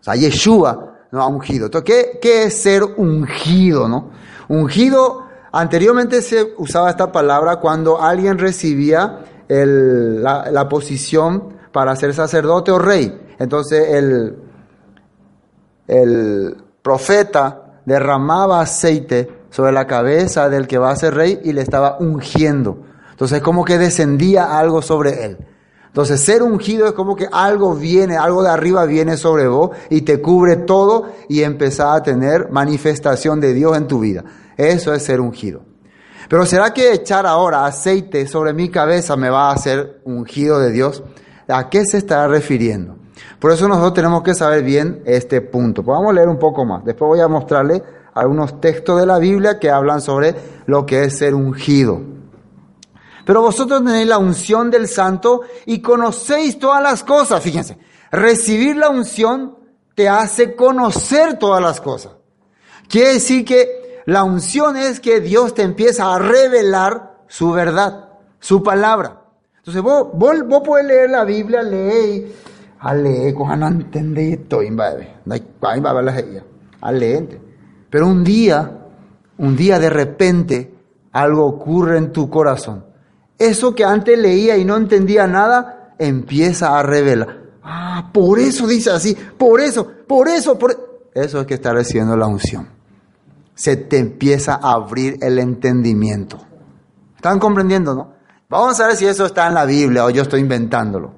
O 0.00 0.04
sea, 0.04 0.14
Yeshua 0.14 0.94
no 1.10 1.22
ha 1.22 1.26
ungido. 1.26 1.66
Entonces, 1.66 1.92
¿qué, 1.92 2.18
¿qué 2.20 2.44
es 2.44 2.62
ser 2.62 2.84
ungido? 2.84 3.88
¿no? 3.88 4.10
Ungido 4.48 5.31
Anteriormente 5.52 6.22
se 6.22 6.54
usaba 6.56 6.88
esta 6.88 7.12
palabra 7.12 7.56
cuando 7.56 8.00
alguien 8.00 8.38
recibía 8.38 9.20
la, 9.48 10.68
posición 10.70 11.54
para 11.72 11.94
ser 11.94 12.14
sacerdote 12.14 12.70
o 12.70 12.78
rey. 12.78 13.34
Entonces 13.38 13.90
el, 13.90 14.36
el 15.86 16.56
profeta 16.80 17.80
derramaba 17.84 18.60
aceite 18.62 19.42
sobre 19.50 19.72
la 19.72 19.86
cabeza 19.86 20.48
del 20.48 20.66
que 20.66 20.78
va 20.78 20.90
a 20.90 20.96
ser 20.96 21.14
rey 21.14 21.40
y 21.44 21.52
le 21.52 21.60
estaba 21.60 21.98
ungiendo. 22.00 22.78
Entonces 23.10 23.42
como 23.42 23.64
que 23.64 23.76
descendía 23.76 24.58
algo 24.58 24.80
sobre 24.80 25.26
él. 25.26 25.38
Entonces 25.92 26.22
ser 26.22 26.42
ungido 26.42 26.86
es 26.86 26.92
como 26.92 27.14
que 27.14 27.28
algo 27.30 27.74
viene, 27.74 28.16
algo 28.16 28.42
de 28.42 28.48
arriba 28.48 28.86
viene 28.86 29.18
sobre 29.18 29.46
vos 29.46 29.72
y 29.90 30.00
te 30.00 30.22
cubre 30.22 30.56
todo 30.56 31.12
y 31.28 31.42
empezás 31.42 31.96
a 31.96 32.02
tener 32.02 32.50
manifestación 32.50 33.40
de 33.40 33.52
Dios 33.52 33.76
en 33.76 33.86
tu 33.86 34.00
vida. 34.00 34.24
Eso 34.56 34.94
es 34.94 35.02
ser 35.02 35.20
ungido. 35.20 35.60
Pero 36.30 36.46
¿será 36.46 36.72
que 36.72 36.94
echar 36.94 37.26
ahora 37.26 37.66
aceite 37.66 38.26
sobre 38.26 38.54
mi 38.54 38.70
cabeza 38.70 39.16
me 39.16 39.28
va 39.28 39.50
a 39.50 39.52
hacer 39.52 40.00
ungido 40.04 40.58
de 40.60 40.70
Dios? 40.70 41.02
¿A 41.46 41.68
qué 41.68 41.84
se 41.84 41.98
estará 41.98 42.26
refiriendo? 42.26 42.96
Por 43.38 43.52
eso 43.52 43.68
nosotros 43.68 43.92
tenemos 43.92 44.22
que 44.22 44.32
saber 44.32 44.62
bien 44.62 45.02
este 45.04 45.42
punto. 45.42 45.82
Pues 45.82 45.94
vamos 45.94 46.12
a 46.12 46.14
leer 46.14 46.28
un 46.30 46.38
poco 46.38 46.64
más. 46.64 46.86
Después 46.86 47.06
voy 47.06 47.20
a 47.20 47.28
mostrarle 47.28 47.82
algunos 48.14 48.62
textos 48.62 48.98
de 48.98 49.04
la 49.04 49.18
Biblia 49.18 49.58
que 49.58 49.70
hablan 49.70 50.00
sobre 50.00 50.34
lo 50.64 50.86
que 50.86 51.04
es 51.04 51.18
ser 51.18 51.34
ungido. 51.34 52.00
Pero 53.24 53.42
vosotros 53.42 53.84
tenéis 53.84 54.08
la 54.08 54.18
unción 54.18 54.70
del 54.70 54.88
santo 54.88 55.42
y 55.66 55.80
conocéis 55.80 56.58
todas 56.58 56.82
las 56.82 57.04
cosas. 57.04 57.42
Fíjense, 57.42 57.78
recibir 58.10 58.76
la 58.76 58.90
unción 58.90 59.56
te 59.94 60.08
hace 60.08 60.56
conocer 60.56 61.38
todas 61.38 61.62
las 61.62 61.80
cosas. 61.80 62.12
Quiere 62.88 63.14
decir 63.14 63.44
que 63.44 64.02
la 64.06 64.24
unción 64.24 64.76
es 64.76 65.00
que 65.00 65.20
Dios 65.20 65.54
te 65.54 65.62
empieza 65.62 66.14
a 66.14 66.18
revelar 66.18 67.22
su 67.28 67.52
verdad, 67.52 68.08
su 68.40 68.62
palabra. 68.62 69.22
Entonces 69.58 69.82
vos, 69.82 70.08
vos, 70.14 70.36
vos 70.46 70.62
puedes 70.64 70.86
leer 70.86 71.10
la 71.10 71.24
Biblia, 71.24 71.62
leer, 71.62 72.32
a 72.80 72.94
leer, 72.94 73.34
no 73.34 73.68
entendés 73.68 74.40
esto, 74.40 74.58
a 76.80 76.92
leer. 76.92 77.40
Pero 77.88 78.08
un 78.08 78.24
día, 78.24 78.78
un 79.38 79.56
día 79.56 79.78
de 79.78 79.88
repente, 79.88 80.74
algo 81.12 81.46
ocurre 81.46 81.98
en 81.98 82.12
tu 82.12 82.28
corazón. 82.28 82.91
Eso 83.44 83.74
que 83.74 83.84
antes 83.84 84.18
leía 84.18 84.56
y 84.56 84.64
no 84.64 84.76
entendía 84.76 85.26
nada, 85.26 85.94
empieza 85.98 86.78
a 86.78 86.82
revelar. 86.82 87.42
Ah, 87.62 88.10
por 88.12 88.38
eso 88.38 88.66
dice 88.66 88.90
así, 88.90 89.14
por 89.14 89.60
eso, 89.60 89.88
por 90.06 90.28
eso, 90.28 90.58
por 90.58 91.10
eso 91.14 91.40
es 91.40 91.46
que 91.46 91.54
está 91.54 91.72
recibiendo 91.72 92.16
la 92.16 92.26
unción 92.26 92.82
se 93.54 93.76
te 93.76 93.98
empieza 93.98 94.54
a 94.54 94.72
abrir 94.72 95.18
el 95.20 95.38
entendimiento. 95.38 96.38
¿Están 97.16 97.38
comprendiendo, 97.38 97.94
no? 97.94 98.12
Vamos 98.48 98.78
a 98.80 98.88
ver 98.88 98.96
si 98.96 99.06
eso 99.06 99.26
está 99.26 99.46
en 99.46 99.54
la 99.54 99.64
Biblia 99.64 100.04
o 100.04 100.10
yo 100.10 100.22
estoy 100.22 100.40
inventándolo. 100.40 101.12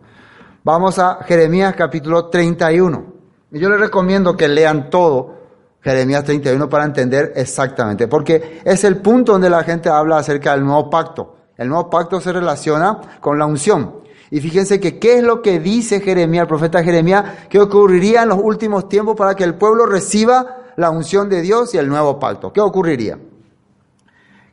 Vamos 0.62 0.98
a 0.98 1.20
Jeremías 1.24 1.74
capítulo 1.76 2.28
31. 2.28 3.14
Y 3.50 3.58
yo 3.58 3.68
les 3.68 3.80
recomiendo 3.80 4.36
que 4.36 4.48
lean 4.48 4.90
todo 4.90 5.34
Jeremías 5.80 6.24
31 6.24 6.68
para 6.68 6.84
entender 6.84 7.32
exactamente, 7.36 8.08
porque 8.08 8.60
es 8.64 8.84
el 8.84 8.98
punto 8.98 9.32
donde 9.32 9.50
la 9.50 9.62
gente 9.64 9.88
habla 9.88 10.18
acerca 10.18 10.52
del 10.52 10.64
nuevo 10.64 10.88
pacto. 10.90 11.36
El 11.56 11.68
nuevo 11.68 11.88
pacto 11.88 12.20
se 12.20 12.32
relaciona 12.32 13.00
con 13.20 13.38
la 13.38 13.46
unción. 13.46 14.02
Y 14.30 14.40
fíjense 14.40 14.80
que 14.80 14.98
qué 14.98 15.18
es 15.18 15.22
lo 15.22 15.42
que 15.42 15.60
dice 15.60 16.00
Jeremías, 16.00 16.42
el 16.42 16.48
profeta 16.48 16.82
Jeremías, 16.82 17.24
que 17.48 17.60
ocurriría 17.60 18.22
en 18.22 18.30
los 18.30 18.38
últimos 18.42 18.88
tiempos 18.88 19.16
para 19.16 19.34
que 19.34 19.44
el 19.44 19.54
pueblo 19.54 19.86
reciba 19.86 20.64
la 20.76 20.90
unción 20.90 21.28
de 21.28 21.40
Dios 21.40 21.74
y 21.74 21.78
el 21.78 21.88
nuevo 21.88 22.18
pacto. 22.18 22.52
¿Qué 22.52 22.60
ocurriría? 22.60 23.18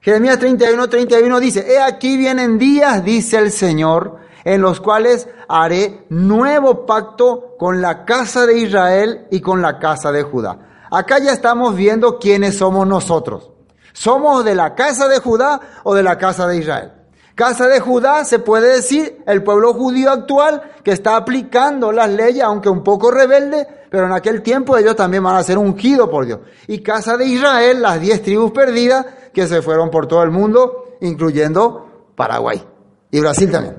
Jeremías 0.02 0.40
31, 0.40 0.90
31 0.90 1.40
dice, 1.40 1.66
He 1.68 1.80
aquí 1.80 2.18
vienen 2.18 2.58
días, 2.58 3.04
dice 3.04 3.38
el 3.38 3.52
Señor, 3.52 4.18
en 4.44 4.62
los 4.62 4.82
cuales 4.82 5.28
haré 5.48 6.06
nuevo 6.10 6.86
pacto 6.86 7.56
con 7.58 7.82
la 7.82 8.06
casa 8.06 8.46
de 8.46 8.58
Israel 8.58 9.28
y 9.32 9.42
con 9.42 9.62
la 9.62 9.80
casa 9.80 10.12
de 10.12 10.24
Judá. 10.24 10.86
Acá 10.90 11.20
ya 11.20 11.32
estamos 11.32 11.76
viendo 11.76 12.20
quiénes 12.20 12.58
somos 12.58 12.88
nosotros. 12.88 13.52
¿Somos 13.94 14.46
de 14.46 14.56
la 14.56 14.76
casa 14.76 15.08
de 15.08 15.20
Judá 15.20 15.60
o 15.84 15.94
de 15.94 16.04
la 16.04 16.18
casa 16.18 16.48
de 16.48 16.58
Israel? 16.58 16.92
Casa 17.36 17.68
de 17.68 17.80
Judá 17.80 18.26
se 18.26 18.40
puede 18.40 18.76
decir 18.76 19.24
el 19.26 19.44
pueblo 19.44 19.74
judío 19.74 20.12
actual 20.12 20.62
que 20.84 20.92
está 20.92 21.16
aplicando 21.16 21.92
las 21.92 22.10
leyes, 22.10 22.44
aunque 22.44 22.70
un 22.70 22.84
poco 22.84 23.10
rebelde, 23.10 23.68
pero 23.90 24.06
en 24.06 24.12
aquel 24.12 24.42
tiempo 24.42 24.78
ellos 24.78 24.96
también 24.96 25.24
van 25.24 25.36
a 25.36 25.44
ser 25.44 25.58
ungidos 25.58 26.10
por 26.10 26.26
Dios. 26.26 26.40
Y 26.68 26.82
casa 26.82 27.18
de 27.18 27.26
Israel, 27.26 27.82
las 27.82 28.00
diez 28.00 28.22
tribus 28.22 28.52
perdidas 28.52 29.06
que 29.34 29.48
se 29.48 29.62
fueron 29.62 29.90
por 29.90 30.08
todo 30.08 30.24
el 30.24 30.32
mundo, 30.32 30.98
incluyendo 31.02 32.12
Paraguay 32.16 32.62
y 33.10 33.20
Brasil 33.20 33.50
también. 33.50 33.78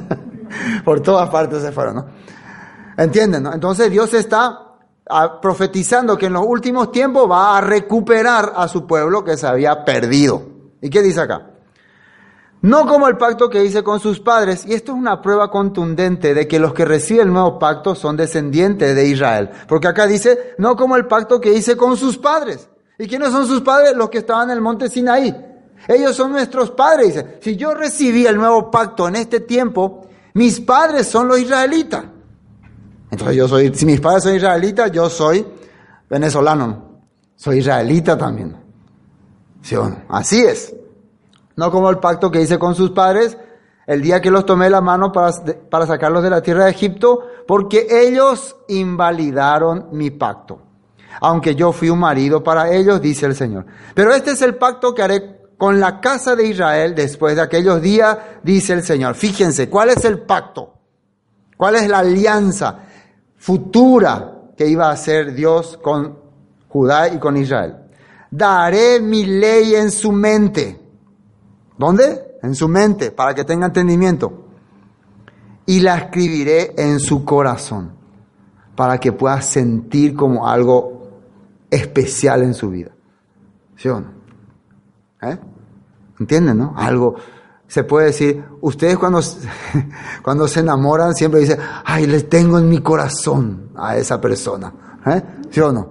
por 0.84 1.00
todas 1.00 1.28
partes 1.28 1.62
se 1.62 1.72
fueron, 1.72 1.96
¿no? 1.96 2.06
¿Entienden? 2.96 3.42
no? 3.42 3.52
Entonces 3.52 3.90
Dios 3.90 4.14
está 4.14 4.69
ah, 5.10 5.40
profetizando 5.40 6.16
que 6.16 6.26
en 6.26 6.34
los 6.34 6.44
últimos 6.46 6.92
tiempos 6.92 7.30
va 7.30 7.58
a 7.58 7.60
recuperar 7.60 8.52
a 8.56 8.68
su 8.68 8.86
pueblo 8.86 9.24
que 9.24 9.36
se 9.36 9.46
había 9.46 9.84
perdido. 9.84 10.42
¿Y 10.80 10.90
qué 10.90 11.02
dice 11.02 11.20
acá? 11.20 11.50
No 12.62 12.86
como 12.86 13.08
el 13.08 13.16
pacto 13.16 13.48
que 13.48 13.64
hice 13.64 13.82
con 13.82 14.00
sus 14.00 14.20
padres, 14.20 14.66
y 14.66 14.74
esto 14.74 14.92
es 14.92 14.98
una 14.98 15.22
prueba 15.22 15.50
contundente 15.50 16.34
de 16.34 16.46
que 16.46 16.58
los 16.58 16.74
que 16.74 16.84
reciben 16.84 17.28
el 17.28 17.32
nuevo 17.32 17.58
pacto 17.58 17.94
son 17.94 18.18
descendientes 18.18 18.94
de 18.94 19.06
Israel. 19.06 19.50
Porque 19.66 19.88
acá 19.88 20.06
dice, 20.06 20.54
no 20.58 20.76
como 20.76 20.96
el 20.96 21.06
pacto 21.06 21.40
que 21.40 21.54
hice 21.54 21.76
con 21.76 21.96
sus 21.96 22.18
padres. 22.18 22.68
¿Y 22.98 23.06
quiénes 23.06 23.30
son 23.30 23.46
sus 23.46 23.62
padres? 23.62 23.96
Los 23.96 24.10
que 24.10 24.18
estaban 24.18 24.50
en 24.50 24.56
el 24.56 24.60
monte 24.60 24.90
Sinaí. 24.90 25.34
Ellos 25.88 26.14
son 26.14 26.32
nuestros 26.32 26.70
padres. 26.72 27.06
Dice, 27.06 27.38
si 27.40 27.56
yo 27.56 27.72
recibí 27.72 28.26
el 28.26 28.36
nuevo 28.36 28.70
pacto 28.70 29.08
en 29.08 29.16
este 29.16 29.40
tiempo, 29.40 30.06
mis 30.34 30.60
padres 30.60 31.06
son 31.06 31.28
los 31.28 31.40
israelitas. 31.40 32.04
Entonces 33.10 33.36
yo 33.36 33.48
soy, 33.48 33.74
si 33.74 33.86
mis 33.86 34.00
padres 34.00 34.24
son 34.24 34.34
israelitas, 34.34 34.92
yo 34.92 35.10
soy 35.10 35.46
venezolano. 36.08 36.90
Soy 37.36 37.58
israelita 37.58 38.16
también. 38.16 38.56
¿Sí? 39.62 39.76
Así 40.08 40.42
es. 40.42 40.74
No 41.56 41.70
como 41.70 41.90
el 41.90 41.98
pacto 41.98 42.30
que 42.30 42.40
hice 42.40 42.58
con 42.58 42.74
sus 42.74 42.90
padres 42.90 43.36
el 43.86 44.02
día 44.02 44.20
que 44.20 44.30
los 44.30 44.46
tomé 44.46 44.70
la 44.70 44.80
mano 44.80 45.10
para, 45.10 45.32
para 45.68 45.86
sacarlos 45.86 46.22
de 46.22 46.30
la 46.30 46.42
tierra 46.42 46.66
de 46.66 46.70
Egipto, 46.70 47.26
porque 47.46 47.88
ellos 47.90 48.56
invalidaron 48.68 49.88
mi 49.90 50.10
pacto. 50.10 50.62
Aunque 51.20 51.56
yo 51.56 51.72
fui 51.72 51.90
un 51.90 51.98
marido 51.98 52.44
para 52.44 52.70
ellos, 52.70 53.00
dice 53.00 53.26
el 53.26 53.34
Señor. 53.34 53.66
Pero 53.94 54.14
este 54.14 54.30
es 54.30 54.42
el 54.42 54.54
pacto 54.54 54.94
que 54.94 55.02
haré 55.02 55.40
con 55.58 55.80
la 55.80 56.00
casa 56.00 56.36
de 56.36 56.46
Israel 56.46 56.94
después 56.94 57.34
de 57.34 57.42
aquellos 57.42 57.82
días, 57.82 58.16
dice 58.44 58.74
el 58.74 58.84
Señor. 58.84 59.16
Fíjense, 59.16 59.68
¿cuál 59.68 59.90
es 59.90 60.04
el 60.04 60.20
pacto? 60.20 60.74
¿Cuál 61.56 61.74
es 61.74 61.88
la 61.88 61.98
alianza 61.98 62.86
futura 63.40 64.52
que 64.56 64.68
iba 64.68 64.88
a 64.88 64.92
hacer 64.92 65.34
Dios 65.34 65.78
con 65.82 66.16
Judá 66.68 67.08
y 67.08 67.18
con 67.18 67.36
Israel? 67.36 67.76
Daré 68.30 69.00
mi 69.00 69.24
ley 69.24 69.74
en 69.74 69.90
su 69.90 70.12
mente. 70.12 70.78
¿Dónde? 71.76 72.38
En 72.42 72.54
su 72.54 72.68
mente, 72.68 73.10
para 73.10 73.34
que 73.34 73.44
tenga 73.44 73.66
entendimiento. 73.66 74.44
Y 75.66 75.80
la 75.80 75.96
escribiré 75.96 76.74
en 76.76 77.00
su 77.00 77.24
corazón, 77.24 77.92
para 78.76 78.98
que 78.98 79.12
pueda 79.12 79.40
sentir 79.40 80.14
como 80.14 80.46
algo 80.46 81.08
especial 81.70 82.42
en 82.42 82.54
su 82.54 82.70
vida. 82.70 82.90
¿Sí 83.76 83.88
o 83.88 84.00
no? 84.00 84.08
¿Eh? 85.22 85.38
¿Entienden, 86.18 86.58
no? 86.58 86.74
Algo, 86.76 87.16
se 87.70 87.84
puede 87.84 88.06
decir, 88.06 88.44
ustedes 88.62 88.98
cuando, 88.98 89.20
cuando 90.24 90.48
se 90.48 90.58
enamoran 90.58 91.14
siempre 91.14 91.38
dicen, 91.38 91.60
ay, 91.84 92.04
le 92.04 92.22
tengo 92.22 92.58
en 92.58 92.68
mi 92.68 92.80
corazón 92.80 93.70
a 93.76 93.96
esa 93.96 94.20
persona. 94.20 94.98
¿Eh? 95.06 95.22
¿Sí 95.52 95.60
o 95.60 95.70
no? 95.70 95.88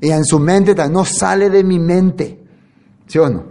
Y 0.00 0.10
en 0.10 0.24
su 0.24 0.38
mente 0.38 0.76
no 0.88 1.04
sale 1.04 1.50
de 1.50 1.64
mi 1.64 1.80
mente. 1.80 2.46
¿Sí 3.08 3.18
o 3.18 3.28
no? 3.28 3.42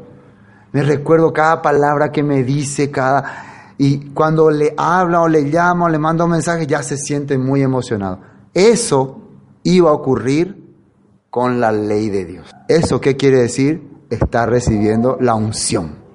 Me 0.71 0.81
recuerdo 0.81 1.33
cada 1.33 1.61
palabra 1.61 2.09
que 2.09 2.23
me 2.23 2.41
dice, 2.41 2.89
cada... 2.89 3.73
Y 3.77 4.11
cuando 4.11 4.49
le 4.49 4.73
habla 4.77 5.19
o 5.19 5.27
le 5.27 5.51
llama 5.51 5.87
o 5.87 5.89
le 5.89 5.99
manda 5.99 6.23
un 6.23 6.31
mensaje, 6.31 6.65
ya 6.67 6.81
se 6.81 6.95
siente 6.95 7.37
muy 7.37 7.63
emocionado. 7.63 8.21
Eso 8.53 9.19
iba 9.63 9.89
a 9.89 9.93
ocurrir 9.93 10.73
con 11.29 11.59
la 11.59 11.73
ley 11.73 12.09
de 12.09 12.23
Dios. 12.23 12.49
¿Eso 12.69 13.01
qué 13.01 13.17
quiere 13.17 13.41
decir? 13.41 14.05
Está 14.09 14.45
recibiendo 14.45 15.17
la 15.19 15.35
unción. 15.35 16.06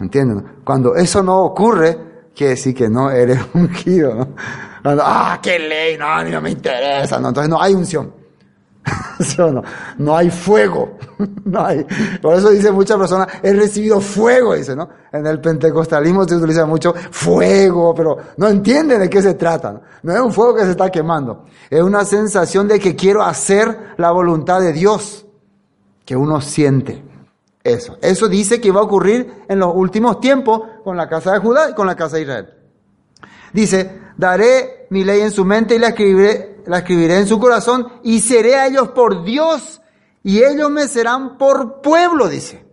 ¿Entienden? 0.00 0.44
Cuando 0.64 0.94
eso 0.94 1.22
no 1.22 1.42
ocurre, 1.42 2.28
quiere 2.34 2.50
decir 2.54 2.74
que 2.74 2.88
no 2.88 3.10
eres 3.10 3.38
ungido. 3.54 4.14
¿no? 4.14 4.28
Cuando, 4.82 5.02
ah, 5.04 5.38
qué 5.42 5.58
ley, 5.58 5.96
no, 5.96 6.06
a 6.06 6.24
mí 6.24 6.30
no 6.30 6.40
me 6.40 6.50
interesa. 6.50 7.18
No, 7.18 7.28
entonces 7.28 7.48
no 7.48 7.60
hay 7.60 7.74
unción. 7.74 8.12
¿Sí 9.20 9.40
o 9.40 9.50
no? 9.50 9.62
no 9.98 10.16
hay 10.16 10.30
fuego. 10.30 10.98
no 11.44 11.64
hay. 11.64 11.86
Por 12.20 12.34
eso 12.34 12.50
dice 12.50 12.70
muchas 12.70 12.98
personas, 12.98 13.28
he 13.42 13.52
recibido 13.52 14.00
fuego, 14.00 14.54
dice, 14.54 14.76
¿no? 14.76 14.88
En 15.12 15.26
el 15.26 15.40
pentecostalismo 15.40 16.26
se 16.28 16.36
utiliza 16.36 16.66
mucho 16.66 16.92
fuego, 17.10 17.94
pero 17.94 18.18
no 18.36 18.48
entienden 18.48 19.00
de 19.00 19.08
qué 19.08 19.22
se 19.22 19.34
trata. 19.34 19.72
¿no? 19.72 19.80
no 20.02 20.12
es 20.12 20.20
un 20.20 20.32
fuego 20.32 20.56
que 20.56 20.64
se 20.64 20.72
está 20.72 20.90
quemando. 20.90 21.44
Es 21.70 21.82
una 21.82 22.04
sensación 22.04 22.68
de 22.68 22.78
que 22.78 22.94
quiero 22.94 23.22
hacer 23.22 23.94
la 23.96 24.10
voluntad 24.10 24.60
de 24.60 24.72
Dios. 24.72 25.26
Que 26.04 26.14
uno 26.16 26.42
siente. 26.42 27.02
Eso. 27.64 27.96
Eso 28.02 28.28
dice 28.28 28.60
que 28.60 28.70
va 28.70 28.80
a 28.80 28.84
ocurrir 28.84 29.44
en 29.48 29.58
los 29.58 29.74
últimos 29.74 30.20
tiempos 30.20 30.60
con 30.84 30.98
la 30.98 31.08
casa 31.08 31.32
de 31.32 31.38
Judá 31.38 31.70
y 31.70 31.74
con 31.74 31.86
la 31.86 31.96
casa 31.96 32.16
de 32.16 32.22
Israel. 32.22 32.50
Dice, 33.54 34.02
daré 34.18 34.86
mi 34.90 35.02
ley 35.02 35.22
en 35.22 35.30
su 35.30 35.46
mente 35.46 35.74
y 35.74 35.78
la 35.78 35.88
escribiré, 35.88 36.62
la 36.66 36.78
escribiré 36.78 37.16
en 37.16 37.26
su 37.26 37.40
corazón 37.40 37.88
y 38.02 38.20
seré 38.20 38.56
a 38.56 38.66
ellos 38.66 38.88
por 38.88 39.24
Dios 39.24 39.80
y 40.22 40.42
ellos 40.42 40.70
me 40.70 40.86
serán 40.88 41.38
por 41.38 41.80
pueblo, 41.80 42.28
dice. 42.28 42.64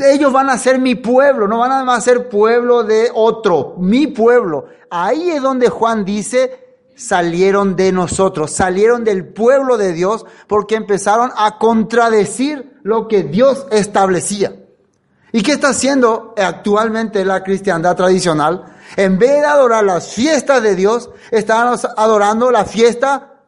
Ellos 0.00 0.32
van 0.32 0.48
a 0.48 0.58
ser 0.58 0.80
mi 0.80 0.94
pueblo, 0.94 1.46
no 1.46 1.58
van 1.58 1.88
a 1.88 2.00
ser 2.00 2.28
pueblo 2.28 2.82
de 2.82 3.10
otro, 3.14 3.76
mi 3.78 4.06
pueblo. 4.06 4.66
Ahí 4.90 5.30
es 5.30 5.42
donde 5.42 5.68
Juan 5.68 6.04
dice, 6.04 6.63
salieron 6.96 7.76
de 7.76 7.92
nosotros, 7.92 8.50
salieron 8.50 9.04
del 9.04 9.26
pueblo 9.26 9.76
de 9.76 9.92
Dios 9.92 10.24
porque 10.46 10.76
empezaron 10.76 11.30
a 11.36 11.58
contradecir 11.58 12.78
lo 12.82 13.08
que 13.08 13.22
Dios 13.22 13.66
establecía. 13.70 14.56
¿Y 15.32 15.42
qué 15.42 15.52
está 15.52 15.70
haciendo 15.70 16.32
actualmente 16.36 17.24
la 17.24 17.42
cristiandad 17.42 17.96
tradicional? 17.96 18.76
En 18.96 19.18
vez 19.18 19.40
de 19.40 19.46
adorar 19.46 19.84
las 19.84 20.12
fiestas 20.12 20.62
de 20.62 20.76
Dios, 20.76 21.10
están 21.32 21.76
adorando 21.96 22.50
la 22.52 22.64
fiesta 22.64 23.40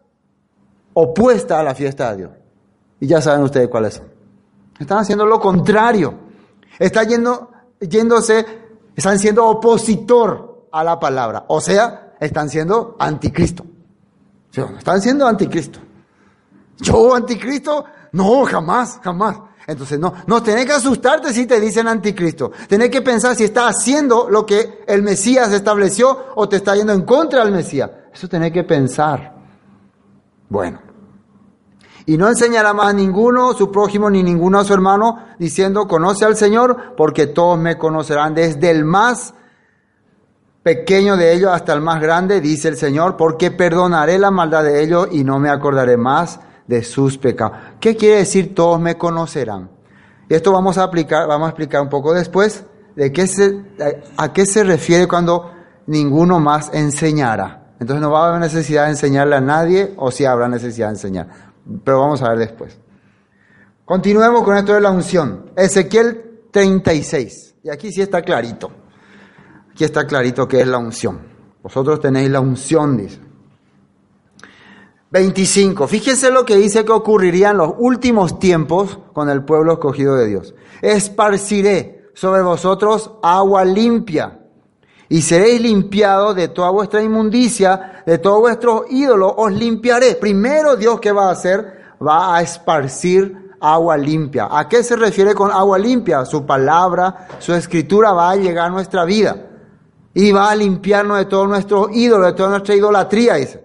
opuesta 0.95 1.61
a 1.61 1.63
la 1.63 1.75
fiesta 1.75 2.11
de 2.11 2.17
Dios. 2.17 2.31
Y 2.99 3.07
ya 3.07 3.21
saben 3.21 3.43
ustedes 3.43 3.69
cuáles 3.69 3.95
son. 3.95 4.07
Están 4.81 4.99
haciendo 4.99 5.27
lo 5.27 5.39
contrario. 5.39 6.15
Están 6.79 7.09
yendo, 7.09 7.51
yéndose, 7.81 8.45
están 8.97 9.19
siendo 9.19 9.47
opositor 9.47 10.67
a 10.73 10.83
la 10.83 10.99
palabra. 10.99 11.45
O 11.49 11.61
sea, 11.61 12.06
están 12.21 12.49
siendo 12.49 12.97
anticristo. 12.99 13.65
Están 14.79 15.03
siendo 15.03 15.27
anticristo. 15.27 15.81
¿Yo 16.79 17.15
anticristo? 17.15 17.85
No, 18.13 18.45
jamás, 18.45 19.01
jamás. 19.03 19.37
Entonces, 19.67 19.99
no, 19.99 20.15
no 20.27 20.43
tenés 20.43 20.65
que 20.65 20.73
asustarte 20.73 21.33
si 21.33 21.47
te 21.47 21.61
dicen 21.61 21.89
anticristo. 21.89 22.53
Tenés 22.69 22.91
que 22.91 23.03
pensar 23.03 23.35
si 23.35 23.45
está 23.45 23.67
haciendo 23.69 24.29
lo 24.31 24.47
que 24.47 24.85
el 24.87 25.03
Mesías 25.03 25.53
estableció 25.53 26.27
o 26.37 26.49
te 26.49 26.57
está 26.57 26.77
yendo 26.77 26.93
en 26.93 27.03
contra 27.03 27.45
del 27.45 27.53
Mesías. 27.53 27.91
Eso 28.13 28.29
tenés 28.29 28.53
que 28.53 28.63
pensar. 28.63 29.35
Bueno. 30.49 30.81
Y 32.09 32.17
no 32.17 32.29
enseñará 32.29 32.73
más 32.73 32.91
a 32.91 32.93
ninguno, 32.93 33.53
su 33.55 33.73
prójimo, 33.73 34.09
ni 34.09 34.23
ninguno 34.23 34.61
a 34.61 34.65
su 34.65 34.73
hermano, 34.73 35.25
diciendo, 35.41 35.89
conoce 35.89 36.25
al 36.25 36.37
Señor, 36.37 36.95
porque 36.97 37.27
todos 37.27 37.59
me 37.59 37.77
conocerán, 37.77 38.33
desde 38.33 38.71
el 38.71 38.85
más 38.85 39.35
pequeño 40.67 41.17
de 41.17 41.33
ellos 41.33 41.53
hasta 41.53 41.73
el 41.75 41.81
más 41.81 42.01
grande, 42.01 42.41
dice 42.41 42.67
el 42.67 42.77
Señor, 42.77 43.17
porque 43.17 43.53
perdonaré 43.53 44.19
la 44.19 44.33
maldad 44.33 44.65
de 44.65 44.83
ellos 44.83 45.07
y 45.13 45.23
no 45.23 45.39
me 45.39 45.49
acordaré 45.49 45.97
más 45.97 46.41
de 46.67 46.83
sus 46.83 47.19
pecados. 47.19 47.57
¿Qué 47.79 47.95
quiere 47.95 48.17
decir 48.17 48.53
todos 48.53 48.81
me 48.81 48.99
conocerán? 48.99 49.71
Y 50.29 50.35
esto 50.35 50.51
vamos 50.51 50.77
a 50.77 50.83
aplicar, 50.83 51.29
vamos 51.29 51.47
a 51.47 51.51
explicar 51.51 51.83
un 51.83 51.89
poco 51.89 52.13
después 52.13 52.65
de 52.97 53.13
qué 53.13 53.29
se, 53.29 53.63
a 54.17 54.33
qué 54.33 54.45
se 54.45 54.65
refiere 54.65 55.07
cuando 55.07 55.53
ninguno 55.87 56.41
más 56.41 56.75
enseñara. 56.75 57.69
Entonces 57.79 58.03
no 58.03 58.11
va 58.11 58.25
a 58.25 58.29
haber 58.31 58.41
necesidad 58.41 58.87
de 58.87 58.91
enseñarle 58.91 59.37
a 59.37 59.41
nadie 59.41 59.95
o 59.97 60.11
si 60.11 60.25
habrá 60.25 60.49
necesidad 60.49 60.89
de 60.89 60.95
enseñar. 60.95 61.29
Pero 61.85 62.01
vamos 62.01 62.23
a 62.23 62.31
ver 62.31 62.39
después. 62.39 62.77
Continuemos 63.85 64.43
con 64.43 64.57
esto 64.57 64.75
de 64.75 64.81
la 64.81 64.91
unción. 64.91 65.53
Ezequiel 65.55 66.41
36. 66.51 67.55
Y 67.63 67.71
aquí 67.71 67.93
sí 67.93 68.03
está 68.03 68.21
clarito. 68.23 68.86
Aquí 69.77 69.85
está 69.85 70.07
clarito 70.07 70.49
que 70.49 70.63
es 70.63 70.67
la 70.67 70.79
unción. 70.79 71.21
Vosotros 71.63 72.01
tenéis 72.01 72.31
la 72.31 72.41
unción, 72.41 72.97
dice. 72.97 73.21
25. 75.11 75.87
Fíjense 75.87 76.31
lo 76.31 76.47
que 76.47 76.57
dice 76.57 76.83
que 76.83 76.93
ocurriría 76.93 77.51
en 77.51 77.59
los 77.59 77.75
últimos 77.77 78.39
tiempos 78.39 78.99
con 79.13 79.29
el 79.29 79.45
pueblo 79.45 79.75
escogido 79.75 80.17
de 80.17 80.29
Dios. 80.29 80.55
Esparciré 80.81 82.09
sobre 82.15 82.41
vosotros 82.41 83.11
agua 83.23 83.67
limpia 83.67 84.41
y 85.11 85.21
seréis 85.21 85.61
limpiados 85.61 86.35
de 86.37 86.49
toda 86.49 86.71
vuestra 86.71 87.03
inmundicia, 87.03 88.03
de 88.07 88.17
todos 88.17 88.41
vuestros 88.41 88.85
ídolos, 88.89 89.35
os 89.37 89.53
limpiaré. 89.53 90.15
Primero 90.15 90.77
Dios 90.77 91.01
que 91.01 91.13
va 91.13 91.29
a 91.29 91.33
hacer, 91.33 91.83
va 92.01 92.35
a 92.35 92.41
esparcir 92.41 93.53
agua 93.61 93.99
limpia. 93.99 94.49
¿A 94.51 94.71
qué 94.71 94.83
se 94.83 94.97
refiere 94.97 95.35
con 95.35 95.51
agua 95.51 95.79
limpia? 95.79 96.25
Su 96.25 96.47
palabra, 96.47 97.29
su 97.41 97.53
escritura 97.53 98.13
va 98.13 98.31
a 98.31 98.37
llegar 98.37 98.69
a 98.69 98.71
nuestra 98.71 99.05
vida 99.05 99.51
y 100.19 100.33
va 100.33 100.51
a 100.51 100.57
limpiarnos 100.57 101.19
de 101.19 101.27
todos 101.27 101.47
nuestros 101.47 101.95
ídolos, 101.95 102.29
de 102.29 102.33
toda 102.33 102.49
nuestra 102.49 102.75
idolatría, 102.75 103.35
dice. 103.35 103.63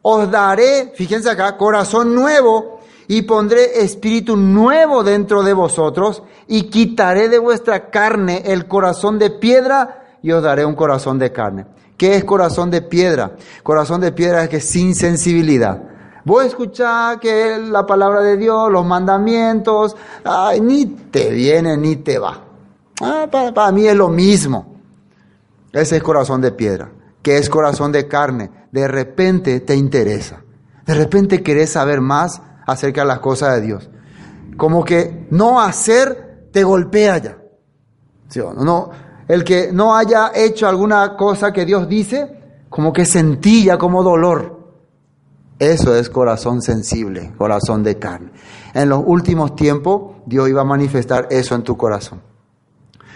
Os 0.00 0.30
daré, 0.30 0.94
fíjense 0.96 1.28
acá, 1.28 1.58
corazón 1.58 2.14
nuevo 2.14 2.80
y 3.08 3.20
pondré 3.22 3.82
espíritu 3.82 4.38
nuevo 4.38 5.04
dentro 5.04 5.42
de 5.42 5.52
vosotros 5.52 6.22
y 6.48 6.70
quitaré 6.70 7.28
de 7.28 7.38
vuestra 7.38 7.90
carne 7.90 8.42
el 8.46 8.66
corazón 8.68 9.18
de 9.18 9.28
piedra 9.28 10.16
y 10.22 10.32
os 10.32 10.42
daré 10.42 10.64
un 10.64 10.74
corazón 10.74 11.18
de 11.18 11.30
carne. 11.30 11.66
¿Qué 11.98 12.14
es 12.14 12.24
corazón 12.24 12.70
de 12.70 12.80
piedra? 12.80 13.32
Corazón 13.62 14.00
de 14.00 14.12
piedra 14.12 14.44
es 14.44 14.48
que 14.48 14.60
sin 14.60 14.94
sensibilidad. 14.94 15.82
Vos 16.24 16.46
escuchás 16.46 17.18
que 17.18 17.58
la 17.58 17.84
palabra 17.84 18.22
de 18.22 18.38
Dios, 18.38 18.72
los 18.72 18.86
mandamientos, 18.86 19.94
ay, 20.24 20.62
ni 20.62 20.86
te 20.86 21.28
viene 21.28 21.76
ni 21.76 21.96
te 21.96 22.18
va. 22.18 22.44
Ah, 23.02 23.28
para, 23.30 23.52
para 23.52 23.72
mí 23.72 23.86
es 23.86 23.94
lo 23.94 24.08
mismo. 24.08 24.69
Ese 25.72 25.96
es 25.96 26.02
corazón 26.02 26.40
de 26.40 26.52
piedra. 26.52 26.92
¿Qué 27.22 27.36
es 27.36 27.48
corazón 27.48 27.92
de 27.92 28.08
carne? 28.08 28.50
De 28.72 28.88
repente 28.88 29.60
te 29.60 29.74
interesa. 29.76 30.42
De 30.86 30.94
repente 30.94 31.42
querés 31.42 31.70
saber 31.70 32.00
más 32.00 32.40
acerca 32.66 33.02
de 33.02 33.08
las 33.08 33.20
cosas 33.20 33.54
de 33.54 33.60
Dios. 33.60 33.90
Como 34.56 34.84
que 34.84 35.26
no 35.30 35.60
hacer 35.60 36.48
te 36.52 36.64
golpea 36.64 37.18
ya. 37.18 37.38
¿Sí 38.28 38.40
no? 38.40 38.90
El 39.28 39.44
que 39.44 39.70
no 39.72 39.94
haya 39.94 40.32
hecho 40.34 40.66
alguna 40.66 41.16
cosa 41.16 41.52
que 41.52 41.64
Dios 41.64 41.88
dice, 41.88 42.64
como 42.68 42.92
que 42.92 43.04
sentía 43.04 43.78
como 43.78 44.02
dolor. 44.02 44.58
Eso 45.58 45.94
es 45.94 46.08
corazón 46.08 46.62
sensible, 46.62 47.32
corazón 47.36 47.82
de 47.82 47.98
carne. 47.98 48.32
En 48.72 48.88
los 48.88 49.02
últimos 49.04 49.54
tiempos, 49.54 50.14
Dios 50.26 50.48
iba 50.48 50.62
a 50.62 50.64
manifestar 50.64 51.28
eso 51.30 51.54
en 51.54 51.62
tu 51.62 51.76
corazón. 51.76 52.22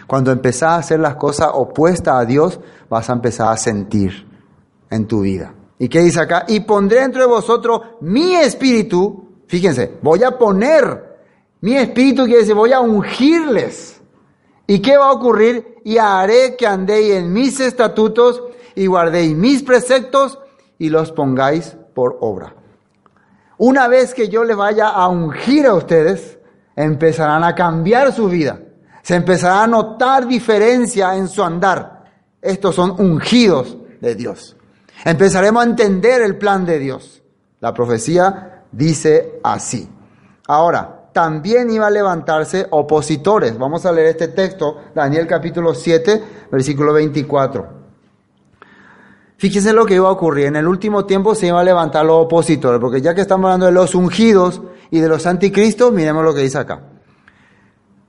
Cuando 0.06 0.32
empezás 0.32 0.70
a 0.70 0.76
hacer 0.76 1.00
las 1.00 1.16
cosas 1.16 1.50
opuestas 1.52 2.14
a 2.14 2.24
Dios, 2.24 2.60
vas 2.88 3.08
a 3.08 3.14
empezar 3.14 3.52
a 3.52 3.56
sentir 3.56 4.26
en 4.90 5.06
tu 5.06 5.22
vida. 5.22 5.54
¿Y 5.78 5.88
qué 5.88 6.00
dice 6.00 6.20
acá? 6.20 6.44
Y 6.48 6.60
pondré 6.60 7.02
entre 7.02 7.26
vosotros 7.26 7.80
mi 8.00 8.36
espíritu. 8.36 9.42
Fíjense, 9.46 9.98
voy 10.02 10.22
a 10.22 10.38
poner 10.38 11.14
mi 11.60 11.76
espíritu, 11.76 12.24
quiere 12.24 12.40
decir, 12.40 12.54
voy 12.54 12.72
a 12.72 12.80
ungirles. 12.80 14.00
¿Y 14.66 14.80
qué 14.80 14.96
va 14.96 15.06
a 15.06 15.12
ocurrir? 15.12 15.78
Y 15.84 15.98
haré 15.98 16.56
que 16.56 16.66
andéis 16.66 17.14
en 17.14 17.32
mis 17.32 17.60
estatutos 17.60 18.42
y 18.74 18.86
guardéis 18.86 19.36
mis 19.36 19.62
preceptos 19.62 20.38
y 20.78 20.90
los 20.90 21.12
pongáis 21.12 21.76
por 21.94 22.18
obra. 22.20 22.54
Una 23.58 23.88
vez 23.88 24.14
que 24.14 24.28
yo 24.28 24.44
les 24.44 24.56
vaya 24.56 24.88
a 24.88 25.08
ungir 25.08 25.66
a 25.66 25.74
ustedes, 25.74 26.38
empezarán 26.76 27.44
a 27.44 27.54
cambiar 27.54 28.12
su 28.12 28.28
vida. 28.28 28.60
Se 29.04 29.14
empezará 29.14 29.64
a 29.64 29.66
notar 29.66 30.26
diferencia 30.26 31.14
en 31.14 31.28
su 31.28 31.44
andar. 31.44 32.04
Estos 32.40 32.74
son 32.74 32.98
ungidos 32.98 33.76
de 34.00 34.14
Dios. 34.14 34.56
Empezaremos 35.04 35.62
a 35.62 35.66
entender 35.66 36.22
el 36.22 36.38
plan 36.38 36.64
de 36.64 36.78
Dios. 36.78 37.22
La 37.60 37.74
profecía 37.74 38.62
dice 38.72 39.40
así. 39.42 39.86
Ahora, 40.48 41.10
también 41.12 41.70
iba 41.70 41.86
a 41.86 41.90
levantarse 41.90 42.66
opositores. 42.70 43.58
Vamos 43.58 43.84
a 43.84 43.92
leer 43.92 44.06
este 44.06 44.28
texto, 44.28 44.84
Daniel 44.94 45.26
capítulo 45.26 45.74
7, 45.74 46.24
versículo 46.50 46.94
24. 46.94 47.68
Fíjense 49.36 49.74
lo 49.74 49.84
que 49.84 49.96
iba 49.96 50.08
a 50.08 50.12
ocurrir. 50.12 50.46
En 50.46 50.56
el 50.56 50.66
último 50.66 51.04
tiempo 51.04 51.34
se 51.34 51.48
iban 51.48 51.60
a 51.60 51.64
levantar 51.64 52.06
los 52.06 52.24
opositores, 52.24 52.80
porque 52.80 53.02
ya 53.02 53.14
que 53.14 53.20
estamos 53.20 53.48
hablando 53.48 53.66
de 53.66 53.72
los 53.72 53.94
ungidos 53.94 54.62
y 54.90 55.00
de 55.00 55.08
los 55.10 55.26
anticristos, 55.26 55.92
miremos 55.92 56.24
lo 56.24 56.34
que 56.34 56.40
dice 56.40 56.56
acá. 56.56 56.93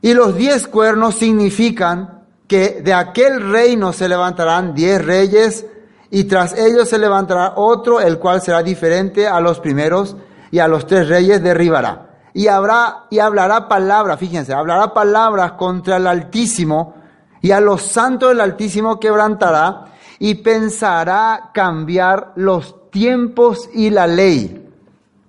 Y 0.01 0.13
los 0.13 0.35
diez 0.35 0.67
cuernos 0.67 1.15
significan 1.15 2.23
que 2.47 2.81
de 2.81 2.93
aquel 2.93 3.51
reino 3.51 3.91
se 3.93 4.07
levantarán 4.07 4.75
diez 4.75 5.03
reyes 5.03 5.65
y 6.11 6.25
tras 6.25 6.57
ellos 6.57 6.87
se 6.87 6.97
levantará 6.97 7.53
otro, 7.55 7.99
el 7.99 8.19
cual 8.19 8.41
será 8.41 8.61
diferente 8.61 9.27
a 9.27 9.39
los 9.39 9.59
primeros 9.59 10.15
y 10.51 10.59
a 10.59 10.67
los 10.67 10.85
tres 10.85 11.09
reyes 11.09 11.41
derribará. 11.43 12.09
Y 12.33 12.47
habrá 12.47 13.05
y 13.09 13.19
hablará 13.19 13.67
palabras, 13.67 14.19
fíjense, 14.19 14.53
hablará 14.53 14.93
palabras 14.93 15.53
contra 15.53 15.97
el 15.97 16.07
Altísimo 16.07 16.95
y 17.41 17.51
a 17.51 17.59
los 17.59 17.81
santos 17.81 18.29
del 18.29 18.41
Altísimo 18.41 18.99
quebrantará 18.99 19.85
y 20.19 20.35
pensará 20.35 21.51
cambiar 21.53 22.33
los 22.35 22.89
tiempos 22.91 23.69
y 23.73 23.89
la 23.89 24.07
ley. 24.07 24.69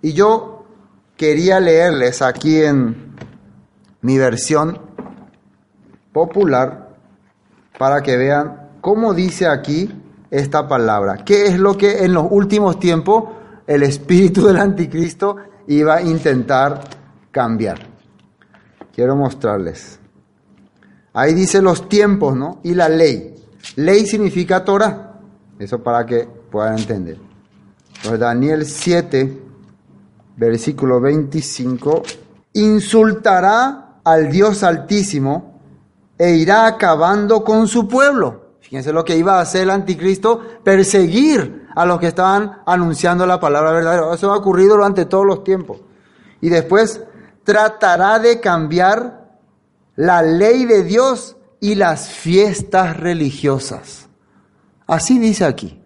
Y 0.02 0.12
yo 0.12 0.64
quería 1.16 1.61
leerles 1.61 2.22
aquí 2.22 2.62
en 2.62 3.06
mi 4.07 4.19
versión 4.19 4.79
popular 6.12 6.95
para 7.77 8.03
que 8.03 8.16
vean 8.16 8.71
cómo 8.81 9.12
dice 9.12 9.49
aquí 9.49 9.90
esta 10.31 10.69
palabra. 10.69 11.25
¿Qué 11.25 11.47
es 11.47 11.59
lo 11.59 11.77
que 11.77 12.05
en 12.05 12.14
los 12.14 12.29
últimos 12.31 12.79
tiempos 12.79 13.25
el 13.66 13.83
espíritu 13.83 14.47
del 14.47 14.59
anticristo 14.59 15.38
iba 15.66 15.97
a 15.97 16.03
intentar 16.03 16.83
cambiar? 17.33 17.81
Quiero 18.95 19.16
mostrarles. 19.16 19.99
Ahí 21.12 21.35
dice 21.35 21.61
los 21.61 21.88
tiempos, 21.88 22.37
¿no? 22.37 22.61
Y 22.62 22.75
la 22.75 22.88
ley. 22.88 23.35
Ley 23.75 24.07
significa 24.07 24.64
Torah. 24.64 25.19
Eso 25.59 25.83
para 25.83 26.07
que 26.07 26.29
puedan 26.49 26.79
entender. 26.79 27.19
Daniel 28.16 28.66
7, 28.66 29.42
versículo 30.37 31.01
25, 31.01 32.05
insultará 32.53 33.86
al 34.07 34.31
Dios 34.31 34.62
Altísimo 34.62 35.61
e 36.16 36.37
irá 36.37 36.66
acabando 36.66 37.42
con 37.42 37.66
su 37.66 37.88
pueblo. 37.88 38.55
Fíjense 38.61 38.92
lo 38.92 39.05
que 39.05 39.16
iba 39.16 39.35
a 39.35 39.40
hacer 39.40 39.62
el 39.62 39.71
anticristo, 39.71 40.40
perseguir 40.62 41.66
a 41.75 41.85
los 41.85 41.99
que 41.99 42.07
estaban 42.07 42.62
anunciando 42.66 43.27
la 43.27 43.40
palabra 43.40 43.73
verdadera. 43.73 44.14
Eso 44.14 44.33
ha 44.33 44.37
ocurrido 44.37 44.77
durante 44.77 45.07
todos 45.07 45.27
los 45.27 45.42
tiempos. 45.42 45.79
Y 46.40 46.49
después 46.49 47.03
tratará 47.42 48.21
de 48.21 48.40
cambiar 48.40 49.27
la 49.97 50.23
ley 50.23 50.66
de 50.66 50.85
Dios 50.85 51.37
y 51.59 51.75
las 51.75 52.09
fiestas 52.09 52.97
religiosas. 52.97 54.09
Así 54.87 55.19
dice 55.19 55.45
aquí. 55.45 55.83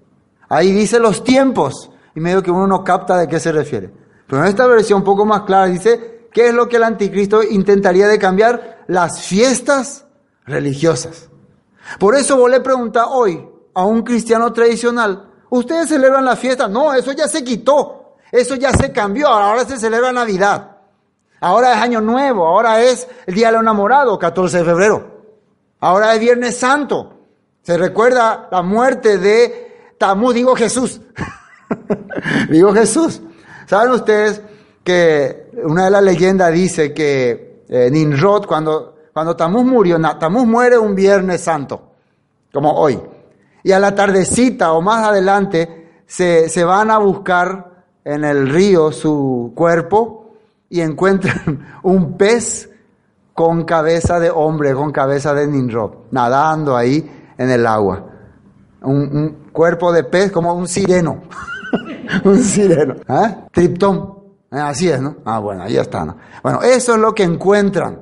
Ahí 0.51 0.73
dice 0.73 1.01
los 1.01 1.25
tiempos. 1.25 1.91
Y 2.15 2.21
medio 2.21 2.43
que 2.43 2.51
uno 2.51 2.67
no 2.67 2.85
capta 2.85 3.17
de 3.17 3.29
qué 3.29 3.41
se 3.41 3.51
refiere. 3.51 3.91
Pero 4.27 4.43
en 4.43 4.49
esta 4.49 4.67
versión 4.67 4.99
un 4.99 5.05
poco 5.05 5.25
más 5.25 5.43
clara 5.43 5.67
dice, 5.67 6.10
¿qué 6.33 6.49
es 6.49 6.55
lo 6.55 6.69
que 6.69 6.77
el 6.77 6.85
anticristo 6.85 7.43
intentaría 7.43 8.09
de 8.09 8.19
cambiar? 8.19 8.85
Las 8.87 9.23
fiestas 9.23 10.07
religiosas. 10.47 11.29
Por 11.99 12.15
eso 12.17 12.37
vos 12.37 12.51
le 12.51 12.61
preguntas 12.61 13.07
hoy 13.09 13.47
a 13.75 13.85
un 13.85 14.03
cristiano 14.03 14.53
tradicional, 14.53 15.31
¿ustedes 15.51 15.89
celebran 15.89 16.25
la 16.25 16.37
fiesta? 16.37 16.69
No, 16.69 16.93
eso 16.93 17.13
ya 17.13 17.29
se 17.29 17.45
quitó. 17.45 18.17
Eso 18.31 18.55
ya 18.55 18.73
se 18.73 18.93
cambió. 18.93 19.29
Ahora 19.29 19.65
se 19.65 19.77
celebra 19.77 20.13
Navidad. 20.13 20.77
Ahora 21.41 21.73
es 21.73 21.79
Año 21.79 22.01
Nuevo. 22.01 22.47
Ahora 22.47 22.81
es 22.81 23.09
el 23.27 23.35
Día 23.35 23.49
de 23.49 23.55
los 23.55 23.63
Enamorados, 23.63 24.19
14 24.19 24.59
de 24.59 24.65
febrero. 24.65 25.21
Ahora 25.81 26.15
es 26.15 26.21
Viernes 26.21 26.59
Santo. 26.59 27.15
Se 27.63 27.77
recuerda 27.77 28.49
la 28.51 28.63
muerte 28.63 29.19
de 29.19 29.95
Tamuz, 29.99 30.35
digo 30.35 30.55
Jesús. 30.55 31.01
digo 32.51 32.73
Jesús. 32.73 33.21
¿Saben 33.67 33.93
ustedes 33.93 34.43
que 34.85 35.51
una 35.65 35.85
de 35.85 35.91
las 35.91 36.03
leyendas 36.03 36.53
dice 36.53 36.93
que 36.93 37.63
eh, 37.69 37.91
Ninrod, 37.91 38.47
cuando, 38.47 38.97
cuando 39.13 39.37
Tamuz 39.37 39.65
murió, 39.65 39.99
Tamuz 40.19 40.47
muere 40.47 40.79
un 40.79 40.95
Viernes 40.95 41.43
Santo, 41.43 41.93
como 42.53 42.73
hoy. 42.73 43.01
Y 43.63 43.73
a 43.73 43.79
la 43.79 43.95
tardecita 43.95 44.73
o 44.73 44.81
más 44.81 45.07
adelante 45.07 46.03
se, 46.07 46.49
se 46.49 46.65
van 46.65 46.91
a 46.91 46.99
buscar 46.99 47.85
en 48.05 48.25
el 48.25 48.49
río 48.49 48.91
su 48.91 49.53
cuerpo 49.55 50.35
y 50.69 50.81
encuentran 50.81 51.67
un 51.83 52.17
pez 52.17 52.71
con 53.35 53.65
cabeza 53.65 54.21
de 54.21 54.31
hombre, 54.31 54.75
con 54.75 54.93
cabeza 54.93 55.35
de 55.35 55.47
Ninrod, 55.47 55.93
nadando 56.11 56.77
ahí 56.77 57.33
en 57.39 57.51
el 57.51 57.67
agua. 57.67 58.07
Un, 58.83 59.49
cuerpo 59.53 59.93
de 59.93 60.05
pez 60.05 60.31
como 60.31 60.55
un 60.55 60.69
sireno. 60.69 61.23
un 62.25 62.39
sireno. 62.39 62.97
¿Ah? 63.09 63.47
Triptón. 63.53 64.20
Ah, 64.51 64.69
así 64.69 64.89
es, 64.89 65.01
¿no? 65.01 65.17
Ah, 65.25 65.39
bueno, 65.39 65.63
ahí 65.63 65.77
está. 65.77 66.05
¿no? 66.05 66.17
Bueno, 66.43 66.63
eso 66.63 66.95
es 66.95 66.99
lo 66.99 67.15
que 67.15 67.23
encuentran. 67.23 68.01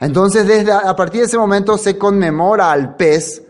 Entonces, 0.00 0.46
desde 0.46 0.72
a 0.72 0.94
partir 0.94 1.20
de 1.20 1.26
ese 1.26 1.38
momento 1.38 1.76
se 1.78 1.96
conmemora 1.96 2.70
al 2.70 2.96
pez 2.96 3.42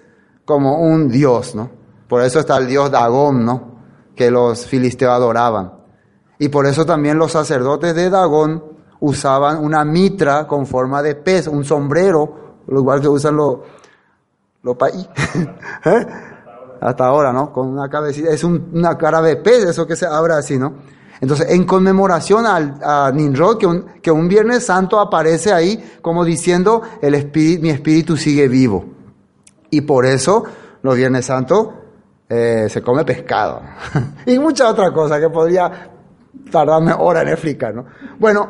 como 0.45 0.81
un 0.81 1.09
dios, 1.09 1.55
¿no? 1.55 1.71
Por 2.09 2.23
eso 2.23 2.41
está 2.41 2.57
el 2.57 2.69
dios 2.69 2.91
Dagón, 2.91 3.45
¿no? 3.45 3.79
Que 4.15 4.31
los 4.31 4.67
filisteos 4.67 5.13
adoraban. 5.13 5.73
Y 6.39 6.49
por 6.49 6.67
eso 6.67 6.87
también 6.87 7.19
los 7.19 7.33
sacerdotes 7.33 7.95
de 7.95 8.09
Dagón 8.09 8.65
usaban 9.01 9.63
una 9.63 9.85
mitra 9.85 10.47
con 10.47 10.67
forma 10.67 11.03
de 11.03 11.15
pez, 11.15 11.49
un 11.49 11.65
sombrero, 11.65 12.63
lo 12.67 12.81
igual 12.81 13.01
que 13.01 13.09
usan 13.09 13.37
los 13.37 13.59
país. 14.79 15.09
¿Eh? 15.85 16.07
Hasta 16.81 17.07
ahora, 17.07 17.33
¿no? 17.33 17.53
Con 17.53 17.69
una 17.69 17.89
cabecita, 17.89 18.31
es 18.31 18.45
una 18.45 18.97
cara 18.97 19.21
de 19.21 19.37
pez, 19.37 19.65
eso 19.65 19.87
que 19.87 19.97
se 19.97 20.07
abre 20.07 20.35
así, 20.35 20.59
¿no? 20.59 20.75
Entonces, 21.21 21.51
en 21.51 21.65
conmemoración 21.65 22.47
al, 22.47 22.79
a 22.83 23.11
Ninrod, 23.13 23.59
que 23.59 23.67
un, 23.67 23.85
que 24.01 24.11
un 24.11 24.29
Viernes 24.29 24.65
Santo 24.65 25.01
aparece 25.01 25.53
ahí 25.53 25.99
como 26.01 26.25
diciendo, 26.25 26.83
el 27.03 27.15
espíritu, 27.15 27.63
mi 27.63 27.71
espíritu 27.71 28.17
sigue 28.17 28.49
vivo. 28.49 28.85
Y 29.71 29.81
por 29.83 30.07
eso, 30.07 30.45
los 30.83 30.97
Viernes 30.97 31.27
Santos 31.27 31.69
eh, 32.29 32.69
se 32.71 32.83
come 32.83 33.05
pescado. 33.05 33.63
y 34.27 34.39
muchas 34.39 34.71
otras 34.71 34.93
cosas 34.93 35.21
que 35.21 35.31
podría 35.31 35.91
tardarme 36.51 36.93
horas 36.93 37.25
en 37.25 37.29
explicar, 37.31 37.75
¿no? 37.75 37.87
Bueno, 38.19 38.49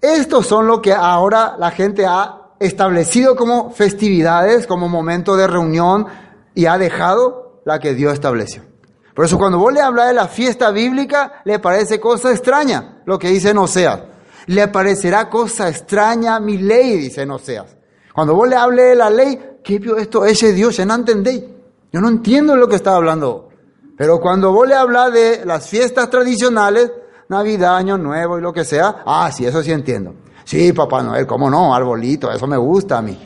estos 0.00 0.46
son 0.46 0.66
lo 0.66 0.82
que 0.82 0.92
ahora 0.92 1.56
la 1.58 1.70
gente 1.70 2.04
ha 2.06 2.40
establecido 2.60 3.34
como 3.36 3.70
festividades, 3.70 4.66
como 4.66 4.88
momento 4.88 5.36
de 5.36 5.46
reunión 5.46 6.06
y 6.54 6.66
ha 6.66 6.78
dejado 6.78 7.62
la 7.64 7.78
que 7.78 7.94
Dios 7.94 8.12
estableció. 8.12 8.73
Por 9.14 9.24
eso 9.24 9.38
cuando 9.38 9.58
vos 9.58 9.72
le 9.72 9.80
hablas 9.80 10.08
de 10.08 10.14
la 10.14 10.26
fiesta 10.26 10.70
bíblica, 10.70 11.40
le 11.44 11.58
parece 11.60 12.00
cosa 12.00 12.32
extraña 12.32 13.02
lo 13.06 13.18
que 13.18 13.28
dice 13.28 13.50
en 13.50 13.58
Oseas. 13.58 14.00
Le 14.46 14.68
parecerá 14.68 15.30
cosa 15.30 15.68
extraña 15.68 16.40
mi 16.40 16.58
ley, 16.58 16.98
dice 16.98 17.22
en 17.22 17.30
Oseas. 17.30 17.76
Cuando 18.12 18.34
vos 18.34 18.48
le 18.48 18.56
hables 18.56 18.86
de 18.86 18.94
la 18.96 19.10
ley, 19.10 19.58
¿qué 19.62 19.80
esto? 19.98 20.24
Ese 20.24 20.52
Dios, 20.52 20.76
ya 20.76 20.84
no 20.84 20.94
entendéis. 20.94 21.44
Yo 21.92 22.00
no 22.00 22.08
entiendo 22.08 22.56
lo 22.56 22.68
que 22.68 22.76
está 22.76 22.96
hablando. 22.96 23.50
Pero 23.96 24.20
cuando 24.20 24.52
vos 24.52 24.66
le 24.66 24.74
hablas 24.74 25.12
de 25.12 25.44
las 25.44 25.68
fiestas 25.68 26.10
tradicionales, 26.10 26.90
Navidad, 27.28 27.76
Año 27.76 27.96
Nuevo 27.96 28.38
y 28.38 28.42
lo 28.42 28.52
que 28.52 28.64
sea, 28.64 29.02
ah, 29.06 29.30
sí, 29.32 29.46
eso 29.46 29.62
sí 29.62 29.70
entiendo. 29.70 30.14
Sí, 30.44 30.72
Papá 30.72 31.02
Noel, 31.02 31.26
cómo 31.26 31.48
no, 31.48 31.74
arbolito, 31.74 32.30
eso 32.30 32.46
me 32.46 32.56
gusta 32.56 32.98
a 32.98 33.02
mí. 33.02 33.18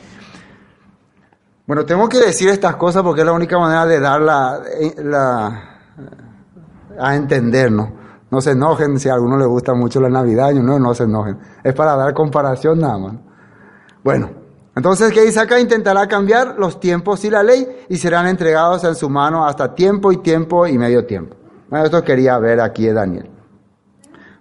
Bueno, 1.65 1.85
tengo 1.85 2.07
que 2.07 2.19
decir 2.19 2.49
estas 2.49 2.75
cosas 2.77 3.03
porque 3.03 3.21
es 3.21 3.25
la 3.25 3.33
única 3.33 3.59
manera 3.59 3.85
de 3.85 3.99
darla 3.99 4.59
la, 4.97 5.78
a 6.99 7.15
entender, 7.15 7.71
¿no? 7.71 8.41
Se 8.41 8.51
enojen 8.51 8.99
si 8.99 9.09
a 9.09 9.15
alguno 9.15 9.37
le 9.37 9.45
gusta 9.45 9.73
mucho 9.73 9.99
la 9.99 10.09
Navidad, 10.09 10.53
no, 10.53 10.77
no 10.77 10.93
se 10.93 11.03
enojen. 11.03 11.37
Es 11.63 11.73
para 11.73 11.95
dar 11.95 12.13
comparación 12.13 12.79
nada 12.79 12.97
más. 12.97 13.13
Bueno, 14.03 14.29
entonces, 14.75 15.11
¿qué 15.11 15.23
dice 15.23 15.39
acá? 15.39 15.59
Intentará 15.59 16.07
cambiar 16.07 16.55
los 16.57 16.79
tiempos 16.79 17.25
y 17.25 17.29
la 17.29 17.43
ley 17.43 17.67
y 17.89 17.97
serán 17.97 18.27
entregados 18.27 18.83
en 18.83 18.95
su 18.95 19.09
mano 19.09 19.45
hasta 19.45 19.73
tiempo 19.73 20.11
y 20.11 20.17
tiempo 20.17 20.67
y 20.67 20.77
medio 20.77 21.05
tiempo. 21.05 21.35
Bueno, 21.69 21.85
esto 21.85 22.03
quería 22.03 22.37
ver 22.37 22.61
aquí 22.61 22.85
de 22.85 22.93
Daniel. 22.93 23.29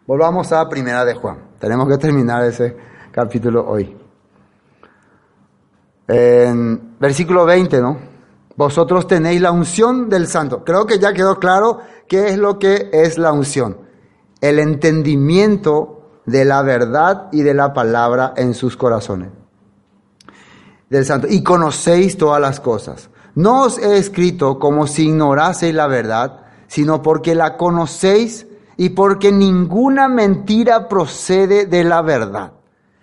Volvamos 0.06 0.52
a 0.52 0.68
Primera 0.68 1.04
de 1.04 1.14
Juan. 1.14 1.38
Tenemos 1.58 1.88
que 1.88 1.98
terminar 1.98 2.44
ese 2.44 2.76
capítulo 3.10 3.68
hoy. 3.68 3.96
En 6.06 6.96
versículo 6.98 7.44
20, 7.44 7.80
¿no? 7.80 7.96
Vosotros 8.58 9.06
tenéis 9.06 9.40
la 9.40 9.52
unción 9.52 10.08
del 10.08 10.26
santo. 10.26 10.64
Creo 10.64 10.84
que 10.84 10.98
ya 10.98 11.12
quedó 11.12 11.38
claro 11.38 11.78
qué 12.08 12.26
es 12.26 12.38
lo 12.38 12.58
que 12.58 12.90
es 12.92 13.16
la 13.16 13.30
unción. 13.30 13.78
El 14.40 14.58
entendimiento 14.58 16.22
de 16.26 16.44
la 16.44 16.62
verdad 16.62 17.28
y 17.30 17.42
de 17.42 17.54
la 17.54 17.72
palabra 17.72 18.34
en 18.36 18.54
sus 18.54 18.76
corazones. 18.76 19.28
Del 20.90 21.04
santo. 21.04 21.28
Y 21.30 21.44
conocéis 21.44 22.18
todas 22.18 22.40
las 22.40 22.58
cosas. 22.58 23.10
No 23.36 23.62
os 23.62 23.78
he 23.78 23.96
escrito 23.96 24.58
como 24.58 24.88
si 24.88 25.04
ignoraseis 25.04 25.72
la 25.72 25.86
verdad, 25.86 26.40
sino 26.66 27.00
porque 27.00 27.36
la 27.36 27.56
conocéis 27.56 28.48
y 28.76 28.88
porque 28.88 29.30
ninguna 29.30 30.08
mentira 30.08 30.88
procede 30.88 31.66
de 31.66 31.84
la 31.84 32.02
verdad. 32.02 32.54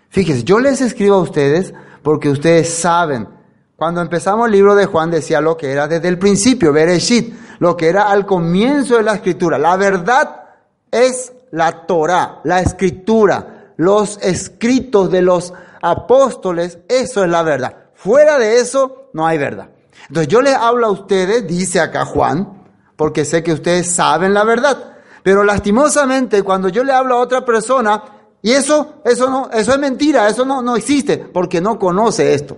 Fíjense, 0.10 0.44
yo 0.44 0.60
les 0.60 0.82
escribo 0.82 1.16
a 1.16 1.22
ustedes 1.22 1.74
porque 2.04 2.28
ustedes 2.30 2.74
saben. 2.74 3.35
Cuando 3.76 4.02
empezamos 4.02 4.46
el 4.46 4.54
libro 4.54 4.74
de 4.74 4.86
Juan 4.86 5.12
decía 5.12 5.42
lo 5.42 5.58
que 5.58 5.72
era 5.72 5.88
desde 5.88 6.08
el 6.08 6.18
principio, 6.18 6.72
Bereshit, 6.72 7.36
lo 7.60 7.76
que 7.76 7.90
era 7.90 8.10
al 8.10 8.26
comienzo 8.26 8.96
de 8.96 9.04
la 9.04 9.16
escritura. 9.16 9.58
La 9.58 9.76
verdad 9.76 10.44
es 10.90 11.34
la 11.52 11.86
Torah, 11.86 12.40
la 12.46 12.62
escritura, 12.62 13.74
los 13.76 14.18
escritos 14.22 15.12
de 15.12 15.22
los 15.22 15.54
apóstoles, 15.82 16.80
eso 16.88 17.24
es 17.24 17.30
la 17.30 17.44
verdad. 17.44 17.76
Fuera 17.96 18.40
de 18.40 18.60
eso 18.60 19.10
no 19.12 19.28
hay 19.28 19.38
verdad. 19.38 19.70
Entonces 20.08 20.30
yo 20.30 20.42
les 20.42 20.56
hablo 20.56 20.88
a 20.88 20.92
ustedes, 20.92 21.46
dice 21.46 21.82
acá 21.82 22.06
Juan, 22.06 22.64
porque 22.96 23.26
sé 23.26 23.44
que 23.44 23.52
ustedes 23.52 23.94
saben 23.94 24.34
la 24.34 24.46
verdad. 24.46 24.94
Pero 25.22 25.44
lastimosamente, 25.44 26.44
cuando 26.44 26.70
yo 26.70 26.84
le 26.84 26.94
hablo 26.94 27.16
a 27.16 27.20
otra 27.20 27.44
persona, 27.44 28.04
y 28.42 28.52
eso, 28.52 29.02
eso 29.04 29.30
no, 29.30 29.50
eso 29.52 29.74
es 29.74 29.80
mentira, 29.80 30.30
eso 30.30 30.46
no, 30.46 30.62
no 30.62 30.78
existe, 30.78 31.18
porque 31.18 31.60
no 31.60 31.78
conoce 31.78 32.34
esto. 32.34 32.58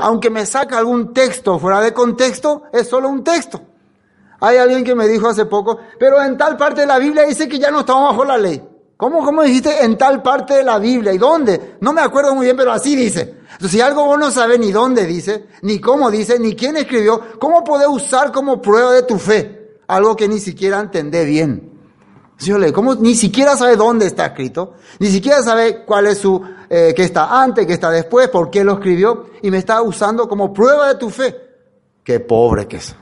Aunque 0.00 0.30
me 0.30 0.46
saca 0.46 0.78
algún 0.78 1.12
texto 1.12 1.58
fuera 1.58 1.80
de 1.80 1.92
contexto, 1.92 2.64
es 2.72 2.88
solo 2.88 3.08
un 3.08 3.22
texto. 3.22 3.60
Hay 4.40 4.56
alguien 4.56 4.84
que 4.84 4.94
me 4.94 5.06
dijo 5.06 5.28
hace 5.28 5.46
poco, 5.46 5.78
pero 5.98 6.22
en 6.22 6.36
tal 6.36 6.56
parte 6.56 6.82
de 6.82 6.86
la 6.86 6.98
Biblia 6.98 7.24
dice 7.24 7.48
que 7.48 7.58
ya 7.58 7.70
no 7.70 7.80
estamos 7.80 8.10
bajo 8.10 8.24
la 8.24 8.38
ley. 8.38 8.62
¿Cómo, 8.96 9.24
cómo 9.24 9.42
dijiste 9.42 9.84
en 9.84 9.96
tal 9.96 10.22
parte 10.22 10.54
de 10.54 10.64
la 10.64 10.78
Biblia? 10.78 11.12
¿Y 11.12 11.18
dónde? 11.18 11.76
No 11.80 11.92
me 11.92 12.02
acuerdo 12.02 12.34
muy 12.34 12.46
bien, 12.46 12.56
pero 12.56 12.72
así 12.72 12.96
dice. 12.96 13.38
Entonces, 13.52 13.70
si 13.70 13.80
algo 13.80 14.04
vos 14.04 14.18
no 14.18 14.30
sabes 14.30 14.58
ni 14.58 14.72
dónde 14.72 15.06
dice, 15.06 15.46
ni 15.62 15.80
cómo 15.80 16.10
dice, 16.10 16.38
ni 16.38 16.54
quién 16.54 16.76
escribió, 16.76 17.20
¿cómo 17.38 17.64
podés 17.64 17.88
usar 17.88 18.32
como 18.32 18.60
prueba 18.60 18.92
de 18.92 19.02
tu 19.02 19.18
fe? 19.18 19.60
algo 19.90 20.16
que 20.16 20.28
ni 20.28 20.38
siquiera 20.38 20.80
entendé 20.80 21.24
bien. 21.24 21.68
¿Cómo 22.72 22.94
ni 22.94 23.14
siquiera 23.14 23.54
sabe 23.56 23.76
dónde 23.76 24.06
está 24.06 24.26
escrito? 24.26 24.74
Ni 24.98 25.08
siquiera 25.08 25.42
sabe 25.42 25.84
cuál 25.84 26.06
es 26.06 26.18
su, 26.18 26.42
eh, 26.70 26.94
qué 26.96 27.02
está 27.02 27.42
antes, 27.42 27.66
qué 27.66 27.74
está 27.74 27.90
después, 27.90 28.28
por 28.28 28.50
qué 28.50 28.64
lo 28.64 28.74
escribió, 28.74 29.26
y 29.42 29.50
me 29.50 29.58
está 29.58 29.82
usando 29.82 30.28
como 30.28 30.52
prueba 30.52 30.88
de 30.88 30.94
tu 30.94 31.10
fe. 31.10 31.36
Qué 32.02 32.20
pobre 32.20 32.66
que 32.66 32.76
es. 32.76 32.96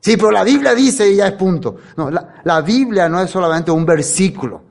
Sí, 0.00 0.16
pero 0.16 0.30
la 0.30 0.42
Biblia 0.42 0.74
dice 0.74 1.08
y 1.08 1.16
ya 1.16 1.28
es 1.28 1.32
punto. 1.34 1.76
No, 1.96 2.10
la, 2.10 2.40
la 2.42 2.62
Biblia 2.62 3.08
no 3.08 3.20
es 3.20 3.30
solamente 3.30 3.70
un 3.70 3.84
versículo. 3.84 4.62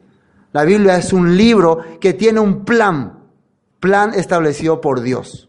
La 0.52 0.64
Biblia 0.64 0.98
es 0.98 1.14
un 1.14 1.38
libro 1.38 1.80
que 2.02 2.14
tiene 2.14 2.40
un 2.40 2.66
plan, 2.66 3.20
plan 3.80 4.14
establecido 4.16 4.82
por 4.82 5.02
Dios. 5.02 5.48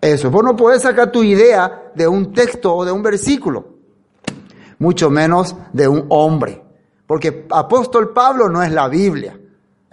Eso, 0.00 0.30
vos 0.30 0.42
no 0.42 0.56
podés 0.56 0.82
sacar 0.82 1.12
tu 1.12 1.22
idea 1.22 1.90
de 1.94 2.08
un 2.08 2.32
texto 2.32 2.74
o 2.74 2.84
de 2.84 2.92
un 2.92 3.02
versículo 3.02 3.74
mucho 4.78 5.10
menos 5.10 5.56
de 5.72 5.88
un 5.88 6.06
hombre. 6.10 6.62
Porque 7.06 7.46
apóstol 7.50 8.12
Pablo 8.12 8.48
no 8.48 8.62
es 8.62 8.72
la 8.72 8.88
Biblia. 8.88 9.38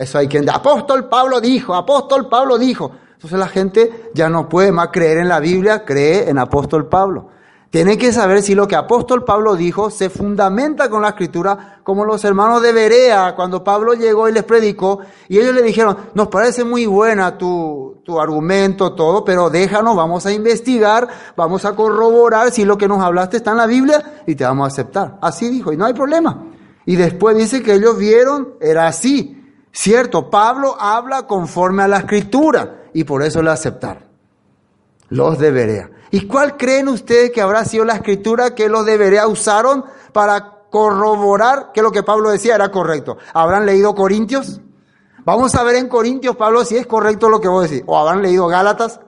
Eso 0.02 0.18
hay 0.18 0.28
quien 0.28 0.50
apóstol 0.50 1.08
Pablo 1.08 1.40
dijo, 1.40 1.76
apóstol 1.76 2.28
Pablo 2.28 2.58
dijo. 2.58 2.92
Entonces 3.14 3.38
la 3.38 3.48
gente 3.48 4.10
ya 4.16 4.30
no 4.30 4.50
puede 4.50 4.72
más 4.72 4.88
creer 4.88 5.20
en 5.20 5.30
la 5.30 5.40
Biblia, 5.40 5.86
cree 5.86 6.28
en 6.28 6.40
apóstol 6.40 6.88
Pablo. 6.88 7.28
Tienen 7.70 8.00
que 8.00 8.12
saber 8.12 8.42
si 8.42 8.56
lo 8.56 8.68
que 8.68 8.76
apóstol 8.76 9.24
Pablo 9.24 9.56
dijo 9.56 9.92
se 9.92 10.10
fundamenta 10.10 10.90
con 10.90 11.04
la 11.04 11.10
escritura, 11.10 11.82
como 11.84 12.04
los 12.04 12.26
hermanos 12.26 12.64
de 12.64 12.74
Berea, 12.74 13.36
cuando 13.36 13.64
Pablo 13.64 13.94
llegó 13.94 14.28
y 14.28 14.32
les 14.32 14.44
predicó, 14.44 15.02
y 15.30 15.38
ellos 15.38 15.54
le 15.54 15.62
dijeron, 15.62 15.96
nos 16.16 16.30
parece 16.30 16.64
muy 16.64 16.88
buena 16.88 17.38
tu, 17.38 17.98
tu 18.04 18.20
argumento, 18.20 18.96
todo, 18.96 19.24
pero 19.24 19.52
déjanos, 19.52 19.96
vamos 19.96 20.26
a 20.26 20.34
investigar, 20.34 21.08
vamos 21.38 21.64
a 21.64 21.76
corroborar 21.76 22.50
si 22.50 22.66
lo 22.66 22.76
que 22.76 22.88
nos 22.88 23.04
hablaste 23.04 23.38
está 23.38 23.52
en 23.52 23.58
la 23.58 23.68
Biblia 23.68 24.24
y 24.26 24.34
te 24.34 24.46
vamos 24.46 24.66
a 24.66 24.68
aceptar. 24.70 25.20
Así 25.22 25.48
dijo, 25.48 25.72
y 25.72 25.78
no 25.78 25.86
hay 25.86 25.94
problema. 25.94 26.44
Y 26.88 26.96
después 26.96 27.38
dice 27.38 27.62
que 27.62 27.76
ellos 27.76 28.00
vieron, 28.00 28.56
era 28.60 28.88
así. 28.88 29.38
Cierto, 29.72 30.30
Pablo 30.30 30.76
habla 30.80 31.28
conforme 31.28 31.84
a 31.84 31.88
la 31.88 32.00
escritura, 32.00 32.82
y 32.94 33.04
por 33.04 33.24
eso 33.24 33.42
le 33.42 33.52
aceptaron. 33.52 34.04
Los 35.10 35.40
de 35.40 35.52
Berea. 35.52 35.92
¿Y 36.12 36.28
cuál 36.28 36.58
creen 36.58 36.88
ustedes 36.90 37.32
que 37.32 37.42
habrá 37.42 37.64
sido 37.66 37.86
la 37.86 37.96
escritura 37.96 38.54
que 38.54 38.70
los 38.70 38.86
debería 38.86 39.28
usaron 39.28 39.86
para 40.12 40.60
corroborar 40.70 41.72
que 41.74 41.82
lo 41.82 41.92
que 41.92 42.04
Pablo 42.04 42.32
decía 42.32 42.56
era 42.56 42.70
correcto? 42.72 43.18
¿Habrán 43.34 43.66
leído 43.66 43.96
Corintios? 43.96 44.60
Vamos 45.24 45.56
a 45.56 45.64
ver 45.64 45.76
en 45.76 45.88
Corintios, 45.88 46.36
Pablo, 46.36 46.66
si 46.66 46.76
es 46.76 46.88
correcto 46.88 47.30
lo 47.30 47.40
que 47.40 47.48
vos 47.48 47.70
decís. 47.70 47.84
¿O 47.88 47.98
habrán 47.98 48.22
leído 48.22 48.48
Gálatas? 48.48 49.00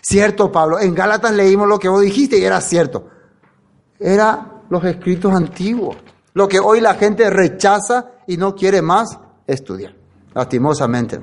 Cierto, 0.00 0.50
Pablo. 0.50 0.80
En 0.80 0.94
Gálatas 0.94 1.32
leímos 1.32 1.68
lo 1.68 1.78
que 1.78 1.88
vos 1.88 2.02
dijiste 2.02 2.38
y 2.38 2.44
era 2.44 2.60
cierto. 2.60 3.08
Era 3.98 4.62
los 4.70 4.84
escritos 4.84 5.32
antiguos. 5.32 5.96
Lo 6.34 6.48
que 6.48 6.58
hoy 6.60 6.80
la 6.80 6.94
gente 6.94 7.28
rechaza 7.30 8.12
y 8.26 8.36
no 8.36 8.54
quiere 8.54 8.80
más 8.80 9.18
estudiar. 9.46 9.97
Lastimosamente. 10.34 11.20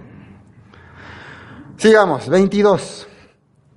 Sigamos, 1.77 2.27
22. 2.29 3.07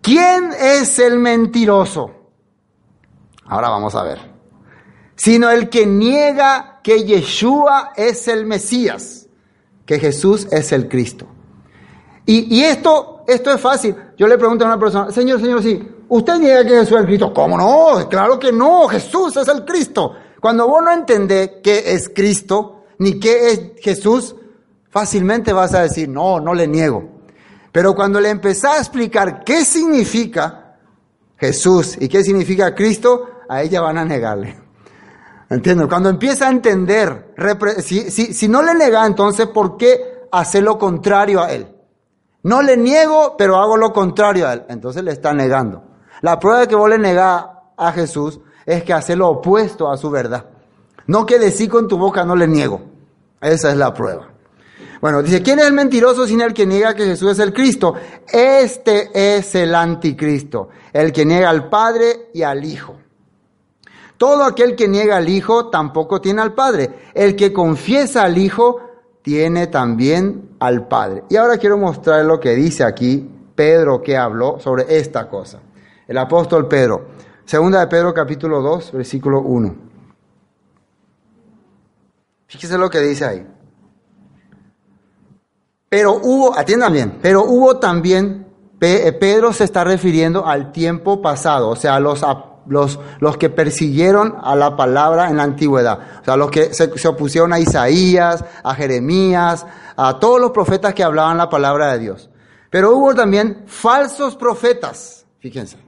¿Quién 0.00 0.52
es 0.58 0.98
el 0.98 1.18
mentiroso? 1.18 2.10
Ahora 3.46 3.68
vamos 3.68 3.94
a 3.94 4.02
ver. 4.02 4.18
Sino 5.16 5.50
el 5.50 5.68
que 5.68 5.84
niega 5.84 6.80
que 6.82 7.04
Yeshua 7.04 7.92
es 7.96 8.28
el 8.28 8.46
Mesías, 8.46 9.26
que 9.84 9.98
Jesús 9.98 10.46
es 10.50 10.72
el 10.72 10.88
Cristo. 10.88 11.26
Y, 12.24 12.62
esto, 12.62 13.24
esto 13.26 13.50
es 13.50 13.60
fácil. 13.60 13.96
Yo 14.18 14.26
le 14.26 14.36
pregunto 14.36 14.64
a 14.64 14.68
una 14.68 14.78
persona, 14.78 15.10
Señor, 15.10 15.40
Señor, 15.40 15.62
sí, 15.62 15.82
¿usted 16.08 16.38
niega 16.38 16.62
que 16.62 16.70
Jesús 16.70 16.92
es 16.92 17.00
el 17.00 17.06
Cristo? 17.06 17.32
¿Cómo 17.32 17.56
no? 17.56 18.06
Claro 18.06 18.38
que 18.38 18.52
no, 18.52 18.86
Jesús 18.86 19.34
es 19.38 19.48
el 19.48 19.64
Cristo. 19.64 20.14
Cuando 20.38 20.68
vos 20.68 20.82
no 20.82 20.92
entendés 20.92 21.52
qué 21.62 21.94
es 21.94 22.10
Cristo, 22.14 22.84
ni 22.98 23.18
qué 23.18 23.50
es 23.50 23.60
Jesús, 23.82 24.36
fácilmente 24.90 25.52
vas 25.52 25.74
a 25.74 25.82
decir, 25.82 26.08
no, 26.08 26.40
no 26.40 26.54
le 26.54 26.66
niego. 26.66 27.18
Pero 27.72 27.94
cuando 27.94 28.20
le 28.20 28.30
empezás 28.30 28.76
a 28.76 28.78
explicar 28.78 29.44
qué 29.44 29.64
significa 29.64 30.76
Jesús 31.36 31.96
y 32.00 32.08
qué 32.08 32.22
significa 32.24 32.74
Cristo, 32.74 33.28
a 33.48 33.62
ella 33.62 33.80
van 33.80 33.98
a 33.98 34.04
negarle. 34.04 34.56
¿Entiendes? 35.50 35.88
Cuando 35.88 36.10
empieza 36.10 36.48
a 36.48 36.50
entender, 36.50 37.34
si, 37.78 38.10
si, 38.10 38.48
no 38.48 38.62
le 38.62 38.74
nega, 38.74 39.06
entonces, 39.06 39.46
¿por 39.46 39.76
qué 39.78 40.26
hacer 40.30 40.62
lo 40.62 40.78
contrario 40.78 41.42
a 41.42 41.52
él? 41.52 41.74
No 42.42 42.60
le 42.60 42.76
niego, 42.76 43.34
pero 43.38 43.56
hago 43.56 43.76
lo 43.76 43.92
contrario 43.92 44.46
a 44.46 44.52
él. 44.52 44.64
Entonces 44.68 45.02
le 45.02 45.12
está 45.12 45.32
negando. 45.32 45.84
La 46.20 46.38
prueba 46.38 46.60
de 46.60 46.68
que 46.68 46.74
vos 46.74 46.88
le 46.88 46.98
negás 46.98 47.46
a 47.76 47.92
Jesús 47.92 48.40
es 48.66 48.82
que 48.84 48.92
hace 48.92 49.16
lo 49.16 49.28
opuesto 49.28 49.90
a 49.90 49.96
su 49.96 50.10
verdad. 50.10 50.46
No 51.06 51.24
que 51.24 51.38
decir 51.38 51.70
con 51.70 51.88
tu 51.88 51.96
boca 51.96 52.24
no 52.24 52.36
le 52.36 52.46
niego. 52.46 52.82
Esa 53.40 53.70
es 53.70 53.76
la 53.76 53.94
prueba. 53.94 54.28
Bueno, 55.00 55.22
dice, 55.22 55.42
¿quién 55.42 55.60
es 55.60 55.66
el 55.66 55.72
mentiroso 55.72 56.26
sin 56.26 56.40
el 56.40 56.52
que 56.52 56.66
niega 56.66 56.94
que 56.94 57.04
Jesús 57.04 57.32
es 57.32 57.38
el 57.38 57.52
Cristo? 57.52 57.94
Este 58.32 59.10
es 59.12 59.54
el 59.54 59.74
anticristo, 59.74 60.70
el 60.92 61.12
que 61.12 61.24
niega 61.24 61.50
al 61.50 61.68
Padre 61.68 62.30
y 62.34 62.42
al 62.42 62.64
Hijo. 62.64 62.96
Todo 64.16 64.44
aquel 64.44 64.74
que 64.74 64.88
niega 64.88 65.16
al 65.16 65.28
Hijo 65.28 65.68
tampoco 65.68 66.20
tiene 66.20 66.42
al 66.42 66.52
Padre. 66.52 67.10
El 67.14 67.36
que 67.36 67.52
confiesa 67.52 68.24
al 68.24 68.36
Hijo 68.36 68.80
tiene 69.22 69.68
también 69.68 70.56
al 70.58 70.88
Padre. 70.88 71.22
Y 71.30 71.36
ahora 71.36 71.58
quiero 71.58 71.78
mostrar 71.78 72.24
lo 72.24 72.40
que 72.40 72.56
dice 72.56 72.82
aquí 72.82 73.30
Pedro 73.54 74.02
que 74.02 74.16
habló 74.16 74.58
sobre 74.58 74.98
esta 74.98 75.28
cosa. 75.28 75.60
El 76.08 76.18
apóstol 76.18 76.66
Pedro. 76.66 77.06
Segunda 77.44 77.80
de 77.80 77.86
Pedro 77.86 78.12
capítulo 78.12 78.60
2, 78.60 78.92
versículo 78.92 79.40
1. 79.42 79.76
Fíjese 82.48 82.76
lo 82.76 82.90
que 82.90 83.00
dice 83.00 83.24
ahí. 83.24 83.46
Pero 85.88 86.20
hubo, 86.22 86.56
atiendan 86.56 86.92
bien, 86.92 87.18
pero 87.22 87.44
hubo 87.44 87.78
también, 87.78 88.46
Pedro 88.78 89.52
se 89.52 89.64
está 89.64 89.84
refiriendo 89.84 90.46
al 90.46 90.72
tiempo 90.72 91.22
pasado, 91.22 91.70
o 91.70 91.76
sea, 91.76 91.98
los 91.98 92.22
los, 92.68 93.00
los 93.20 93.38
que 93.38 93.48
persiguieron 93.48 94.36
a 94.42 94.54
la 94.54 94.76
palabra 94.76 95.30
en 95.30 95.38
la 95.38 95.42
antigüedad. 95.44 95.98
O 96.20 96.24
sea, 96.24 96.36
los 96.36 96.50
que 96.50 96.74
se, 96.74 96.98
se, 96.98 97.08
opusieron 97.08 97.52
a 97.54 97.58
Isaías, 97.58 98.44
a 98.62 98.74
Jeremías, 98.74 99.64
a 99.96 100.18
todos 100.18 100.38
los 100.38 100.50
profetas 100.50 100.92
que 100.92 101.02
hablaban 101.02 101.38
la 101.38 101.48
palabra 101.48 101.92
de 101.92 101.98
Dios. 101.98 102.28
Pero 102.70 102.94
hubo 102.94 103.14
también 103.14 103.64
falsos 103.66 104.36
profetas, 104.36 105.24
fíjense, 105.40 105.78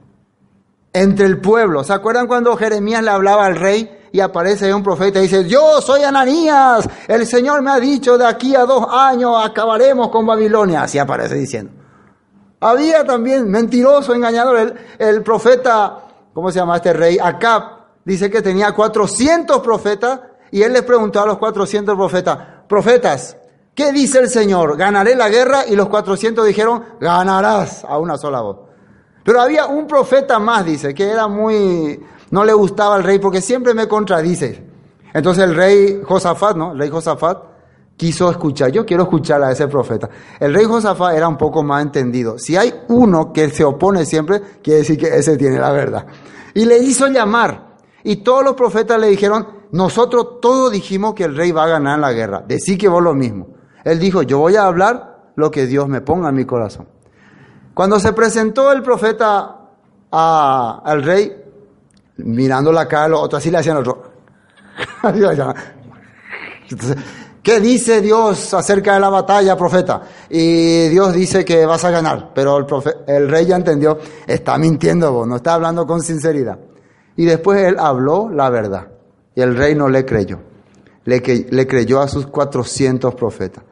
entre 0.93 1.27
el 1.27 1.39
pueblo. 1.39 1.83
¿Se 1.83 1.93
acuerdan 1.93 2.27
cuando 2.27 2.57
Jeremías 2.57 3.03
le 3.03 3.11
hablaba 3.11 3.45
al 3.45 3.55
rey? 3.55 4.00
Y 4.11 4.19
aparece 4.19 4.73
un 4.73 4.83
profeta 4.83 5.19
y 5.19 5.23
dice, 5.23 5.47
yo 5.47 5.81
soy 5.81 6.03
Ananías, 6.03 6.87
el 7.07 7.25
Señor 7.25 7.61
me 7.61 7.71
ha 7.71 7.79
dicho, 7.79 8.17
de 8.17 8.25
aquí 8.25 8.55
a 8.55 8.65
dos 8.65 8.85
años 8.89 9.35
acabaremos 9.41 10.09
con 10.09 10.25
Babilonia. 10.25 10.83
Así 10.83 10.99
aparece 10.99 11.35
diciendo. 11.35 11.71
Había 12.59 13.05
también 13.05 13.49
mentiroso, 13.49 14.13
engañador, 14.13 14.57
el, 14.57 14.73
el 14.99 15.23
profeta 15.23 16.11
¿cómo 16.33 16.51
se 16.51 16.59
llama 16.59 16.77
este 16.77 16.93
rey? 16.93 17.17
Acab, 17.21 17.63
dice 18.05 18.29
que 18.29 18.41
tenía 18.41 18.73
400 18.73 19.59
profetas 19.59 20.19
y 20.51 20.61
él 20.63 20.73
les 20.73 20.83
preguntó 20.83 21.21
a 21.21 21.25
los 21.25 21.37
400 21.37 21.95
profetas, 21.95 22.37
profetas, 22.67 23.37
¿qué 23.73 23.91
dice 23.91 24.19
el 24.19 24.29
Señor? 24.29 24.77
¿Ganaré 24.77 25.15
la 25.15 25.29
guerra? 25.29 25.65
Y 25.67 25.75
los 25.75 25.87
400 25.89 26.45
dijeron, 26.45 26.83
ganarás 26.99 27.85
a 27.85 27.97
una 27.97 28.17
sola 28.17 28.41
voz. 28.41 28.57
Pero 29.23 29.39
había 29.39 29.67
un 29.67 29.87
profeta 29.87 30.39
más, 30.39 30.65
dice, 30.65 30.93
que 30.93 31.09
era 31.09 31.27
muy, 31.27 32.03
no 32.31 32.43
le 32.43 32.53
gustaba 32.53 32.95
al 32.95 33.03
rey 33.03 33.19
porque 33.19 33.41
siempre 33.41 33.73
me 33.73 33.87
contradice. 33.87 34.65
Entonces 35.13 35.43
el 35.43 35.55
rey 35.55 36.01
Josafat, 36.03 36.55
¿no? 36.55 36.71
El 36.71 36.79
rey 36.79 36.89
Josafat 36.89 37.43
quiso 37.97 38.31
escuchar. 38.31 38.71
Yo 38.71 38.85
quiero 38.85 39.03
escuchar 39.03 39.43
a 39.43 39.51
ese 39.51 39.67
profeta. 39.67 40.09
El 40.39 40.53
rey 40.53 40.65
Josafat 40.65 41.15
era 41.15 41.27
un 41.27 41.37
poco 41.37 41.61
más 41.61 41.83
entendido. 41.83 42.39
Si 42.39 42.57
hay 42.57 42.73
uno 42.87 43.31
que 43.31 43.49
se 43.49 43.63
opone 43.63 44.05
siempre, 44.05 44.41
quiere 44.63 44.79
decir 44.79 44.97
que 44.97 45.07
ese 45.07 45.37
tiene 45.37 45.59
la 45.59 45.71
verdad. 45.71 46.07
Y 46.53 46.65
le 46.65 46.79
hizo 46.79 47.07
llamar. 47.07 47.75
Y 48.03 48.17
todos 48.17 48.43
los 48.43 48.55
profetas 48.55 48.99
le 48.99 49.07
dijeron, 49.07 49.47
nosotros 49.71 50.39
todos 50.41 50.71
dijimos 50.71 51.13
que 51.13 51.25
el 51.25 51.35
rey 51.35 51.51
va 51.51 51.65
a 51.65 51.67
ganar 51.67 51.99
la 51.99 52.11
guerra. 52.11 52.43
Decí 52.47 52.77
que 52.77 52.87
vos 52.87 53.03
lo 53.03 53.13
mismo. 53.13 53.49
Él 53.83 53.99
dijo, 53.99 54.21
yo 54.23 54.39
voy 54.39 54.55
a 54.55 54.65
hablar 54.65 55.31
lo 55.35 55.51
que 55.51 55.67
Dios 55.67 55.87
me 55.87 56.01
ponga 56.01 56.29
en 56.29 56.35
mi 56.35 56.45
corazón. 56.45 56.87
Cuando 57.73 57.99
se 57.99 58.13
presentó 58.13 58.71
el 58.71 58.81
profeta 58.81 59.69
al 60.11 61.03
rey, 61.03 61.40
mirando 62.17 62.71
la 62.71 62.87
cara 62.87 63.15
otros, 63.17 63.41
así 63.41 63.51
le 63.51 63.57
hacían 63.57 63.77
otro. 63.77 64.11
¿Qué 67.43 67.59
dice 67.59 68.01
Dios 68.01 68.53
acerca 68.53 68.93
de 68.93 68.99
la 68.99 69.09
batalla, 69.09 69.57
profeta? 69.57 70.01
Y 70.29 70.89
Dios 70.89 71.13
dice 71.13 71.43
que 71.43 71.65
vas 71.65 71.83
a 71.83 71.89
ganar, 71.89 72.31
pero 72.35 72.57
el, 72.57 72.65
el 73.07 73.29
rey 73.29 73.47
ya 73.47 73.55
entendió, 73.55 73.97
está 74.27 74.57
mintiendo 74.59 75.11
vos, 75.11 75.27
no 75.27 75.37
está 75.37 75.55
hablando 75.55 75.87
con 75.87 76.01
sinceridad. 76.01 76.59
Y 77.15 77.25
después 77.25 77.63
él 77.63 77.77
habló 77.79 78.29
la 78.29 78.49
verdad, 78.51 78.89
y 79.33 79.41
el 79.41 79.57
rey 79.57 79.73
no 79.73 79.89
le 79.89 80.05
creyó, 80.05 80.39
le, 81.05 81.19
le 81.49 81.67
creyó 81.67 81.99
a 81.99 82.07
sus 82.07 82.27
400 82.27 83.15
profetas. 83.15 83.63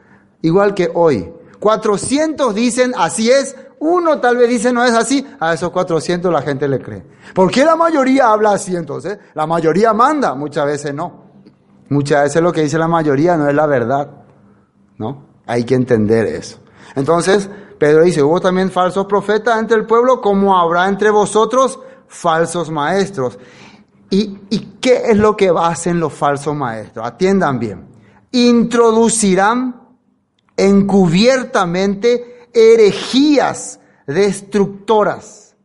Igual 0.41 0.73
que 0.73 0.89
hoy, 0.91 1.31
400 1.59 2.55
dicen 2.55 2.93
así 2.97 3.29
es, 3.29 3.55
uno 3.79 4.19
tal 4.19 4.37
vez 4.37 4.49
dice 4.49 4.73
no 4.73 4.83
es 4.83 4.93
así, 4.93 5.25
a 5.39 5.53
esos 5.53 5.71
400 5.71 6.31
la 6.31 6.41
gente 6.41 6.67
le 6.67 6.79
cree. 6.79 7.03
¿Por 7.33 7.49
qué 7.49 7.63
la 7.63 7.75
mayoría 7.75 8.31
habla 8.31 8.51
así 8.51 8.75
entonces? 8.75 9.17
La 9.33 9.47
mayoría 9.47 9.93
manda, 9.93 10.35
muchas 10.35 10.65
veces 10.65 10.93
no. 10.93 11.29
Muchas 11.89 12.23
veces 12.23 12.41
lo 12.41 12.51
que 12.51 12.61
dice 12.61 12.77
la 12.77 12.87
mayoría 12.87 13.35
no 13.37 13.47
es 13.47 13.55
la 13.55 13.65
verdad, 13.65 14.11
¿no? 14.97 15.27
Hay 15.47 15.63
que 15.63 15.75
entender 15.75 16.27
eso. 16.27 16.59
Entonces, 16.95 17.49
Pedro 17.79 18.03
dice, 18.03 18.21
hubo 18.21 18.39
también 18.39 18.69
falsos 18.69 19.05
profetas 19.05 19.57
entre 19.59 19.77
el 19.77 19.85
pueblo, 19.85 20.21
como 20.21 20.57
habrá 20.57 20.87
entre 20.87 21.09
vosotros 21.09 21.79
falsos 22.07 22.69
maestros. 22.69 23.39
¿Y, 24.09 24.39
¿Y 24.49 24.59
qué 24.81 25.03
es 25.09 25.17
lo 25.17 25.35
que 25.35 25.51
hacen 25.57 25.99
los 25.99 26.13
falsos 26.13 26.55
maestros? 26.55 27.05
Atiendan 27.07 27.57
bien. 27.57 27.87
Introducirán 28.31 29.81
encubiertamente 30.57 32.38
herejías 32.53 33.79
destructoras. 34.07 35.55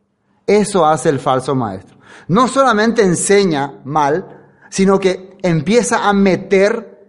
Eso 0.47 0.85
hace 0.85 1.09
el 1.09 1.19
falso 1.19 1.55
maestro. 1.55 1.97
No 2.27 2.47
solamente 2.47 3.01
enseña 3.01 3.81
mal, 3.83 4.47
sino 4.69 4.99
que 4.99 5.37
empieza 5.41 6.07
a 6.07 6.13
meter, 6.13 7.07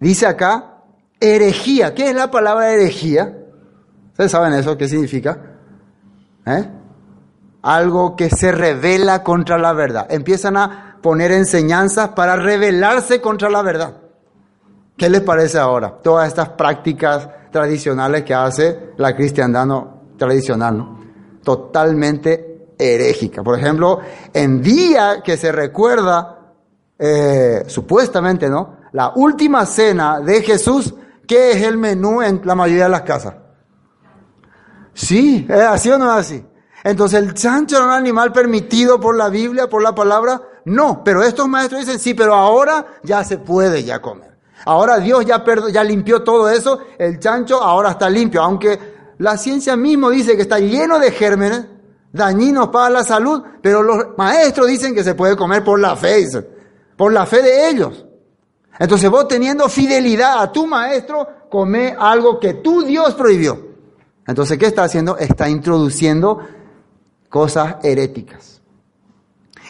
dice 0.00 0.26
acá, 0.26 0.82
herejía. 1.20 1.94
¿Qué 1.94 2.10
es 2.10 2.14
la 2.14 2.30
palabra 2.30 2.72
herejía? 2.72 3.36
¿Ustedes 4.12 4.30
saben 4.30 4.52
eso? 4.52 4.76
¿Qué 4.76 4.88
significa? 4.88 5.38
¿Eh? 6.46 6.68
Algo 7.62 8.16
que 8.16 8.30
se 8.30 8.52
revela 8.52 9.22
contra 9.22 9.58
la 9.58 9.72
verdad. 9.72 10.06
Empiezan 10.08 10.56
a 10.56 10.98
poner 11.02 11.32
enseñanzas 11.32 12.10
para 12.10 12.36
rebelarse 12.36 13.20
contra 13.20 13.50
la 13.50 13.62
verdad. 13.62 13.96
¿Qué 14.96 15.10
les 15.10 15.20
parece 15.20 15.58
ahora? 15.58 15.98
Todas 16.02 16.28
estas 16.28 16.50
prácticas 16.50 17.28
tradicionales 17.50 18.24
que 18.24 18.34
hace 18.34 18.90
la 18.96 19.14
cristiandad 19.14 19.66
tradicional, 20.16 20.78
¿no? 20.78 21.00
Totalmente 21.42 22.68
herégica. 22.78 23.42
Por 23.42 23.58
ejemplo, 23.58 24.00
en 24.32 24.62
día 24.62 25.22
que 25.24 25.36
se 25.36 25.52
recuerda 25.52 26.52
eh, 26.98 27.64
supuestamente, 27.66 28.48
¿no? 28.48 28.76
La 28.92 29.12
última 29.14 29.66
cena 29.66 30.20
de 30.20 30.42
Jesús, 30.42 30.94
¿qué 31.26 31.52
es 31.52 31.62
el 31.62 31.76
menú 31.76 32.22
en 32.22 32.40
la 32.44 32.54
mayoría 32.54 32.84
de 32.84 32.90
las 32.90 33.02
casas? 33.02 33.34
Sí, 34.94 35.46
¿es 35.48 35.60
así 35.60 35.90
o 35.90 35.98
no 35.98 36.10
es 36.12 36.26
así? 36.26 36.46
Entonces, 36.82 37.20
¿el 37.20 37.34
chancho 37.34 37.76
era 37.76 37.86
un 37.86 37.92
animal 37.92 38.32
permitido 38.32 38.98
por 38.98 39.16
la 39.16 39.28
Biblia, 39.28 39.68
por 39.68 39.82
la 39.82 39.94
palabra? 39.94 40.40
No, 40.64 41.02
pero 41.04 41.22
estos 41.22 41.48
maestros 41.48 41.80
dicen, 41.80 41.98
sí, 41.98 42.14
pero 42.14 42.34
ahora 42.34 42.86
ya 43.02 43.22
se 43.24 43.38
puede 43.38 43.84
ya 43.84 44.00
comer. 44.00 44.35
Ahora 44.64 44.98
Dios 44.98 45.24
ya, 45.24 45.44
ya 45.72 45.84
limpió 45.84 46.22
todo 46.22 46.48
eso, 46.50 46.80
el 46.98 47.18
chancho 47.20 47.62
ahora 47.62 47.90
está 47.90 48.08
limpio, 48.10 48.42
aunque 48.42 49.14
la 49.18 49.36
ciencia 49.36 49.76
mismo 49.76 50.10
dice 50.10 50.34
que 50.34 50.42
está 50.42 50.58
lleno 50.58 50.98
de 50.98 51.10
gérmenes 51.10 51.66
dañinos 52.12 52.68
para 52.68 52.90
la 52.90 53.04
salud, 53.04 53.42
pero 53.62 53.82
los 53.82 54.16
maestros 54.16 54.66
dicen 54.66 54.94
que 54.94 55.04
se 55.04 55.14
puede 55.14 55.36
comer 55.36 55.62
por 55.62 55.78
la 55.78 55.94
fe 55.96 56.26
por 56.96 57.12
la 57.12 57.26
fe 57.26 57.42
de 57.42 57.68
ellos. 57.68 58.06
Entonces 58.78 59.10
vos 59.10 59.28
teniendo 59.28 59.68
fidelidad 59.68 60.42
a 60.42 60.50
tu 60.50 60.66
maestro, 60.66 61.26
come 61.50 61.94
algo 61.98 62.40
que 62.40 62.54
tu 62.54 62.82
Dios 62.82 63.14
prohibió. 63.14 63.66
Entonces, 64.26 64.58
¿qué 64.58 64.66
está 64.66 64.84
haciendo? 64.84 65.16
Está 65.16 65.48
introduciendo 65.48 66.40
cosas 67.28 67.76
heréticas. 67.82 68.60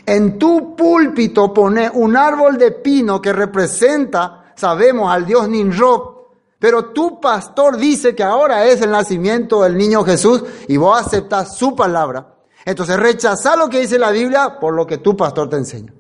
En 0.05 0.39
tu 0.39 0.74
púlpito 0.74 1.53
pone 1.53 1.91
un 1.93 2.16
árbol 2.16 2.57
de 2.57 2.70
pino 2.70 3.20
que 3.20 3.32
representa, 3.32 4.36
sabemos, 4.57 5.12
al 5.12 5.24
Dios 5.24 5.48
Ninrob, 5.48 6.16
pero 6.59 6.86
tu 6.86 7.20
pastor 7.20 7.76
dice 7.76 8.14
que 8.14 8.24
ahora 8.24 8.64
es 8.64 8.82
el 8.82 8.90
nacimiento 8.90 9.62
del 9.62 9.76
niño 9.76 10.02
Jesús 10.04 10.42
y 10.66 10.76
vos 10.76 11.00
aceptas 11.00 11.57
su 11.57 11.76
palabra. 11.76 12.34
Entonces 12.64 12.98
rechaza 12.98 13.54
lo 13.54 13.68
que 13.68 13.80
dice 13.80 13.98
la 13.98 14.11
Biblia 14.11 14.59
por 14.59 14.74
lo 14.74 14.86
que 14.86 14.98
tu 14.98 15.16
pastor 15.16 15.48
te 15.48 15.57
enseña. 15.57 15.92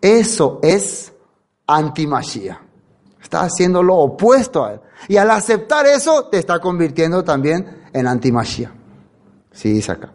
Eso 0.00 0.58
es 0.62 1.12
antimachía. 1.66 2.60
Está 3.22 3.42
haciendo 3.42 3.82
lo 3.82 3.96
opuesto 3.96 4.64
a 4.64 4.74
él. 4.74 4.80
Y 5.08 5.16
al 5.16 5.30
aceptar 5.30 5.86
eso, 5.86 6.26
te 6.26 6.38
está 6.38 6.58
convirtiendo 6.60 7.24
también 7.24 7.88
en 7.92 8.06
antimachía. 8.06 8.72
Sí, 9.52 9.72
dice 9.72 9.92
acá. 9.92 10.12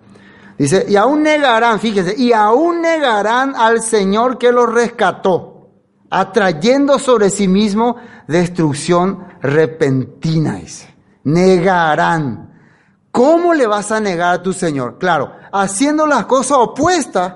Dice, 0.58 0.86
y 0.88 0.96
aún 0.96 1.24
negarán, 1.24 1.80
fíjese, 1.80 2.16
y 2.16 2.32
aún 2.32 2.82
negarán 2.82 3.56
al 3.56 3.82
Señor 3.82 4.38
que 4.38 4.52
los 4.52 4.72
rescató, 4.72 5.53
atrayendo 6.14 7.00
sobre 7.00 7.32
sí 7.32 7.48
mismo 7.48 7.96
destrucción 8.28 9.26
repentina. 9.42 10.62
Negarán. 11.24 12.54
¿Cómo 13.12 13.56
le 13.56 13.66
vas 13.66 13.92
a 13.92 14.00
negar 14.00 14.36
a 14.36 14.44
tu 14.44 14.54
Señor? 14.54 15.00
Claro, 15.00 15.34
haciendo 15.52 16.06
las 16.06 16.26
cosas 16.26 16.60
opuestas 16.60 17.34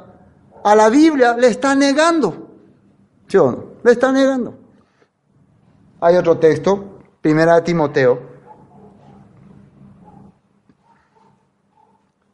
a 0.64 0.76
la 0.76 0.90
Biblia 0.90 1.36
le 1.36 1.48
está 1.48 1.74
negando. 1.74 2.52
¿Sí 3.28 3.38
o 3.38 3.52
no? 3.52 3.64
Le 3.84 3.92
está 3.92 4.12
negando. 4.12 4.56
Hay 6.00 6.16
otro 6.16 6.38
texto, 6.38 7.00
primera 7.20 7.56
de 7.56 7.62
Timoteo, 7.64 8.22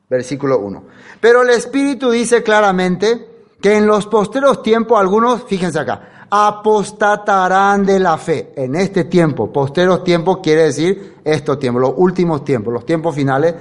versículo 0.09 0.59
1. 0.59 0.83
Pero 1.21 1.43
el 1.43 1.51
Espíritu 1.51 2.11
dice 2.11 2.43
claramente 2.43 3.45
que 3.61 3.77
en 3.77 3.87
los 3.87 4.07
posteros 4.07 4.61
tiempos 4.61 4.99
algunos, 4.99 5.43
fíjense 5.45 5.79
acá, 5.79 6.09
apostatarán 6.35 7.85
de 7.85 7.99
la 7.99 8.17
fe. 8.17 8.53
En 8.55 8.73
este 8.73 9.03
tiempo, 9.03 9.53
posteros 9.53 10.03
tiempos 10.03 10.39
quiere 10.41 10.63
decir 10.63 11.17
estos 11.23 11.59
tiempos, 11.59 11.83
los 11.83 11.93
últimos 11.95 12.43
tiempos, 12.43 12.73
los 12.73 12.87
tiempos 12.87 13.13
finales, 13.13 13.53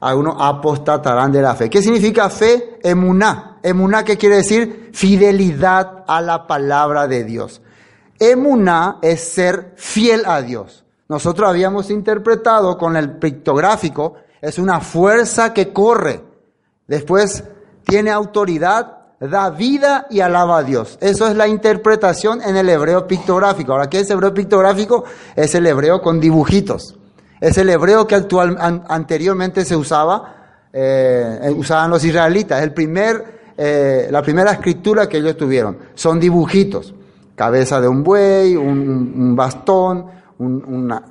algunos 0.00 0.36
apostatarán 0.38 1.32
de 1.32 1.42
la 1.42 1.56
fe. 1.56 1.68
¿Qué 1.68 1.82
significa 1.82 2.30
fe? 2.30 2.78
Emuná. 2.80 3.58
Emuná, 3.60 4.04
¿qué 4.04 4.16
quiere 4.16 4.36
decir? 4.36 4.90
Fidelidad 4.92 6.04
a 6.06 6.20
la 6.20 6.46
palabra 6.46 7.08
de 7.08 7.24
Dios. 7.24 7.60
Emuná 8.20 8.98
es 9.02 9.20
ser 9.20 9.72
fiel 9.74 10.22
a 10.24 10.42
Dios. 10.42 10.84
Nosotros 11.08 11.48
habíamos 11.50 11.90
interpretado 11.90 12.78
con 12.78 12.96
el 12.96 13.18
pictográfico, 13.18 14.14
es 14.40 14.60
una 14.60 14.78
fuerza 14.78 15.52
que 15.52 15.72
corre. 15.72 16.22
Después 16.86 17.42
tiene 17.84 18.12
autoridad, 18.12 19.01
da 19.30 19.50
vida 19.50 20.06
y 20.10 20.20
alaba 20.20 20.58
a 20.58 20.62
Dios. 20.62 20.98
Eso 21.00 21.28
es 21.28 21.36
la 21.36 21.46
interpretación 21.46 22.42
en 22.42 22.56
el 22.56 22.68
hebreo 22.68 23.06
pictográfico. 23.06 23.72
Ahora, 23.72 23.88
¿qué 23.88 24.00
es 24.00 24.10
hebreo 24.10 24.34
pictográfico? 24.34 25.04
Es 25.36 25.54
el 25.54 25.66
hebreo 25.66 26.02
con 26.02 26.20
dibujitos. 26.20 26.96
Es 27.40 27.56
el 27.58 27.70
hebreo 27.70 28.06
que 28.06 28.14
actual, 28.14 28.56
anteriormente 28.88 29.64
se 29.64 29.76
usaba, 29.76 30.68
eh, 30.72 31.52
usaban 31.56 31.90
los 31.90 32.04
israelitas. 32.04 32.62
El 32.62 32.72
primer, 32.72 33.40
eh, 33.56 34.08
la 34.10 34.22
primera 34.22 34.52
escritura 34.52 35.08
que 35.08 35.18
ellos 35.18 35.36
tuvieron 35.36 35.78
son 35.94 36.18
dibujitos. 36.18 36.94
Cabeza 37.36 37.80
de 37.80 37.88
un 37.88 38.02
buey, 38.02 38.56
un, 38.56 39.34
bastón, 39.34 40.06
una, 40.38 41.04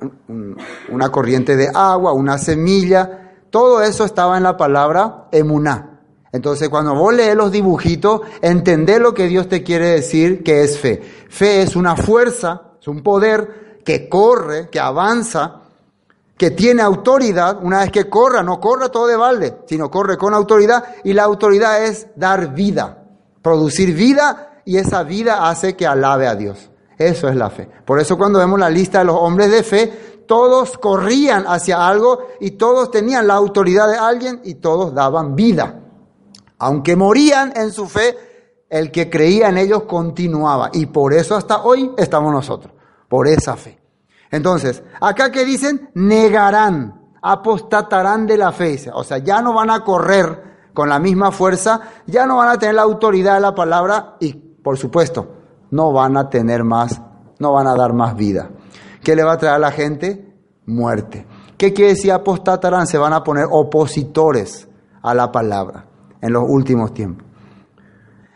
una 0.90 1.08
corriente 1.10 1.56
de 1.56 1.70
agua, 1.74 2.12
una 2.12 2.38
semilla. 2.38 3.32
Todo 3.50 3.82
eso 3.82 4.04
estaba 4.04 4.36
en 4.36 4.42
la 4.42 4.56
palabra 4.56 5.28
emuná. 5.32 5.91
Entonces, 6.32 6.70
cuando 6.70 6.94
vos 6.94 7.12
lees 7.12 7.36
los 7.36 7.52
dibujitos, 7.52 8.22
entendés 8.40 8.98
lo 8.98 9.12
que 9.12 9.28
Dios 9.28 9.48
te 9.48 9.62
quiere 9.62 9.90
decir 9.90 10.42
que 10.42 10.62
es 10.62 10.78
fe. 10.78 11.02
Fe 11.28 11.60
es 11.60 11.76
una 11.76 11.94
fuerza, 11.94 12.72
es 12.80 12.88
un 12.88 13.02
poder 13.02 13.82
que 13.84 14.08
corre, 14.08 14.70
que 14.70 14.80
avanza, 14.80 15.60
que 16.38 16.50
tiene 16.50 16.80
autoridad. 16.80 17.58
Una 17.62 17.80
vez 17.80 17.92
que 17.92 18.08
corra, 18.08 18.42
no 18.42 18.58
corra 18.58 18.88
todo 18.88 19.06
de 19.08 19.16
balde, 19.16 19.58
sino 19.66 19.90
corre 19.90 20.16
con 20.16 20.32
autoridad. 20.32 20.82
Y 21.04 21.12
la 21.12 21.24
autoridad 21.24 21.84
es 21.84 22.06
dar 22.16 22.54
vida, 22.54 23.04
producir 23.42 23.94
vida, 23.94 24.60
y 24.64 24.78
esa 24.78 25.02
vida 25.02 25.50
hace 25.50 25.76
que 25.76 25.86
alabe 25.86 26.26
a 26.26 26.34
Dios. 26.34 26.70
Eso 26.96 27.28
es 27.28 27.36
la 27.36 27.50
fe. 27.50 27.68
Por 27.84 28.00
eso 28.00 28.16
cuando 28.16 28.38
vemos 28.38 28.58
la 28.58 28.70
lista 28.70 29.00
de 29.00 29.04
los 29.04 29.16
hombres 29.16 29.50
de 29.50 29.62
fe, 29.62 30.24
todos 30.26 30.78
corrían 30.78 31.44
hacia 31.46 31.86
algo 31.86 32.28
y 32.40 32.52
todos 32.52 32.90
tenían 32.90 33.26
la 33.26 33.34
autoridad 33.34 33.88
de 33.88 33.98
alguien 33.98 34.40
y 34.44 34.54
todos 34.54 34.94
daban 34.94 35.36
vida. 35.36 35.81
Aunque 36.62 36.94
morían 36.94 37.52
en 37.56 37.72
su 37.72 37.88
fe, 37.88 38.16
el 38.70 38.92
que 38.92 39.10
creía 39.10 39.48
en 39.48 39.58
ellos 39.58 39.82
continuaba. 39.82 40.70
Y 40.72 40.86
por 40.86 41.12
eso 41.12 41.34
hasta 41.34 41.64
hoy 41.64 41.90
estamos 41.96 42.32
nosotros, 42.32 42.72
por 43.08 43.26
esa 43.26 43.56
fe. 43.56 43.80
Entonces, 44.30 44.84
acá 45.00 45.32
que 45.32 45.44
dicen, 45.44 45.90
negarán, 45.94 47.16
apostatarán 47.20 48.28
de 48.28 48.38
la 48.38 48.52
fe. 48.52 48.78
O 48.94 49.02
sea, 49.02 49.18
ya 49.18 49.42
no 49.42 49.52
van 49.52 49.70
a 49.70 49.82
correr 49.82 50.70
con 50.72 50.88
la 50.88 51.00
misma 51.00 51.32
fuerza, 51.32 51.80
ya 52.06 52.26
no 52.26 52.36
van 52.36 52.50
a 52.50 52.58
tener 52.60 52.76
la 52.76 52.82
autoridad 52.82 53.34
de 53.34 53.40
la 53.40 53.56
palabra 53.56 54.16
y, 54.20 54.32
por 54.32 54.78
supuesto, 54.78 55.32
no 55.72 55.92
van 55.92 56.16
a 56.16 56.30
tener 56.30 56.62
más, 56.62 57.02
no 57.40 57.54
van 57.54 57.66
a 57.66 57.74
dar 57.74 57.92
más 57.92 58.14
vida. 58.14 58.50
¿Qué 59.02 59.16
le 59.16 59.24
va 59.24 59.32
a 59.32 59.38
traer 59.38 59.56
a 59.56 59.58
la 59.58 59.72
gente? 59.72 60.32
Muerte. 60.66 61.26
¿Qué 61.58 61.72
quiere 61.72 61.94
decir 61.94 62.12
apostatarán? 62.12 62.86
Se 62.86 62.98
van 62.98 63.14
a 63.14 63.24
poner 63.24 63.46
opositores 63.50 64.68
a 65.02 65.12
la 65.12 65.32
palabra 65.32 65.86
en 66.22 66.32
los 66.32 66.44
últimos 66.48 66.94
tiempos. 66.94 67.26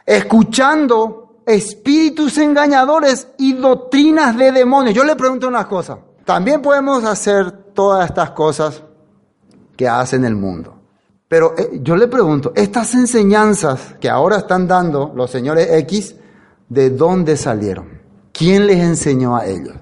Escuchando 0.05 1.27
espíritus 1.47 2.37
engañadores 2.39 3.29
y 3.39 3.55
doctrinas 3.55 4.37
de 4.37 4.51
demonios. 4.51 4.95
Yo 4.95 5.05
le 5.05 5.17
pregunto 5.17 5.47
una 5.49 5.67
cosa. 5.67 5.99
También 6.25 6.61
podemos 6.61 7.05
hacer 7.05 7.53
todas 7.73 8.11
estas 8.11 8.33
cosas 8.33 8.83
que 9.77 9.89
hacen 9.89 10.25
el 10.25 10.35
mundo. 10.35 10.75
Pero 11.29 11.55
eh, 11.57 11.81
yo 11.83 11.97
le 11.97 12.09
pregunto, 12.09 12.53
estas 12.55 12.95
enseñanzas 12.95 13.95
que 14.01 14.09
ahora 14.09 14.39
están 14.39 14.67
dando 14.67 15.13
los 15.15 15.31
señores 15.31 15.69
X, 15.71 16.17
¿de 16.69 16.91
dónde 16.91 17.37
salieron? 17.37 18.01
¿Quién 18.33 18.67
les 18.67 18.79
enseñó 18.79 19.37
a 19.37 19.47
ellos? 19.47 19.77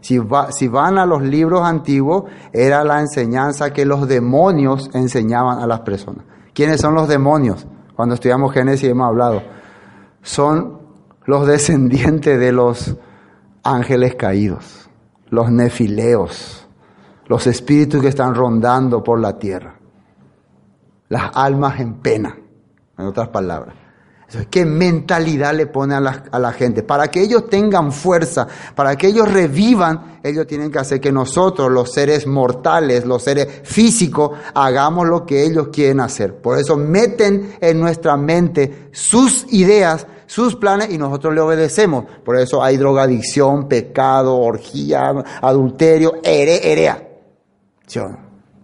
Si, 0.00 0.18
si, 0.50 0.68
van 0.68 0.98
a 0.98 1.06
los 1.06 1.22
libros 1.22 1.62
antiguos, 1.62 2.24
era 2.52 2.82
la 2.82 3.00
enseñanza 3.00 3.72
que 3.72 3.84
los 3.84 4.08
demonios 4.08 4.90
enseñaban 4.94 5.60
a 5.60 5.66
las 5.66 5.80
personas. 5.80 6.24
¿Quiénes 6.54 6.80
son 6.80 6.94
los 6.94 7.08
demonios? 7.08 7.66
Cuando 7.94 8.14
estudiamos 8.14 8.52
Génesis 8.52 8.88
hemos 8.88 9.06
hablado. 9.06 9.42
Son 10.22 10.80
los 11.24 11.46
descendientes 11.46 12.38
de 12.38 12.52
los 12.52 12.96
ángeles 13.62 14.14
caídos, 14.16 14.88
los 15.30 15.50
nefileos, 15.50 16.66
los 17.26 17.46
espíritus 17.46 18.02
que 18.02 18.08
están 18.08 18.34
rondando 18.34 19.02
por 19.02 19.20
la 19.20 19.38
tierra, 19.38 19.74
las 21.08 21.30
almas 21.34 21.80
en 21.80 21.94
pena, 21.94 22.36
en 22.98 23.06
otras 23.06 23.28
palabras. 23.28 23.81
¿Qué 24.50 24.64
mentalidad 24.64 25.54
le 25.54 25.66
pone 25.66 25.94
a 25.94 26.00
la, 26.00 26.52
gente? 26.52 26.82
Para 26.82 27.08
que 27.08 27.20
ellos 27.20 27.50
tengan 27.50 27.92
fuerza, 27.92 28.46
para 28.74 28.96
que 28.96 29.08
ellos 29.08 29.30
revivan, 29.30 30.20
ellos 30.22 30.46
tienen 30.46 30.70
que 30.70 30.78
hacer 30.78 31.00
que 31.00 31.12
nosotros, 31.12 31.70
los 31.70 31.92
seres 31.92 32.26
mortales, 32.26 33.04
los 33.04 33.22
seres 33.22 33.48
físicos, 33.64 34.38
hagamos 34.54 35.06
lo 35.06 35.26
que 35.26 35.44
ellos 35.44 35.68
quieren 35.68 36.00
hacer. 36.00 36.34
Por 36.36 36.58
eso 36.58 36.76
meten 36.76 37.56
en 37.60 37.78
nuestra 37.78 38.16
mente 38.16 38.88
sus 38.92 39.46
ideas, 39.52 40.06
sus 40.26 40.56
planes 40.56 40.90
y 40.90 40.98
nosotros 40.98 41.34
le 41.34 41.40
obedecemos. 41.40 42.06
Por 42.24 42.36
eso 42.38 42.62
hay 42.62 42.78
drogadicción, 42.78 43.68
pecado, 43.68 44.38
orgía, 44.38 45.12
adulterio, 45.42 46.14
ere, 46.22 46.72
erea. 46.72 47.08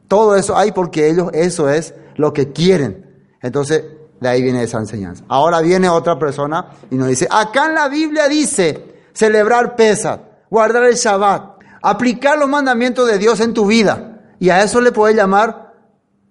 Todo 0.07 0.37
eso 0.37 0.57
hay 0.57 0.73
porque 0.73 1.11
ellos 1.11 1.29
eso 1.35 1.69
es 1.69 1.95
lo 2.16 2.33
que 2.33 2.53
quieren. 2.53 3.07
Entonces, 3.43 3.85
de 4.21 4.29
ahí 4.29 4.43
viene 4.43 4.62
esa 4.62 4.79
enseñanza. 4.79 5.25
Ahora 5.29 5.61
viene 5.61 5.89
otra 5.89 6.19
persona 6.19 6.66
y 6.91 6.97
nos 6.97 7.09
dice, 7.09 7.29
acá 7.31 7.66
en 7.66 7.75
la 7.75 7.89
Biblia 7.89 8.29
dice 8.29 8.97
celebrar 9.12 9.77
pesas, 9.77 10.21
guardar 10.51 10.85
el 10.85 10.95
Shabbat, 10.95 11.59
aplicar 11.83 12.39
los 12.39 12.49
mandamientos 12.49 13.07
de 13.09 13.19
Dios 13.19 13.41
en 13.41 13.55
tu 13.55 13.66
vida. 13.66 14.21
¿Y 14.41 14.51
a 14.51 14.62
eso 14.62 14.81
le 14.81 14.93
puede 14.93 15.14
llamar 15.14 15.75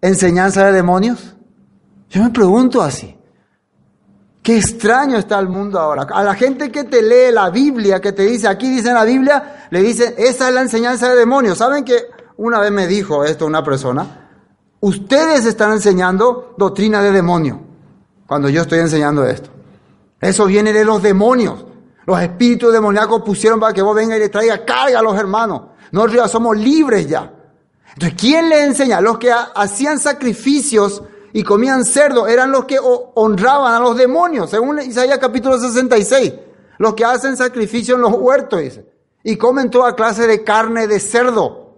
enseñanza 0.01 0.65
de 0.65 0.73
demonios? 0.73 1.35
Yo 2.09 2.23
me 2.23 2.29
pregunto 2.29 2.81
así. 2.81 3.15
Qué 4.41 4.57
extraño 4.57 5.17
está 5.17 5.39
el 5.39 5.49
mundo 5.49 5.77
ahora. 5.77 6.07
A 6.09 6.23
la 6.23 6.33
gente 6.33 6.71
que 6.71 6.85
te 6.85 7.01
lee 7.01 7.33
la 7.33 7.49
Biblia, 7.49 7.99
que 7.99 8.13
te 8.13 8.23
dice, 8.23 8.47
aquí 8.47 8.69
dice 8.69 8.89
en 8.89 8.93
la 8.93 9.03
Biblia, 9.03 9.67
le 9.69 9.81
dicen, 9.81 10.13
esa 10.17 10.47
es 10.47 10.53
la 10.53 10.61
enseñanza 10.61 11.09
de 11.09 11.17
demonios. 11.17 11.57
¿Saben 11.57 11.83
que 11.83 12.05
una 12.37 12.59
vez 12.61 12.71
me 12.71 12.87
dijo 12.87 13.25
esto 13.25 13.45
una 13.45 13.61
persona? 13.61 14.29
Ustedes 14.79 15.45
están 15.45 15.73
enseñando 15.73 16.55
doctrina 16.57 17.01
de 17.01 17.11
demonio 17.11 17.66
cuando 18.27 18.49
yo 18.49 18.61
estoy 18.61 18.79
enseñando 18.79 19.25
esto. 19.25 19.49
Eso 20.19 20.45
viene 20.45 20.73
de 20.73 20.85
los 20.85 21.01
demonios. 21.01 21.65
Los 22.05 22.21
espíritus 22.21 22.71
demoníacos 22.73 23.21
pusieron 23.23 23.59
para 23.59 23.73
que 23.73 23.81
vos 23.81 23.95
venga 23.95 24.15
y 24.15 24.19
le 24.19 24.29
traiga 24.29 24.63
carga 24.63 24.99
a 24.99 25.01
los 25.01 25.17
hermanos. 25.17 25.61
Nosotros 25.91 26.17
ya 26.17 26.27
somos 26.27 26.57
libres 26.57 27.07
ya. 27.07 27.33
Entonces, 27.93 28.17
¿quién 28.19 28.49
le 28.49 28.63
enseña? 28.63 29.01
Los 29.01 29.17
que 29.17 29.31
hacían 29.31 29.99
sacrificios 29.99 31.03
y 31.33 31.43
comían 31.43 31.83
cerdo 31.83 32.27
eran 32.27 32.51
los 32.51 32.65
que 32.65 32.79
honraban 32.81 33.73
a 33.73 33.79
los 33.79 33.97
demonios, 33.97 34.49
según 34.49 34.79
Isaías 34.79 35.17
capítulo 35.17 35.57
66. 35.57 36.33
Los 36.77 36.93
que 36.93 37.05
hacen 37.05 37.35
sacrificio 37.35 37.95
en 37.95 38.01
los 38.01 38.13
huertos, 38.13 38.61
dice. 38.61 38.85
Y 39.23 39.35
comen 39.35 39.69
toda 39.69 39.95
clase 39.95 40.27
de 40.27 40.43
carne 40.43 40.87
de 40.87 40.99
cerdo. 40.99 41.75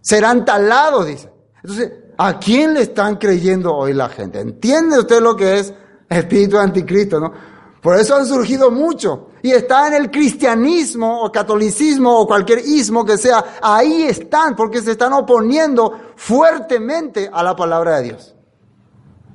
Serán 0.00 0.44
talados, 0.44 1.06
dice. 1.06 1.30
Entonces, 1.62 1.92
¿A 2.18 2.38
quién 2.38 2.74
le 2.74 2.82
están 2.82 3.16
creyendo 3.16 3.74
hoy 3.74 3.92
la 3.92 4.08
gente? 4.08 4.40
¿Entiende 4.40 4.98
usted 4.98 5.20
lo 5.20 5.36
que 5.36 5.58
es 5.58 5.74
espíritu 6.08 6.58
anticristo, 6.58 7.20
no? 7.20 7.32
Por 7.80 7.96
eso 7.96 8.16
han 8.16 8.26
surgido 8.26 8.70
muchos. 8.70 9.20
Y 9.42 9.52
está 9.52 9.86
en 9.86 9.94
el 9.94 10.10
cristianismo 10.10 11.22
o 11.22 11.30
catolicismo 11.30 12.18
o 12.18 12.26
cualquier 12.26 12.58
ismo 12.60 13.04
que 13.04 13.16
sea. 13.16 13.58
Ahí 13.62 14.02
están 14.04 14.56
porque 14.56 14.80
se 14.80 14.92
están 14.92 15.12
oponiendo 15.12 15.92
fuertemente 16.16 17.30
a 17.32 17.42
la 17.42 17.54
palabra 17.54 17.98
de 17.98 18.02
Dios. 18.02 18.34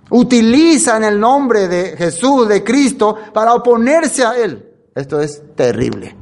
Utilizan 0.10 1.06
el 1.06 1.18
nombre 1.18 1.70
de 1.70 1.96
Jesús, 1.96 2.50
de 2.50 2.62
Cristo, 2.62 3.16
para 3.32 3.54
oponerse 3.54 4.26
a 4.26 4.36
Él. 4.36 4.70
Esto 4.94 5.22
es 5.22 5.42
terrible. 5.56 6.18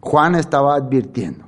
Juan 0.00 0.34
estaba 0.34 0.74
advirtiendo. 0.74 1.44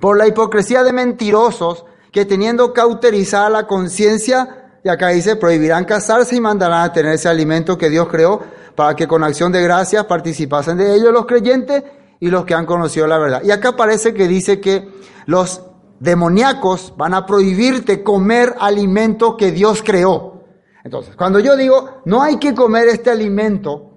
Por 0.00 0.18
la 0.18 0.26
hipocresía 0.26 0.82
de 0.82 0.92
mentirosos 0.92 1.84
que 2.16 2.24
teniendo 2.24 2.72
cauterizada 2.72 3.50
la 3.50 3.66
conciencia, 3.66 4.70
y 4.82 4.88
acá 4.88 5.08
dice, 5.08 5.36
prohibirán 5.36 5.84
casarse 5.84 6.34
y 6.34 6.40
mandarán 6.40 6.84
a 6.84 6.90
tener 6.90 7.12
ese 7.12 7.28
alimento 7.28 7.76
que 7.76 7.90
Dios 7.90 8.08
creó 8.08 8.40
para 8.74 8.96
que 8.96 9.06
con 9.06 9.22
acción 9.22 9.52
de 9.52 9.62
gracias 9.62 10.06
participasen 10.06 10.78
de 10.78 10.94
ellos 10.94 11.12
los 11.12 11.26
creyentes 11.26 11.84
y 12.18 12.28
los 12.28 12.46
que 12.46 12.54
han 12.54 12.64
conocido 12.64 13.06
la 13.06 13.18
verdad. 13.18 13.42
Y 13.44 13.50
acá 13.50 13.76
parece 13.76 14.14
que 14.14 14.26
dice 14.26 14.62
que 14.62 14.88
los 15.26 15.60
demoníacos 16.00 16.94
van 16.96 17.12
a 17.12 17.26
prohibirte 17.26 18.02
comer 18.02 18.54
alimento 18.60 19.36
que 19.36 19.52
Dios 19.52 19.82
creó. 19.84 20.42
Entonces, 20.84 21.16
cuando 21.16 21.38
yo 21.38 21.54
digo, 21.54 22.00
no 22.06 22.22
hay 22.22 22.38
que 22.38 22.54
comer 22.54 22.88
este 22.88 23.10
alimento, 23.10 23.90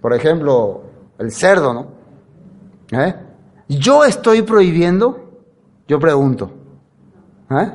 por 0.00 0.14
ejemplo, 0.14 0.84
el 1.18 1.32
cerdo, 1.32 1.74
¿no? 1.74 1.88
¿Eh? 2.92 3.16
Yo 3.68 4.04
estoy 4.04 4.42
prohibiendo, 4.42 5.40
yo 5.88 5.98
pregunto. 5.98 6.52
¿Eh? 7.50 7.72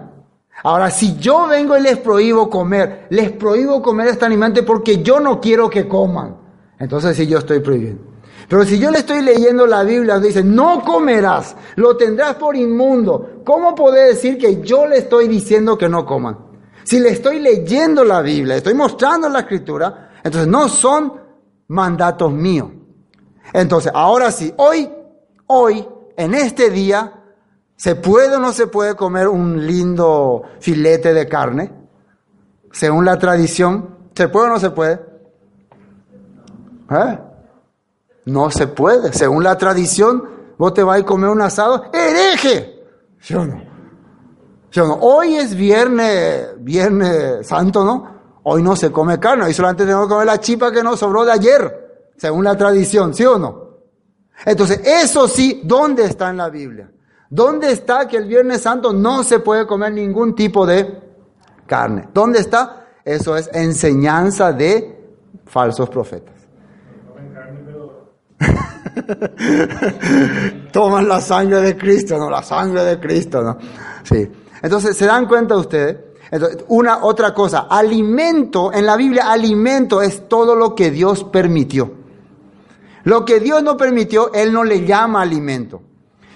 Ahora, 0.64 0.90
si 0.90 1.18
yo 1.18 1.48
vengo 1.48 1.78
y 1.78 1.82
les 1.82 1.98
prohíbo 1.98 2.50
comer, 2.50 3.08
les 3.10 3.32
prohíbo 3.32 3.82
comer 3.82 4.08
este 4.08 4.26
alimento 4.26 4.64
porque 4.66 5.02
yo 5.02 5.20
no 5.20 5.42
quiero 5.42 5.70
que 5.70 5.88
coman, 5.88 6.38
entonces 6.80 7.18
sí 7.18 7.28
yo 7.28 7.40
estoy 7.40 7.60
prohibiendo. 7.60 8.14
Pero 8.48 8.64
si 8.66 8.78
yo 8.78 8.92
le 8.92 9.00
estoy 9.00 9.22
leyendo 9.22 9.66
la 9.66 9.84
Biblia, 9.84 10.20
dice, 10.20 10.44
no 10.44 10.84
comerás, 10.84 11.56
lo 11.76 11.98
tendrás 11.98 12.36
por 12.36 12.56
inmundo, 12.56 13.42
¿cómo 13.44 13.74
puede 13.74 14.08
decir 14.10 14.38
que 14.38 14.62
yo 14.62 14.86
le 14.86 14.98
estoy 14.98 15.28
diciendo 15.28 15.78
que 15.78 15.90
no 15.90 16.06
coman? 16.06 16.38
Si 16.84 17.00
le 17.00 17.10
estoy 17.10 17.40
leyendo 17.40 18.04
la 18.04 18.22
Biblia, 18.22 18.56
estoy 18.56 18.74
mostrando 18.74 19.30
la 19.30 19.40
escritura, 19.40 20.12
entonces 20.24 20.48
no 20.48 20.68
son 20.70 21.14
mandatos 21.68 22.32
míos. 22.32 22.70
Entonces, 23.54 23.92
ahora 23.94 24.32
sí, 24.32 24.54
hoy, 24.58 24.90
hoy, 25.48 25.88
en 26.18 26.34
este 26.34 26.70
día, 26.70 27.23
¿se 27.76 27.96
puede 27.96 28.36
o 28.36 28.40
no 28.40 28.54
se 28.54 28.68
puede 28.68 28.96
comer 28.96 29.28
un 29.28 29.66
lindo 29.66 30.44
filete 30.60 31.14
de 31.14 31.28
carne? 31.28 31.72
Según 32.72 33.06
la 33.06 33.18
tradición, 33.18 33.98
¿se 34.16 34.28
puede 34.30 34.48
o 34.48 34.50
no 34.50 34.60
se 34.60 34.72
puede? 34.72 34.94
¿Eh? 36.90 37.20
No 38.26 38.50
se 38.52 38.68
puede. 38.68 39.14
Según 39.14 39.44
la 39.44 39.58
tradición, 39.58 40.24
vos 40.58 40.74
te 40.74 40.84
vas 40.84 41.02
a 41.02 41.06
comer 41.06 41.30
un 41.30 41.42
asado, 41.42 41.86
hereje. 41.94 42.84
¿Sí 43.20 43.36
o 43.36 43.46
no? 43.46 43.74
Hoy 45.02 45.36
es 45.36 45.56
viernes, 45.56 46.48
viernes 46.60 47.46
santo, 47.46 47.86
¿no? 47.86 48.14
Hoy 48.44 48.64
no 48.64 48.76
se 48.76 48.92
come 48.92 49.20
carne, 49.20 49.46
hoy 49.46 49.54
solamente 49.54 49.84
tenemos 49.84 50.08
que 50.08 50.14
comer 50.14 50.28
la 50.28 50.40
chipa 50.40 50.72
que 50.72 50.84
nos 50.84 51.00
sobró 51.00 51.24
de 51.24 51.32
ayer, 51.32 52.12
según 52.18 52.44
la 52.44 52.58
tradición, 52.58 53.14
¿sí 53.14 53.24
o 53.24 53.38
no? 53.38 53.64
Entonces, 54.46 54.82
eso 54.84 55.28
sí, 55.28 55.62
¿dónde 55.64 56.06
está 56.06 56.30
en 56.30 56.38
la 56.38 56.50
Biblia? 56.50 56.92
¿Dónde 57.34 57.72
está 57.72 58.08
que 58.08 58.18
el 58.18 58.26
viernes 58.26 58.62
santo 58.62 58.94
no 58.94 59.24
se 59.24 59.40
puede 59.40 59.66
comer 59.66 59.92
ningún 59.92 60.36
tipo 60.36 60.68
de 60.68 61.02
carne? 61.66 62.10
¿Dónde 62.14 62.38
está? 62.38 62.86
Eso 63.04 63.36
es 63.36 63.50
enseñanza 63.52 64.54
de 64.54 65.18
falsos 65.44 65.90
profetas. 65.90 66.36
Toman 70.72 71.08
la 71.08 71.20
sangre 71.20 71.62
de 71.62 71.76
Cristo, 71.76 72.20
no, 72.20 72.30
la 72.30 72.44
sangre 72.44 72.84
de 72.84 73.00
Cristo, 73.00 73.42
no. 73.42 73.58
Sí. 74.04 74.30
Entonces, 74.62 74.96
¿se 74.96 75.08
dan 75.08 75.26
cuenta 75.26 75.58
ustedes? 75.58 75.98
una 76.68 77.04
otra 77.04 77.34
cosa, 77.34 77.62
alimento, 77.62 78.72
en 78.72 78.86
la 78.86 78.96
Biblia 78.96 79.32
alimento 79.32 80.04
es 80.04 80.28
todo 80.28 80.56
lo 80.56 80.76
que 80.76 80.92
Dios 80.92 81.24
permitió. 81.24 81.94
Lo 83.06 83.26
que 83.26 83.40
Dios 83.40 83.64
no 83.64 83.76
permitió, 83.76 84.32
Él 84.34 84.54
no 84.54 84.64
le 84.64 84.86
llama 84.86 85.24
alimento. 85.24 85.82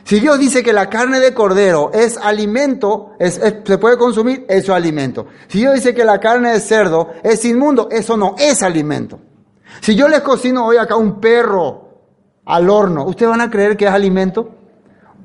Si 0.08 0.22
Dios 0.22 0.39
dice 0.39 0.64
que 0.64 0.72
la 0.72 0.89
carne 0.89 1.20
de 1.20 1.34
cordero 1.34 1.91
es 1.93 2.16
alimento, 2.16 3.12
se 3.20 3.78
puede 3.78 3.97
consumir, 3.97 4.45
eso 4.47 4.72
es 4.72 4.78
alimento. 4.78 5.28
Si 5.49 5.60
Dios 5.60 5.74
dice 5.74 5.93
que 5.93 6.05
la 6.05 6.18
carne 6.18 6.53
de 6.53 6.62
cerdo 6.62 7.10
es 7.24 7.43
inmundo, 7.43 7.89
eso 7.91 8.16
no 8.16 8.34
es 8.38 8.64
alimento. 8.64 9.20
Si 9.82 9.95
yo 9.95 10.08
les 10.08 10.22
cocino 10.22 10.66
hoy 10.66 10.78
acá 10.78 10.95
un 10.95 11.20
perro 11.20 11.89
al 12.45 12.70
horno, 12.70 13.03
¿ustedes 13.03 13.32
van 13.32 13.41
a 13.41 13.49
creer 13.49 13.76
que 13.76 13.84
es 13.84 13.91
alimento? 13.91 14.49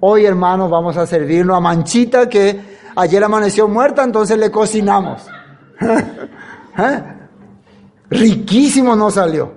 Hoy, 0.01 0.26
hermanos, 0.26 0.68
vamos 0.68 0.97
a 0.97 1.07
servirnos 1.07 1.57
a 1.57 1.61
Manchita 1.61 2.28
que 2.28 2.61
ayer 2.97 3.22
amaneció 3.22 3.68
muerta, 3.68 4.03
entonces 4.03 4.37
le 4.37 4.51
cocinamos. 4.51 5.24
¿Eh? 5.80 7.03
Riquísimo 8.11 8.97
no 8.97 9.12
salió. 9.12 9.53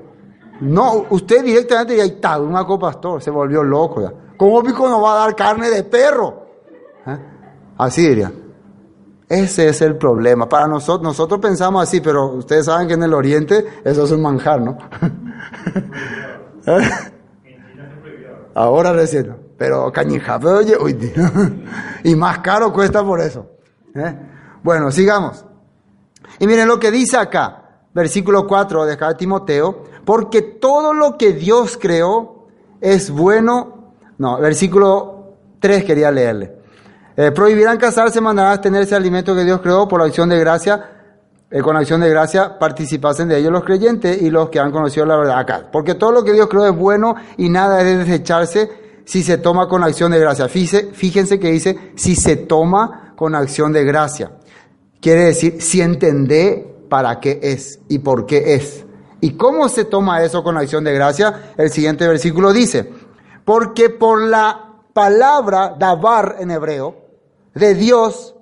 No, 0.61 1.07
usted 1.09 1.43
directamente 1.43 1.97
ya 1.97 2.03
está, 2.03 2.39
un 2.39 2.80
pastor, 2.80 3.23
se 3.23 3.32
volvió 3.32 3.63
loco 3.63 4.03
ya. 4.03 4.24
¿Cómo 4.38 4.63
pico 4.63 4.88
no 4.88 5.01
va 5.01 5.13
a 5.13 5.25
dar 5.25 5.36
carne 5.36 5.69
de 5.69 5.83
perro? 5.83 6.45
¿Eh? 7.07 7.17
Así 7.77 8.07
diría. 8.07 8.31
Ese 9.27 9.69
es 9.69 9.81
el 9.81 9.97
problema. 9.97 10.47
Para 10.47 10.67
nosotros, 10.67 11.03
nosotros 11.03 11.39
pensamos 11.39 11.81
así, 11.81 11.99
pero 11.99 12.27
ustedes 12.33 12.65
saben 12.65 12.88
que 12.88 12.93
en 12.93 13.03
el 13.03 13.13
oriente 13.13 13.65
eso 13.83 14.03
es 14.03 14.11
un 14.11 14.21
manjar, 14.21 14.61
¿no? 14.61 14.77
¿Eh? 16.67 16.89
Ahora 18.53 18.93
recién. 18.93 19.36
Pero 19.57 19.91
cañija, 19.91 20.38
oye, 20.38 20.77
uy, 20.77 21.13
y 22.03 22.15
más 22.15 22.39
caro 22.39 22.73
cuesta 22.73 23.03
por 23.03 23.21
eso. 23.21 23.47
¿eh? 23.95 24.15
Bueno, 24.61 24.91
sigamos. 24.91 25.45
Y 26.39 26.47
miren 26.47 26.67
lo 26.67 26.79
que 26.79 26.91
dice 26.91 27.17
acá, 27.17 27.79
versículo 27.93 28.45
4 28.45 28.86
de 28.86 28.97
Timoteo, 29.17 29.83
porque 30.03 30.41
todo 30.41 30.93
lo 30.93 31.17
que 31.17 31.33
Dios 31.33 31.77
creó 31.81 32.47
es 32.81 33.09
bueno. 33.09 33.84
No, 34.18 34.39
versículo 34.39 35.34
3 35.59 35.84
quería 35.84 36.11
leerle. 36.11 36.53
Eh, 37.18 37.32
prohibirán 37.32 37.78
casarse, 37.78 38.20
mandarán 38.20 38.53
a 38.53 38.61
tener 38.61 38.84
ese 38.84 38.95
alimento 38.95 39.34
que 39.34 39.43
Dios 39.43 39.61
creó 39.61 39.88
por 39.88 39.99
la 39.99 40.07
acción 40.07 40.30
de 40.30 40.39
gracia. 40.39 40.91
Eh, 41.49 41.61
con 41.61 41.78
acción 41.78 42.01
de 42.01 42.09
gracia 42.09 42.57
participasen 42.59 43.30
de 43.30 43.38
ellos 43.38 43.51
los 43.51 43.63
creyentes 43.63 44.22
y 44.22 44.30
los 44.30 44.49
que 44.49 44.59
han 44.59 44.72
conocido 44.72 45.05
la 45.05 45.16
verdad 45.16 45.39
acá. 45.39 45.70
Porque 45.72 45.95
todo 45.95 46.11
lo 46.11 46.24
que 46.24 46.34
Dios 46.34 46.47
creó 46.47 46.66
es 46.66 46.76
bueno 46.76 47.16
y 47.38 47.49
nada 47.49 47.80
es 47.80 47.86
de 47.86 47.97
desecharse 47.97 48.70
si 49.05 49.24
se 49.24 49.38
toma 49.38 49.68
con 49.68 49.84
acción 49.84 50.11
de 50.11 50.20
gracia. 50.20 50.49
Fíjense 50.49 51.39
que 51.39 51.51
dice 51.51 51.91
si 51.95 52.16
se 52.16 52.36
toma 52.36 53.13
con 53.16 53.36
acción 53.36 53.72
de 53.72 53.86
gracia. 53.86 54.32
Quiere 54.99 55.26
decir 55.26 55.61
si 55.61 55.82
entendé 55.82 56.76
para 56.89 57.20
qué 57.20 57.39
es 57.41 57.80
y 57.88 57.99
por 57.99 58.26
qué 58.26 58.55
es. 58.55 58.84
¿Y 59.22 59.32
cómo 59.32 59.70
se 59.70 59.86
toma 59.86 60.24
eso 60.24 60.43
con 60.43 60.57
acción 60.57 60.84
de 60.84 60.93
gracia? 60.93 61.53
El 61.57 61.70
siguiente 61.70 62.07
versículo 62.07 62.51
dice, 62.51 62.91
porque 63.45 63.89
por 63.89 64.21
la 64.21 64.73
palabra 64.91 65.75
davar 65.77 66.37
en 66.39 66.51
hebreo 66.51 66.95
de 67.53 67.73
Dios, 67.75 68.35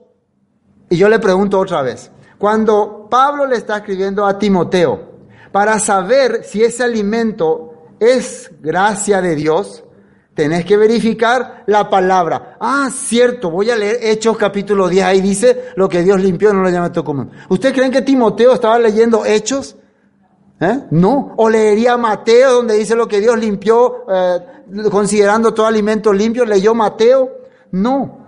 y 0.90 0.98
yo 0.98 1.10
le 1.10 1.20
pregunto 1.20 1.60
otra 1.60 1.82
vez, 1.82 2.10
cuando 2.38 3.08
Pablo 3.10 3.46
le 3.46 3.58
está 3.58 3.78
escribiendo 3.78 4.26
a 4.26 4.40
Timoteo, 4.40 5.14
para 5.52 5.78
saber 5.78 6.44
si 6.44 6.64
ese 6.64 6.84
alimento 6.84 7.74
es 8.00 8.50
gracia 8.62 9.22
de 9.22 9.36
Dios, 9.36 9.84
Tenés 10.34 10.66
que 10.66 10.78
verificar 10.78 11.64
la 11.68 11.90
palabra. 11.90 12.58
Ah, 12.60 12.90
cierto, 12.92 13.52
voy 13.52 13.70
a 13.70 13.76
leer 13.76 14.00
Hechos 14.02 14.36
capítulo 14.36 14.90
10, 14.90 15.06
ahí 15.06 15.22
dice 15.22 15.66
lo 15.76 15.88
que 15.88 16.02
Dios 16.02 16.20
limpió, 16.20 16.52
no 16.52 16.64
lo 16.64 16.70
llama 16.70 16.92
todo 16.92 17.04
común. 17.04 17.30
¿Ustedes 17.50 17.76
creen 17.76 17.92
que 17.92 18.02
Timoteo 18.02 18.54
estaba 18.54 18.80
leyendo 18.80 19.26
Hechos? 19.26 19.76
¿Eh? 20.64 20.88
No. 20.92 21.34
O 21.38 21.50
leería 21.50 21.98
Mateo, 21.98 22.54
donde 22.54 22.76
dice 22.76 22.96
lo 22.96 23.08
que 23.08 23.20
Dios 23.20 23.38
limpió, 23.38 24.06
eh, 24.10 24.40
considerando 24.90 25.54
todo 25.54 25.66
alimento 25.66 26.14
limpio, 26.14 26.46
leyó 26.46 26.74
Mateo. 26.74 27.30
No. 27.72 28.20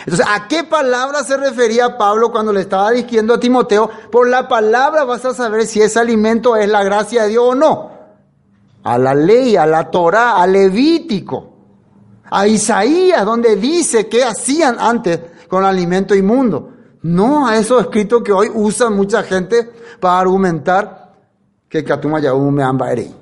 Entonces, 0.00 0.26
¿a 0.28 0.48
qué 0.48 0.64
palabra 0.64 1.24
se 1.24 1.36
refería 1.36 1.98
Pablo 1.98 2.30
cuando 2.30 2.52
le 2.52 2.60
estaba 2.60 2.90
diciendo 2.90 3.34
a 3.34 3.40
Timoteo? 3.40 3.90
Por 4.10 4.28
la 4.28 4.48
palabra 4.48 5.04
vas 5.04 5.24
a 5.24 5.34
saber 5.34 5.66
si 5.66 5.80
ese 5.82 5.98
alimento 5.98 6.56
es 6.56 6.68
la 6.68 6.84
gracia 6.84 7.24
de 7.24 7.30
Dios 7.30 7.44
o 7.44 7.54
no 7.54 7.90
a 8.82 8.98
la 8.98 9.14
ley, 9.14 9.56
a 9.56 9.66
la 9.66 9.90
Torah, 9.90 10.40
a 10.40 10.46
Levítico, 10.46 11.52
a 12.30 12.46
Isaías, 12.46 13.24
donde 13.24 13.56
dice 13.56 14.08
qué 14.08 14.24
hacían 14.24 14.76
antes 14.78 15.20
con 15.48 15.64
alimento 15.64 16.14
inmundo. 16.14 16.72
No 17.02 17.46
a 17.46 17.56
esos 17.56 17.82
escritos 17.82 18.22
que 18.22 18.32
hoy 18.32 18.50
usa 18.52 18.90
mucha 18.90 19.22
gente 19.22 19.70
para 20.00 20.20
argumentar 20.20 20.99
que 21.70 21.82
me. 21.82 23.14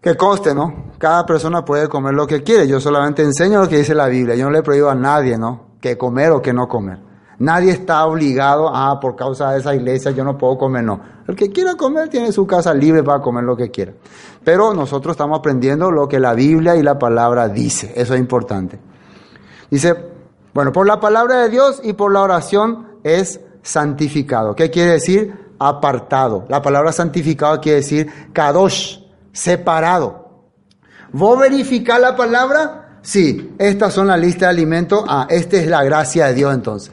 Que 0.00 0.16
conste, 0.16 0.54
¿no? 0.54 0.92
Cada 0.98 1.26
persona 1.26 1.64
puede 1.64 1.88
comer 1.88 2.14
lo 2.14 2.26
que 2.26 2.42
quiere. 2.42 2.68
Yo 2.68 2.80
solamente 2.80 3.22
enseño 3.22 3.60
lo 3.60 3.68
que 3.68 3.78
dice 3.78 3.94
la 3.94 4.06
Biblia. 4.06 4.36
Yo 4.36 4.44
no 4.44 4.52
le 4.52 4.62
prohíbo 4.62 4.88
a 4.88 4.94
nadie, 4.94 5.36
¿no? 5.36 5.72
Que 5.80 5.98
comer 5.98 6.30
o 6.30 6.40
que 6.40 6.52
no 6.52 6.68
comer. 6.68 6.98
Nadie 7.38 7.72
está 7.72 8.06
obligado, 8.06 8.70
ah, 8.72 9.00
por 9.00 9.16
causa 9.16 9.50
de 9.50 9.58
esa 9.58 9.74
iglesia 9.74 10.12
yo 10.12 10.22
no 10.22 10.38
puedo 10.38 10.56
comer, 10.56 10.84
no. 10.84 11.00
El 11.26 11.34
que 11.34 11.50
quiera 11.50 11.74
comer 11.74 12.08
tiene 12.08 12.30
su 12.30 12.46
casa 12.46 12.72
libre 12.72 13.02
para 13.02 13.20
comer 13.20 13.42
lo 13.42 13.56
que 13.56 13.70
quiera. 13.70 13.92
Pero 14.44 14.72
nosotros 14.72 15.14
estamos 15.14 15.40
aprendiendo 15.40 15.90
lo 15.90 16.06
que 16.06 16.20
la 16.20 16.34
Biblia 16.34 16.76
y 16.76 16.82
la 16.84 16.98
palabra 16.98 17.48
dice, 17.48 17.92
eso 17.96 18.14
es 18.14 18.20
importante. 18.20 18.78
Dice, 19.68 19.96
bueno, 20.54 20.70
por 20.70 20.86
la 20.86 21.00
palabra 21.00 21.42
de 21.42 21.48
Dios 21.48 21.80
y 21.82 21.94
por 21.94 22.12
la 22.12 22.20
oración 22.22 22.98
es 23.02 23.40
santificado. 23.62 24.54
¿Qué 24.54 24.70
quiere 24.70 24.92
decir? 24.92 25.41
Apartado. 25.68 26.44
La 26.48 26.60
palabra 26.60 26.92
santificado 26.92 27.60
quiere 27.60 27.76
decir 27.78 28.30
kadosh, 28.32 28.98
separado. 29.32 30.44
¿Vos 31.12 31.38
verificar 31.38 32.00
la 32.00 32.16
palabra? 32.16 32.98
Sí, 33.02 33.54
estas 33.58 33.92
son 33.92 34.06
la 34.06 34.16
lista 34.16 34.46
de 34.46 34.50
alimentos. 34.50 35.04
Ah, 35.06 35.26
esta 35.28 35.56
es 35.56 35.66
la 35.66 35.82
gracia 35.84 36.26
de 36.26 36.34
Dios 36.34 36.54
entonces. 36.54 36.92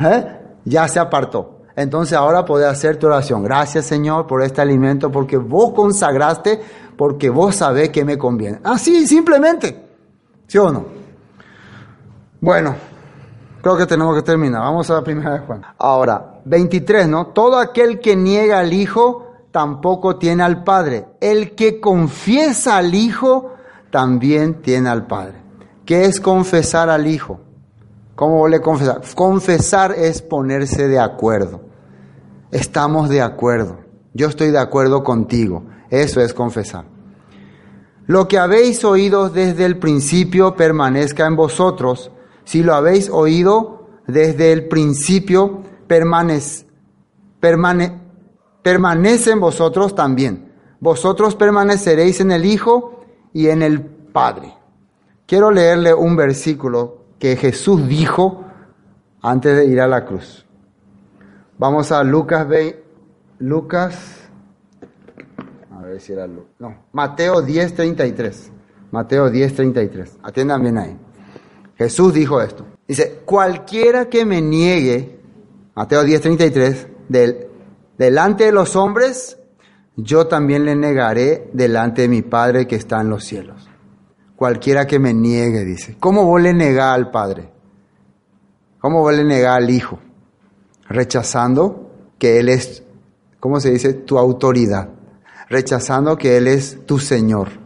¿Eh? 0.00 0.40
ya 0.64 0.88
se 0.88 0.98
apartó. 0.98 1.62
Entonces 1.76 2.16
ahora 2.16 2.44
puede 2.44 2.66
hacer 2.66 2.96
tu 2.98 3.06
oración. 3.06 3.42
Gracias 3.42 3.86
Señor 3.86 4.26
por 4.26 4.42
este 4.42 4.60
alimento, 4.60 5.10
porque 5.10 5.36
vos 5.36 5.72
consagraste, 5.74 6.60
porque 6.96 7.30
vos 7.30 7.56
sabés 7.56 7.90
que 7.90 8.04
me 8.04 8.16
conviene. 8.16 8.60
Así, 8.64 9.06
simplemente. 9.06 9.84
¿Sí 10.46 10.58
o 10.58 10.70
no? 10.70 10.84
Bueno, 12.40 12.74
Creo 13.64 13.78
que 13.78 13.86
tenemos 13.86 14.14
que 14.14 14.20
terminar. 14.20 14.60
Vamos 14.60 14.90
a 14.90 14.94
la 14.96 15.02
primera 15.02 15.32
de 15.32 15.38
Juan. 15.38 15.62
Ahora, 15.78 16.33
23, 16.44 17.08
¿no? 17.08 17.28
Todo 17.28 17.58
aquel 17.58 18.00
que 18.00 18.16
niega 18.16 18.58
al 18.58 18.72
Hijo 18.72 19.26
tampoco 19.50 20.16
tiene 20.16 20.42
al 20.42 20.64
Padre. 20.64 21.06
El 21.20 21.54
que 21.54 21.80
confiesa 21.80 22.76
al 22.76 22.94
Hijo 22.94 23.52
también 23.90 24.60
tiene 24.62 24.88
al 24.88 25.06
Padre. 25.06 25.42
¿Qué 25.84 26.04
es 26.04 26.20
confesar 26.20 26.90
al 26.90 27.06
Hijo? 27.06 27.40
¿Cómo 28.14 28.46
le 28.48 28.60
confesar? 28.60 29.02
Confesar 29.14 29.92
es 29.92 30.22
ponerse 30.22 30.88
de 30.88 30.98
acuerdo. 30.98 31.60
Estamos 32.50 33.08
de 33.08 33.22
acuerdo. 33.22 33.78
Yo 34.12 34.28
estoy 34.28 34.50
de 34.50 34.58
acuerdo 34.58 35.02
contigo. 35.02 35.64
Eso 35.90 36.20
es 36.20 36.32
confesar. 36.32 36.84
Lo 38.06 38.28
que 38.28 38.38
habéis 38.38 38.84
oído 38.84 39.30
desde 39.30 39.64
el 39.64 39.78
principio 39.78 40.56
permanezca 40.56 41.26
en 41.26 41.36
vosotros. 41.36 42.10
Si 42.44 42.62
lo 42.62 42.74
habéis 42.74 43.08
oído 43.08 43.88
desde 44.06 44.52
el 44.52 44.68
principio, 44.68 45.62
permanece, 45.86 46.66
permane, 47.40 48.00
en 48.64 49.40
vosotros 49.40 49.94
también. 49.94 50.52
Vosotros 50.80 51.34
permaneceréis 51.34 52.20
en 52.20 52.32
el 52.32 52.44
Hijo 52.44 53.04
y 53.32 53.48
en 53.48 53.62
el 53.62 53.80
Padre. 53.80 54.54
Quiero 55.26 55.50
leerle 55.50 55.94
un 55.94 56.16
versículo 56.16 57.04
que 57.18 57.36
Jesús 57.36 57.88
dijo 57.88 58.44
antes 59.22 59.56
de 59.56 59.66
ir 59.66 59.80
a 59.80 59.86
la 59.86 60.04
cruz. 60.04 60.44
Vamos 61.58 61.92
a 61.92 62.02
Lucas, 62.04 62.46
Lucas 63.38 64.24
no, 66.58 66.76
Mateo 66.92 67.42
10, 67.42 67.74
33. 67.74 68.50
Mateo 68.90 69.30
10, 69.30 69.54
33. 69.54 70.18
Atiendan 70.22 70.62
bien 70.62 70.78
ahí. 70.78 70.96
Jesús 71.76 72.14
dijo 72.14 72.40
esto. 72.40 72.64
Dice, 72.86 73.22
cualquiera 73.24 74.08
que 74.08 74.24
me 74.24 74.40
niegue, 74.40 75.20
Mateo 75.74 76.04
10, 76.04 76.20
33, 76.20 76.88
del, 77.08 77.48
delante 77.98 78.44
de 78.44 78.52
los 78.52 78.76
hombres, 78.76 79.38
yo 79.96 80.26
también 80.26 80.64
le 80.64 80.76
negaré 80.76 81.50
delante 81.52 82.02
de 82.02 82.08
mi 82.08 82.22
Padre 82.22 82.66
que 82.66 82.76
está 82.76 83.00
en 83.00 83.10
los 83.10 83.24
cielos. 83.24 83.68
Cualquiera 84.36 84.86
que 84.86 84.98
me 84.98 85.14
niegue, 85.14 85.64
dice. 85.64 85.96
¿Cómo 86.00 86.24
vos 86.24 86.40
le 86.40 86.52
negás 86.52 86.94
al 86.94 87.10
Padre? 87.10 87.50
¿Cómo 88.78 89.00
vos 89.00 89.14
le 89.14 89.24
negás 89.24 89.56
al 89.56 89.70
Hijo? 89.70 89.98
Rechazando 90.88 91.90
que 92.18 92.38
Él 92.38 92.48
es, 92.48 92.82
¿cómo 93.40 93.60
se 93.60 93.70
dice? 93.70 93.94
Tu 93.94 94.18
autoridad 94.18 94.88
rechazando 95.48 96.16
que 96.16 96.36
Él 96.36 96.48
es 96.48 96.84
tu 96.86 96.98
Señor. 96.98 97.63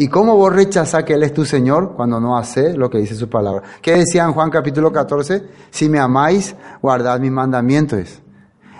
¿Y 0.00 0.06
cómo 0.06 0.36
vos 0.36 0.52
rechazás 0.52 1.02
que 1.02 1.14
Él 1.14 1.24
es 1.24 1.34
tu 1.34 1.44
Señor 1.44 1.94
cuando 1.96 2.20
no 2.20 2.38
hace 2.38 2.72
lo 2.72 2.88
que 2.88 2.98
dice 2.98 3.16
su 3.16 3.28
palabra? 3.28 3.64
¿Qué 3.82 3.96
decía 3.96 4.22
en 4.22 4.32
Juan 4.32 4.48
capítulo 4.48 4.92
14? 4.92 5.42
Si 5.72 5.88
me 5.88 5.98
amáis, 5.98 6.54
guardad 6.80 7.18
mis 7.18 7.32
mandamientos. 7.32 8.22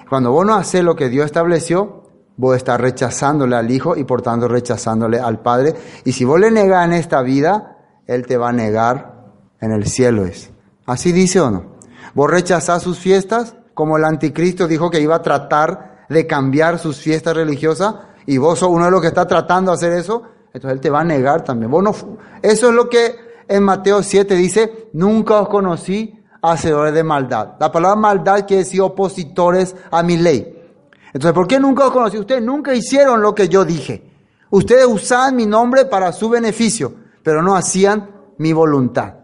Cuando 0.09 0.31
vos 0.31 0.47
no 0.47 0.55
haces 0.55 0.85
lo 0.85 0.95
que 0.95 1.09
Dios 1.09 1.27
estableció, 1.27 2.05
vos 2.37 2.57
estás 2.57 2.81
rechazándole 2.81 3.57
al 3.57 3.69
Hijo 3.69 3.97
y 3.97 4.05
por 4.05 4.23
tanto 4.23 4.47
rechazándole 4.47 5.19
al 5.19 5.41
Padre. 5.41 5.75
Y 6.05 6.13
si 6.13 6.25
vos 6.25 6.39
le 6.39 6.53
negás 6.53 6.87
en 6.87 6.93
esta 6.93 7.21
vida, 7.23 7.79
Él 8.07 8.25
te 8.25 8.37
va 8.37 8.51
a 8.51 8.53
negar 8.53 9.33
en 9.61 9.73
el 9.73 9.87
cielo. 9.89 10.25
Es. 10.25 10.53
¿Así 10.87 11.11
dice 11.11 11.41
o 11.41 11.51
no? 11.51 11.79
Vos 12.15 12.31
rechazás 12.31 12.85
sus 12.85 12.97
fiestas, 12.97 13.57
como 13.75 13.97
el 13.97 14.05
anticristo 14.05 14.69
dijo 14.69 14.89
que 14.89 15.01
iba 15.01 15.17
a 15.17 15.23
tratar 15.23 16.07
de 16.09 16.29
cambiar 16.29 16.79
sus 16.79 17.01
fiestas 17.01 17.35
religiosas, 17.35 17.97
y 18.25 18.39
vos 18.39 18.61
sos 18.61 18.69
uno 18.69 18.85
de 18.85 18.93
los 18.93 19.01
que 19.01 19.09
está 19.09 19.27
tratando 19.27 19.73
de 19.73 19.75
hacer 19.75 19.93
eso, 19.95 20.23
entonces 20.53 20.73
Él 20.73 20.81
te 20.81 20.91
va 20.91 21.01
a 21.01 21.05
negar 21.05 21.45
también. 21.45 21.73
eso 22.43 22.69
es 22.69 22.75
lo 22.75 22.89
que 22.89 23.17
en 23.47 23.63
Mateo 23.63 24.03
7 24.03 24.35
dice, 24.35 24.89
nunca 24.93 25.41
os 25.41 25.49
conocí 25.49 26.21
hacedores 26.43 26.95
de 26.95 27.03
maldad. 27.03 27.55
La 27.59 27.73
palabra 27.73 27.97
maldad 27.97 28.47
quiere 28.47 28.65
decir 28.65 28.81
opositores 28.81 29.75
a 29.91 30.03
mi 30.03 30.17
ley. 30.17 30.55
Entonces, 31.07 31.33
¿por 31.33 31.47
qué 31.47 31.59
nunca 31.59 31.87
os 31.87 31.93
conocí? 31.93 32.19
Ustedes 32.19 32.43
nunca 32.43 32.75
hicieron 32.75 33.23
lo 33.23 33.35
que 33.35 33.49
yo 33.49 33.65
dije. 33.65 34.11
Ustedes 34.51 34.87
usaban 34.87 35.37
mi 35.37 35.47
nombre 35.47 35.87
para 35.87 36.13
su 36.13 36.29
beneficio, 36.29 36.93
pero 37.23 37.43
no 37.43 37.57
hacían 37.57 38.11
mi 38.39 38.53
voluntad. 38.53 39.15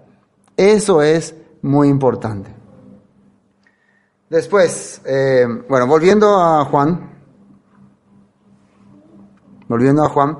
Eso 0.57 1.03
es 1.03 1.35
muy 1.63 1.89
importante. 1.89 2.55
Después, 4.31 5.03
eh, 5.05 5.47
bueno, 5.69 5.87
volviendo 5.87 6.41
a 6.41 6.65
Juan, 6.65 7.15
Volviendo 9.67 10.05
a 10.05 10.09
Juan, 10.09 10.39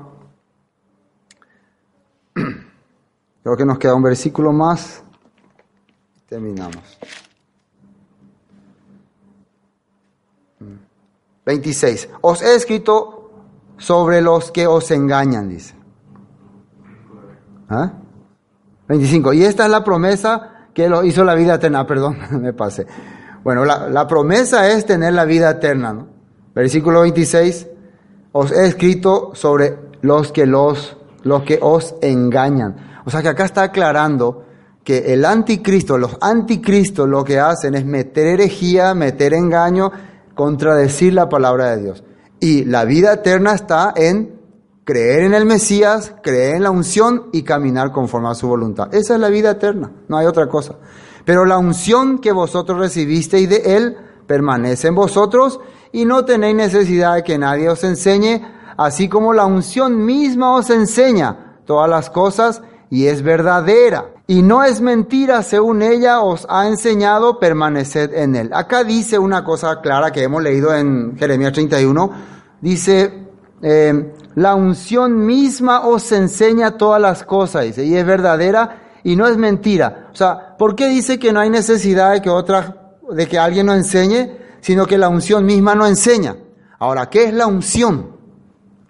creo 3.45 3.55
que 3.55 3.65
nos 3.65 3.77
queda 3.77 3.93
un 3.93 4.01
versículo 4.01 4.51
más. 4.51 5.03
Terminamos. 6.27 6.97
26. 11.45 12.09
Os 12.21 12.41
he 12.41 12.55
escrito 12.55 13.29
sobre 13.77 14.23
los 14.23 14.49
que 14.49 14.65
os 14.65 14.89
engañan, 14.89 15.47
dice. 15.47 15.75
¿Ah? 17.69 17.93
25. 18.87 19.33
Y 19.33 19.43
esta 19.43 19.65
es 19.65 19.69
la 19.69 19.83
promesa 19.83 20.69
que 20.73 20.89
lo 20.89 21.03
hizo 21.03 21.23
la 21.23 21.35
vida 21.35 21.53
eterna. 21.53 21.81
Ah, 21.81 21.85
perdón, 21.85 22.17
me 22.41 22.51
pasé. 22.51 22.87
Bueno, 23.43 23.63
la, 23.63 23.87
la 23.89 24.07
promesa 24.07 24.71
es 24.71 24.87
tener 24.87 25.13
la 25.13 25.25
vida 25.25 25.51
eterna. 25.51 25.93
¿no? 25.93 26.07
Versículo 26.55 27.01
26 27.01 27.67
os 28.31 28.51
he 28.51 28.65
escrito 28.65 29.35
sobre 29.35 29.77
los 30.01 30.31
que 30.31 30.47
los, 30.47 30.97
los 31.21 31.43
que 31.43 31.59
os 31.61 31.93
engañan. 32.01 32.94
O 33.05 33.11
sea 33.11 33.21
que 33.21 33.29
acá 33.29 33.45
está 33.45 33.63
aclarando 33.63 34.43
que 34.83 35.13
el 35.13 35.25
anticristo, 35.25 35.97
los 35.97 36.17
anticristos 36.21 37.07
lo 37.07 37.23
que 37.23 37.39
hacen 37.39 37.75
es 37.75 37.85
meter 37.85 38.27
herejía, 38.27 38.93
meter 38.93 39.33
engaño, 39.33 39.91
contradecir 40.35 41.13
la 41.13 41.29
palabra 41.29 41.75
de 41.75 41.83
Dios. 41.83 42.03
Y 42.39 42.65
la 42.65 42.85
vida 42.85 43.13
eterna 43.13 43.53
está 43.53 43.93
en 43.95 44.35
creer 44.83 45.23
en 45.23 45.33
el 45.33 45.45
Mesías, 45.45 46.13
creer 46.21 46.57
en 46.57 46.63
la 46.63 46.71
unción 46.71 47.29
y 47.33 47.41
caminar 47.41 47.91
conforme 47.91 48.29
a 48.29 48.35
su 48.35 48.47
voluntad. 48.47 48.93
Esa 48.93 49.15
es 49.15 49.19
la 49.19 49.29
vida 49.29 49.51
eterna, 49.51 49.91
no 50.07 50.17
hay 50.17 50.27
otra 50.27 50.47
cosa. 50.47 50.75
Pero 51.25 51.45
la 51.45 51.57
unción 51.57 52.19
que 52.19 52.31
vosotros 52.31 52.77
recibisteis 52.77 53.49
de 53.49 53.75
Él 53.75 53.97
permanece 54.27 54.89
en 54.89 54.95
vosotros 54.95 55.59
y 55.91 56.05
no 56.05 56.25
tenéis 56.25 56.55
necesidad 56.55 57.15
de 57.15 57.23
que 57.23 57.39
nadie 57.39 57.69
os 57.69 57.83
enseñe, 57.83 58.41
así 58.77 59.09
como 59.09 59.33
la 59.33 59.45
unción 59.45 60.05
misma 60.05 60.53
os 60.53 60.69
enseña 60.69 61.57
todas 61.65 61.89
las 61.89 62.11
cosas 62.11 62.61
y 62.89 63.07
es 63.07 63.21
verdadera. 63.21 64.05
Y 64.27 64.41
no 64.41 64.63
es 64.63 64.81
mentira, 64.81 65.43
según 65.43 65.81
ella 65.81 66.21
os 66.21 66.45
ha 66.49 66.67
enseñado, 66.67 67.39
permaneced 67.39 68.13
en 68.13 68.35
él. 68.35 68.49
Acá 68.53 68.83
dice 68.83 69.19
una 69.19 69.43
cosa 69.43 69.81
clara 69.81 70.11
que 70.11 70.23
hemos 70.23 70.41
leído 70.41 70.73
en 70.73 71.17
Jeremías 71.17 71.53
31, 71.53 72.11
dice, 72.61 73.27
eh, 73.61 74.13
la 74.35 74.55
unción 74.55 75.25
misma 75.25 75.81
os 75.81 76.11
enseña 76.11 76.77
todas 76.77 77.01
las 77.01 77.23
cosas, 77.23 77.65
dice, 77.65 77.85
y 77.85 77.95
es 77.95 78.05
verdadera 78.05 78.81
y 79.03 79.15
no 79.15 79.27
es 79.27 79.37
mentira. 79.37 80.09
O 80.11 80.15
sea, 80.15 80.57
¿por 80.57 80.75
qué 80.75 80.87
dice 80.87 81.19
que 81.19 81.31
no 81.31 81.39
hay 81.39 81.49
necesidad 81.49 82.13
de 82.13 82.21
que 82.21 82.29
otra, 82.29 82.97
de 83.09 83.27
que 83.27 83.37
alguien 83.37 83.67
nos 83.67 83.77
enseñe? 83.77 84.45
sino 84.65 84.87
que 84.87 84.97
la 84.97 85.09
unción 85.09 85.45
misma 85.45 85.75
no 85.75 85.85
enseña. 85.85 86.37
Ahora, 86.79 87.07
¿qué 87.11 87.25
es 87.25 87.33
la 87.35 87.45
unción? 87.45 88.15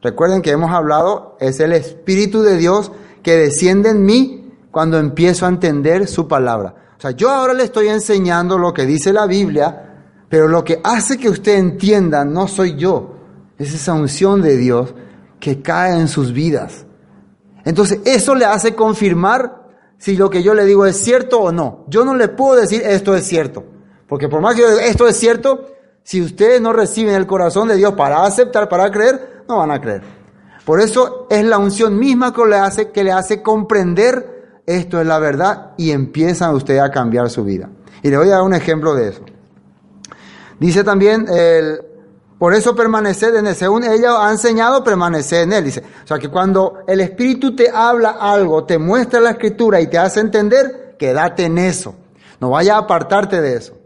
Recuerden 0.01 0.41
que 0.41 0.51
hemos 0.51 0.71
hablado, 0.71 1.35
es 1.41 1.59
el 1.59 1.73
Espíritu 1.73 2.43
de 2.43 2.55
Dios 2.55 2.93
que 3.25 3.37
desciende 3.37 3.89
en 3.89 4.05
mí 4.05 4.51
cuando 4.69 4.99
empiezo 4.99 5.47
a 5.47 5.49
entender 5.49 6.07
su 6.07 6.27
palabra. 6.27 6.75
O 6.95 7.01
sea, 7.01 7.09
yo 7.09 7.31
ahora 7.31 7.55
le 7.55 7.63
estoy 7.63 7.87
enseñando 7.87 8.59
lo 8.59 8.71
que 8.71 8.85
dice 8.85 9.11
la 9.11 9.25
Biblia, 9.25 9.95
pero 10.29 10.47
lo 10.47 10.63
que 10.63 10.79
hace 10.83 11.17
que 11.17 11.27
usted 11.27 11.55
entienda 11.55 12.23
no 12.23 12.47
soy 12.47 12.75
yo, 12.75 13.15
es 13.57 13.73
esa 13.73 13.93
unción 13.93 14.43
de 14.43 14.57
Dios 14.57 14.93
que 15.39 15.63
cae 15.63 15.99
en 15.99 16.07
sus 16.07 16.33
vidas. 16.33 16.85
Entonces, 17.63 17.99
eso 18.05 18.35
le 18.35 18.45
hace 18.45 18.75
confirmar 18.75 19.69
si 19.97 20.15
lo 20.15 20.29
que 20.29 20.43
yo 20.43 20.53
le 20.53 20.63
digo 20.63 20.85
es 20.85 20.95
cierto 20.95 21.39
o 21.39 21.51
no. 21.51 21.85
Yo 21.87 22.05
no 22.05 22.13
le 22.13 22.27
puedo 22.27 22.61
decir 22.61 22.83
esto 22.85 23.15
es 23.15 23.25
cierto. 23.25 23.63
Porque 24.07 24.29
por 24.29 24.39
más 24.39 24.53
que 24.53 24.61
esto 24.87 25.07
es 25.07 25.17
cierto, 25.17 25.65
si 26.03 26.21
ustedes 26.21 26.61
no 26.61 26.73
reciben 26.73 27.15
el 27.15 27.25
corazón 27.25 27.69
de 27.69 27.75
Dios 27.75 27.95
para 27.95 28.23
aceptar, 28.23 28.69
para 28.69 28.91
creer, 28.91 29.43
no 29.49 29.57
van 29.57 29.71
a 29.71 29.81
creer. 29.81 30.24
Por 30.65 30.81
eso 30.81 31.27
es 31.29 31.45
la 31.45 31.57
unción 31.57 31.97
misma 31.97 32.33
que 32.33 32.45
le 32.45 32.57
hace, 32.57 32.91
que 32.91 33.03
le 33.03 33.11
hace 33.11 33.41
comprender 33.41 34.61
esto 34.65 34.99
es 34.99 35.05
la 35.05 35.19
verdad 35.19 35.73
y 35.77 35.91
empiezan 35.91 36.55
ustedes 36.55 36.81
a 36.81 36.89
cambiar 36.89 37.29
su 37.29 37.43
vida. 37.43 37.69
Y 38.01 38.09
le 38.09 38.17
voy 38.17 38.27
a 38.29 38.31
dar 38.31 38.41
un 38.41 38.53
ejemplo 38.53 38.95
de 38.95 39.09
eso. 39.09 39.21
Dice 40.59 40.83
también, 40.83 41.27
el, 41.29 41.81
por 42.39 42.53
eso 42.53 42.75
permanecer 42.75 43.35
en 43.35 43.47
él. 43.47 43.55
Según 43.55 43.83
ella 43.83 44.25
ha 44.25 44.31
enseñado, 44.31 44.83
permanecer 44.83 45.43
en 45.43 45.53
él. 45.53 45.65
Dice, 45.65 45.83
o 46.03 46.07
sea 46.07 46.17
que 46.17 46.29
cuando 46.29 46.79
el 46.87 47.01
Espíritu 47.01 47.55
te 47.55 47.69
habla 47.69 48.17
algo, 48.19 48.63
te 48.63 48.77
muestra 48.77 49.19
la 49.19 49.31
escritura 49.31 49.79
y 49.81 49.87
te 49.87 49.97
hace 49.97 50.19
entender, 50.19 50.95
quédate 50.97 51.45
en 51.45 51.57
eso. 51.57 51.95
No 52.39 52.49
vaya 52.49 52.75
a 52.75 52.79
apartarte 52.79 53.41
de 53.41 53.55
eso. 53.55 53.77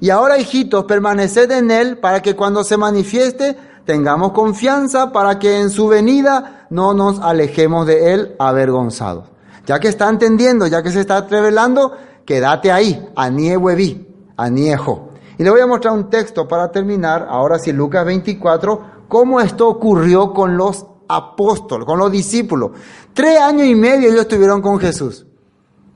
Y 0.00 0.10
ahora, 0.10 0.38
hijitos, 0.38 0.84
permaneced 0.84 1.50
en 1.52 1.70
Él 1.70 1.98
para 1.98 2.20
que 2.22 2.34
cuando 2.34 2.64
se 2.64 2.76
manifieste 2.76 3.56
tengamos 3.84 4.32
confianza 4.32 5.12
para 5.12 5.38
que 5.38 5.60
en 5.60 5.70
su 5.70 5.88
venida 5.88 6.66
no 6.70 6.94
nos 6.94 7.20
alejemos 7.20 7.86
de 7.86 8.14
Él 8.14 8.36
avergonzados. 8.38 9.26
Ya 9.66 9.78
que 9.78 9.88
está 9.88 10.08
entendiendo, 10.08 10.66
ya 10.66 10.82
que 10.82 10.90
se 10.90 11.00
está 11.00 11.20
revelando, 11.22 11.92
quédate 12.24 12.72
ahí, 12.72 13.08
aniehuevi, 13.14 14.08
aniejo. 14.36 15.10
Y 15.38 15.44
le 15.44 15.50
voy 15.50 15.60
a 15.60 15.66
mostrar 15.66 15.94
un 15.94 16.10
texto 16.10 16.46
para 16.48 16.70
terminar, 16.70 17.26
ahora 17.28 17.58
sí, 17.58 17.72
Lucas 17.72 18.04
24, 18.04 18.82
cómo 19.08 19.40
esto 19.40 19.68
ocurrió 19.68 20.32
con 20.32 20.56
los 20.56 20.86
apóstoles, 21.08 21.86
con 21.86 21.98
los 21.98 22.10
discípulos. 22.10 22.72
Tres 23.12 23.40
años 23.40 23.66
y 23.66 23.74
medio 23.74 24.08
ellos 24.08 24.22
estuvieron 24.22 24.62
con 24.62 24.78
Jesús, 24.78 25.26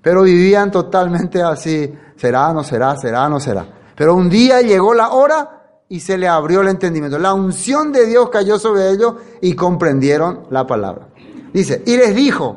pero 0.02 0.22
vivían 0.22 0.70
totalmente 0.70 1.42
así, 1.42 1.92
será, 2.16 2.52
no 2.52 2.62
será, 2.62 2.96
será, 2.96 3.28
no 3.28 3.40
será. 3.40 3.66
Pero 3.96 4.14
un 4.14 4.28
día 4.28 4.60
llegó 4.60 4.94
la 4.94 5.10
hora 5.10 5.55
y 5.88 6.00
se 6.00 6.18
le 6.18 6.28
abrió 6.28 6.62
el 6.62 6.68
entendimiento. 6.68 7.18
La 7.18 7.34
unción 7.34 7.92
de 7.92 8.06
Dios 8.06 8.28
cayó 8.30 8.58
sobre 8.58 8.90
ellos 8.90 9.14
y 9.40 9.54
comprendieron 9.54 10.46
la 10.50 10.66
palabra. 10.66 11.08
Dice, 11.52 11.82
y 11.86 11.96
les 11.96 12.14
dijo, 12.14 12.56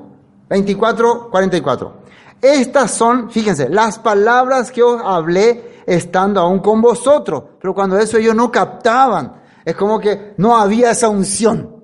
24, 0.50 1.30
44, 1.30 1.94
estas 2.42 2.92
son, 2.92 3.30
fíjense, 3.30 3.70
las 3.70 4.00
palabras 4.00 4.72
que 4.72 4.82
os 4.82 5.02
hablé 5.04 5.82
estando 5.86 6.40
aún 6.40 6.60
con 6.60 6.82
vosotros. 6.82 7.44
Pero 7.60 7.74
cuando 7.74 7.98
eso 7.98 8.18
ellos 8.18 8.36
no 8.36 8.52
captaban, 8.52 9.42
es 9.66 9.76
como 9.76 10.00
que 10.00 10.34
no 10.38 10.58
había 10.58 10.92
esa 10.92 11.10
unción. 11.10 11.78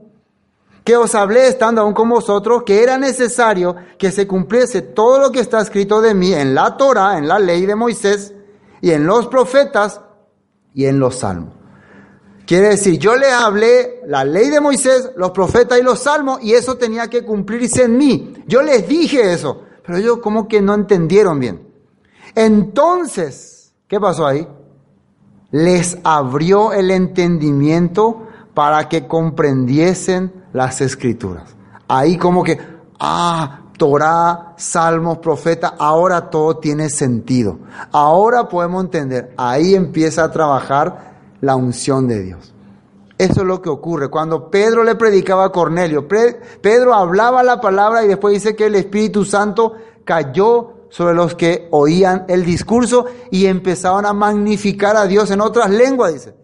Que 0.84 0.96
os 0.96 1.16
hablé 1.16 1.48
estando 1.48 1.82
aún 1.82 1.93
con 1.93 2.10
vosotros, 2.10 2.64
que 2.64 2.84
era 2.84 2.98
necesario 2.98 3.76
que 3.98 4.12
se 4.12 4.28
cumpliese 4.28 4.82
todo 4.82 5.20
lo 5.20 5.32
que 5.32 5.39
está 5.39 5.60
escrito 5.60 6.00
de 6.02 6.14
mí 6.14 6.34
en 6.34 6.54
la 6.54 6.78
Torah, 6.78 7.18
en 7.18 7.28
la 7.28 7.39
ley 7.39 7.66
de 7.66 7.76
Moisés 7.76 8.34
y 8.82 8.91
en 8.91 9.06
los 9.06 9.28
profetas 9.28 10.02
y 10.76 10.86
en 10.86 10.99
los 10.99 11.15
salmos. 11.15 11.53
Quiere 12.45 12.69
decir, 12.69 12.99
yo 12.99 13.15
le 13.15 13.32
hablé 13.32 14.01
la 14.05 14.23
ley 14.23 14.49
de 14.49 14.61
Moisés, 14.61 15.11
los 15.15 15.32
profetas 15.32 15.80
y 15.80 15.82
los 15.82 15.99
salmos, 15.99 16.43
y 16.43 16.53
eso 16.53 16.78
tenía 16.78 17.09
que 17.09 17.23
cumplirse 17.26 17.86
en 17.86 17.97
mí. 17.97 18.34
Yo 18.45 18.61
les 18.61 18.88
dije 18.88 19.34
eso, 19.34 19.63
pero 19.84 19.97
ellos 19.97 20.19
como 20.19 20.47
que 20.47 20.61
no 20.61 20.76
entendieron 20.76 21.39
bien. 21.39 21.67
Entonces, 22.36 23.73
¿qué 23.88 23.99
pasó 23.99 24.28
ahí? 24.28 24.47
Les 25.49 25.97
abrió 26.03 26.73
el 26.73 26.91
entendimiento 26.91 28.28
para 28.53 28.88
que 28.89 29.07
comprendiesen 29.07 30.45
las 30.53 30.82
escrituras. 30.82 31.55
Ahí 31.88 32.17
como 32.17 32.43
que, 32.43 32.59
ah, 32.99 33.61
Torah, 33.78 34.53
Salmos, 34.57 35.17
Profeta, 35.19 35.76
ahora 35.78 36.30
todo 36.30 36.57
tiene 36.57 36.89
sentido. 36.89 37.59
Ahora 37.91 38.47
podemos 38.47 38.84
entender, 38.86 39.34
ahí 39.38 39.76
empieza 39.76 40.23
a 40.23 40.32
trabajar 40.32 41.15
la 41.41 41.55
unción 41.55 42.07
de 42.07 42.23
Dios. 42.23 42.53
Eso 43.17 43.41
es 43.41 43.47
lo 43.47 43.61
que 43.61 43.69
ocurre. 43.69 44.09
Cuando 44.09 44.49
Pedro 44.49 44.84
le 44.84 44.95
predicaba 44.95 45.45
a 45.45 45.51
Cornelio, 45.51 46.07
Pedro 46.07 46.93
hablaba 46.93 47.43
la 47.43 47.61
palabra 47.61 48.03
y 48.03 48.07
después 48.07 48.34
dice 48.34 48.55
que 48.55 48.65
el 48.65 48.76
Espíritu 48.76 49.23
Santo 49.23 49.73
cayó 50.03 50.88
sobre 50.89 51.13
los 51.15 51.36
que 51.36 51.67
oían 51.71 52.26
el 52.28 52.45
discurso 52.45 53.05
y 53.32 53.45
empezaban 53.45 54.05
a 54.05 54.13
magnificar 54.13 54.95
a 54.97 55.05
Dios 55.05 55.32
en 55.32 55.41
otras 55.41 55.69
lenguas, 55.69 56.13
dice. 56.13 56.36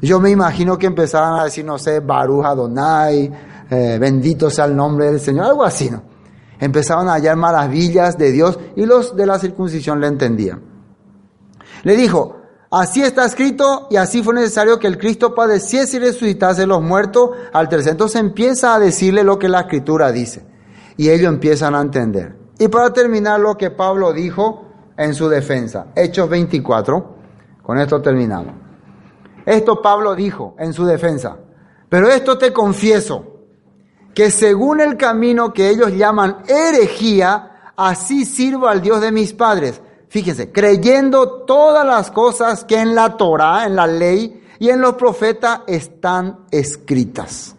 Yo 0.00 0.20
me 0.20 0.30
imagino 0.30 0.76
que 0.78 0.86
empezaban 0.86 1.38
a 1.38 1.44
decir, 1.44 1.64
no 1.64 1.78
sé, 1.78 2.00
Baruch 2.00 2.44
Adonai, 2.44 3.30
eh, 3.70 3.98
bendito 4.00 4.50
sea 4.50 4.64
el 4.64 4.74
nombre 4.74 5.06
del 5.06 5.20
Señor, 5.20 5.46
algo 5.46 5.64
así, 5.64 5.88
¿no? 5.90 6.11
Empezaban 6.62 7.08
a 7.08 7.14
hallar 7.14 7.36
maravillas 7.36 8.16
de 8.16 8.30
Dios 8.30 8.56
y 8.76 8.86
los 8.86 9.16
de 9.16 9.26
la 9.26 9.40
circuncisión 9.40 10.00
le 10.00 10.06
entendían. 10.06 10.62
Le 11.82 11.96
dijo, 11.96 12.36
así 12.70 13.02
está 13.02 13.24
escrito 13.24 13.88
y 13.90 13.96
así 13.96 14.22
fue 14.22 14.34
necesario 14.34 14.78
que 14.78 14.86
el 14.86 14.96
Cristo 14.96 15.34
padeciese 15.34 15.96
y 15.96 15.98
resucitase 15.98 16.64
los 16.68 16.80
muertos 16.80 17.30
al 17.52 17.68
tercer. 17.68 17.90
Entonces 17.90 18.20
empieza 18.20 18.76
a 18.76 18.78
decirle 18.78 19.24
lo 19.24 19.40
que 19.40 19.48
la 19.48 19.62
escritura 19.62 20.12
dice 20.12 20.46
y 20.96 21.10
ellos 21.10 21.32
empiezan 21.32 21.74
a 21.74 21.80
entender. 21.80 22.36
Y 22.60 22.68
para 22.68 22.92
terminar 22.92 23.40
lo 23.40 23.56
que 23.56 23.72
Pablo 23.72 24.12
dijo 24.12 24.64
en 24.96 25.14
su 25.14 25.28
defensa, 25.28 25.88
Hechos 25.96 26.28
24, 26.28 27.16
con 27.60 27.76
esto 27.76 28.00
terminamos. 28.00 28.54
Esto 29.44 29.82
Pablo 29.82 30.14
dijo 30.14 30.54
en 30.60 30.72
su 30.72 30.84
defensa, 30.84 31.38
pero 31.88 32.06
esto 32.06 32.38
te 32.38 32.52
confieso 32.52 33.31
que 34.14 34.30
según 34.30 34.80
el 34.80 34.96
camino 34.96 35.52
que 35.52 35.70
ellos 35.70 35.92
llaman 35.92 36.38
herejía, 36.46 37.72
así 37.76 38.24
sirvo 38.24 38.68
al 38.68 38.82
Dios 38.82 39.00
de 39.00 39.12
mis 39.12 39.32
padres. 39.32 39.80
Fíjense, 40.08 40.52
creyendo 40.52 41.44
todas 41.44 41.86
las 41.86 42.10
cosas 42.10 42.64
que 42.64 42.78
en 42.78 42.94
la 42.94 43.16
Torah, 43.16 43.64
en 43.64 43.76
la 43.76 43.86
ley 43.86 44.44
y 44.58 44.68
en 44.68 44.80
los 44.80 44.94
profetas 44.94 45.60
están 45.66 46.40
escritas. 46.50 47.56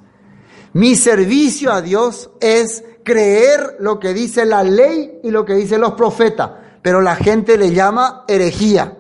Mi 0.74 0.96
servicio 0.96 1.72
a 1.72 1.82
Dios 1.82 2.30
es 2.40 2.84
creer 3.04 3.78
lo 3.80 4.00
que 4.00 4.14
dice 4.14 4.46
la 4.46 4.64
ley 4.64 5.20
y 5.24 5.32
lo 5.32 5.46
que 5.46 5.54
dicen 5.54 5.82
los 5.82 5.94
profetas, 5.94 6.52
pero 6.82 7.02
la 7.02 7.16
gente 7.16 7.58
le 7.58 7.72
llama 7.72 8.24
herejía. 8.28 8.98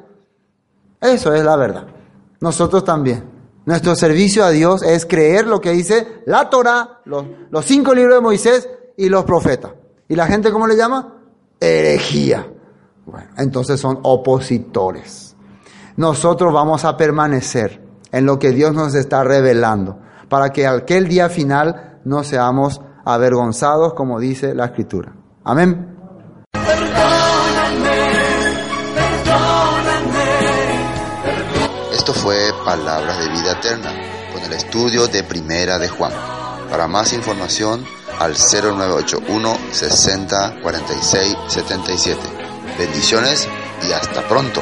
Eso 0.99 1.33
es 1.33 1.43
la 1.43 1.55
verdad. 1.55 1.87
Nosotros 2.39 2.83
también. 2.83 3.32
Nuestro 3.65 3.95
servicio 3.95 4.43
a 4.43 4.49
Dios 4.49 4.83
es 4.83 5.05
creer 5.05 5.47
lo 5.47 5.61
que 5.61 5.71
dice 5.71 6.21
la 6.25 6.49
Torah, 6.49 7.01
los, 7.05 7.25
los, 7.49 7.65
cinco 7.65 7.93
libros 7.93 8.15
de 8.15 8.21
Moisés 8.21 8.69
y 8.97 9.07
los 9.07 9.23
profetas. 9.23 9.71
¿Y 10.09 10.15
la 10.15 10.27
gente 10.27 10.51
cómo 10.51 10.67
le 10.67 10.75
llama? 10.75 11.21
Herejía. 11.59 12.45
Bueno, 13.05 13.27
entonces 13.37 13.79
son 13.79 13.99
opositores. 14.03 15.35
Nosotros 15.95 16.53
vamos 16.53 16.83
a 16.83 16.97
permanecer 16.97 17.81
en 18.11 18.25
lo 18.25 18.37
que 18.37 18.51
Dios 18.51 18.73
nos 18.73 18.95
está 18.95 19.23
revelando 19.23 19.97
para 20.29 20.51
que 20.51 20.67
aquel 20.67 21.07
día 21.07 21.29
final 21.29 21.99
no 22.05 22.23
seamos 22.23 22.81
avergonzados 23.05 23.93
como 23.93 24.19
dice 24.19 24.53
la 24.53 24.65
escritura. 24.65 25.13
Amén. 25.43 25.89
Esto 31.93 32.13
fue 32.13 32.35
Palabras 32.65 33.17
de 33.19 33.32
Con 33.63 34.43
el 34.43 34.51
estudio 34.51 35.07
de 35.07 35.23
Primera 35.23 35.79
de 35.79 35.87
Juan. 35.87 36.11
Para 36.69 36.85
más 36.89 37.13
información 37.13 37.85
al 38.19 38.33
0981 38.35 39.57
60 39.71 40.59
46 40.61 41.37
77. 41.47 42.19
Bendiciones 42.77 43.47
y 43.87 43.93
hasta 43.93 44.27
pronto. 44.27 44.61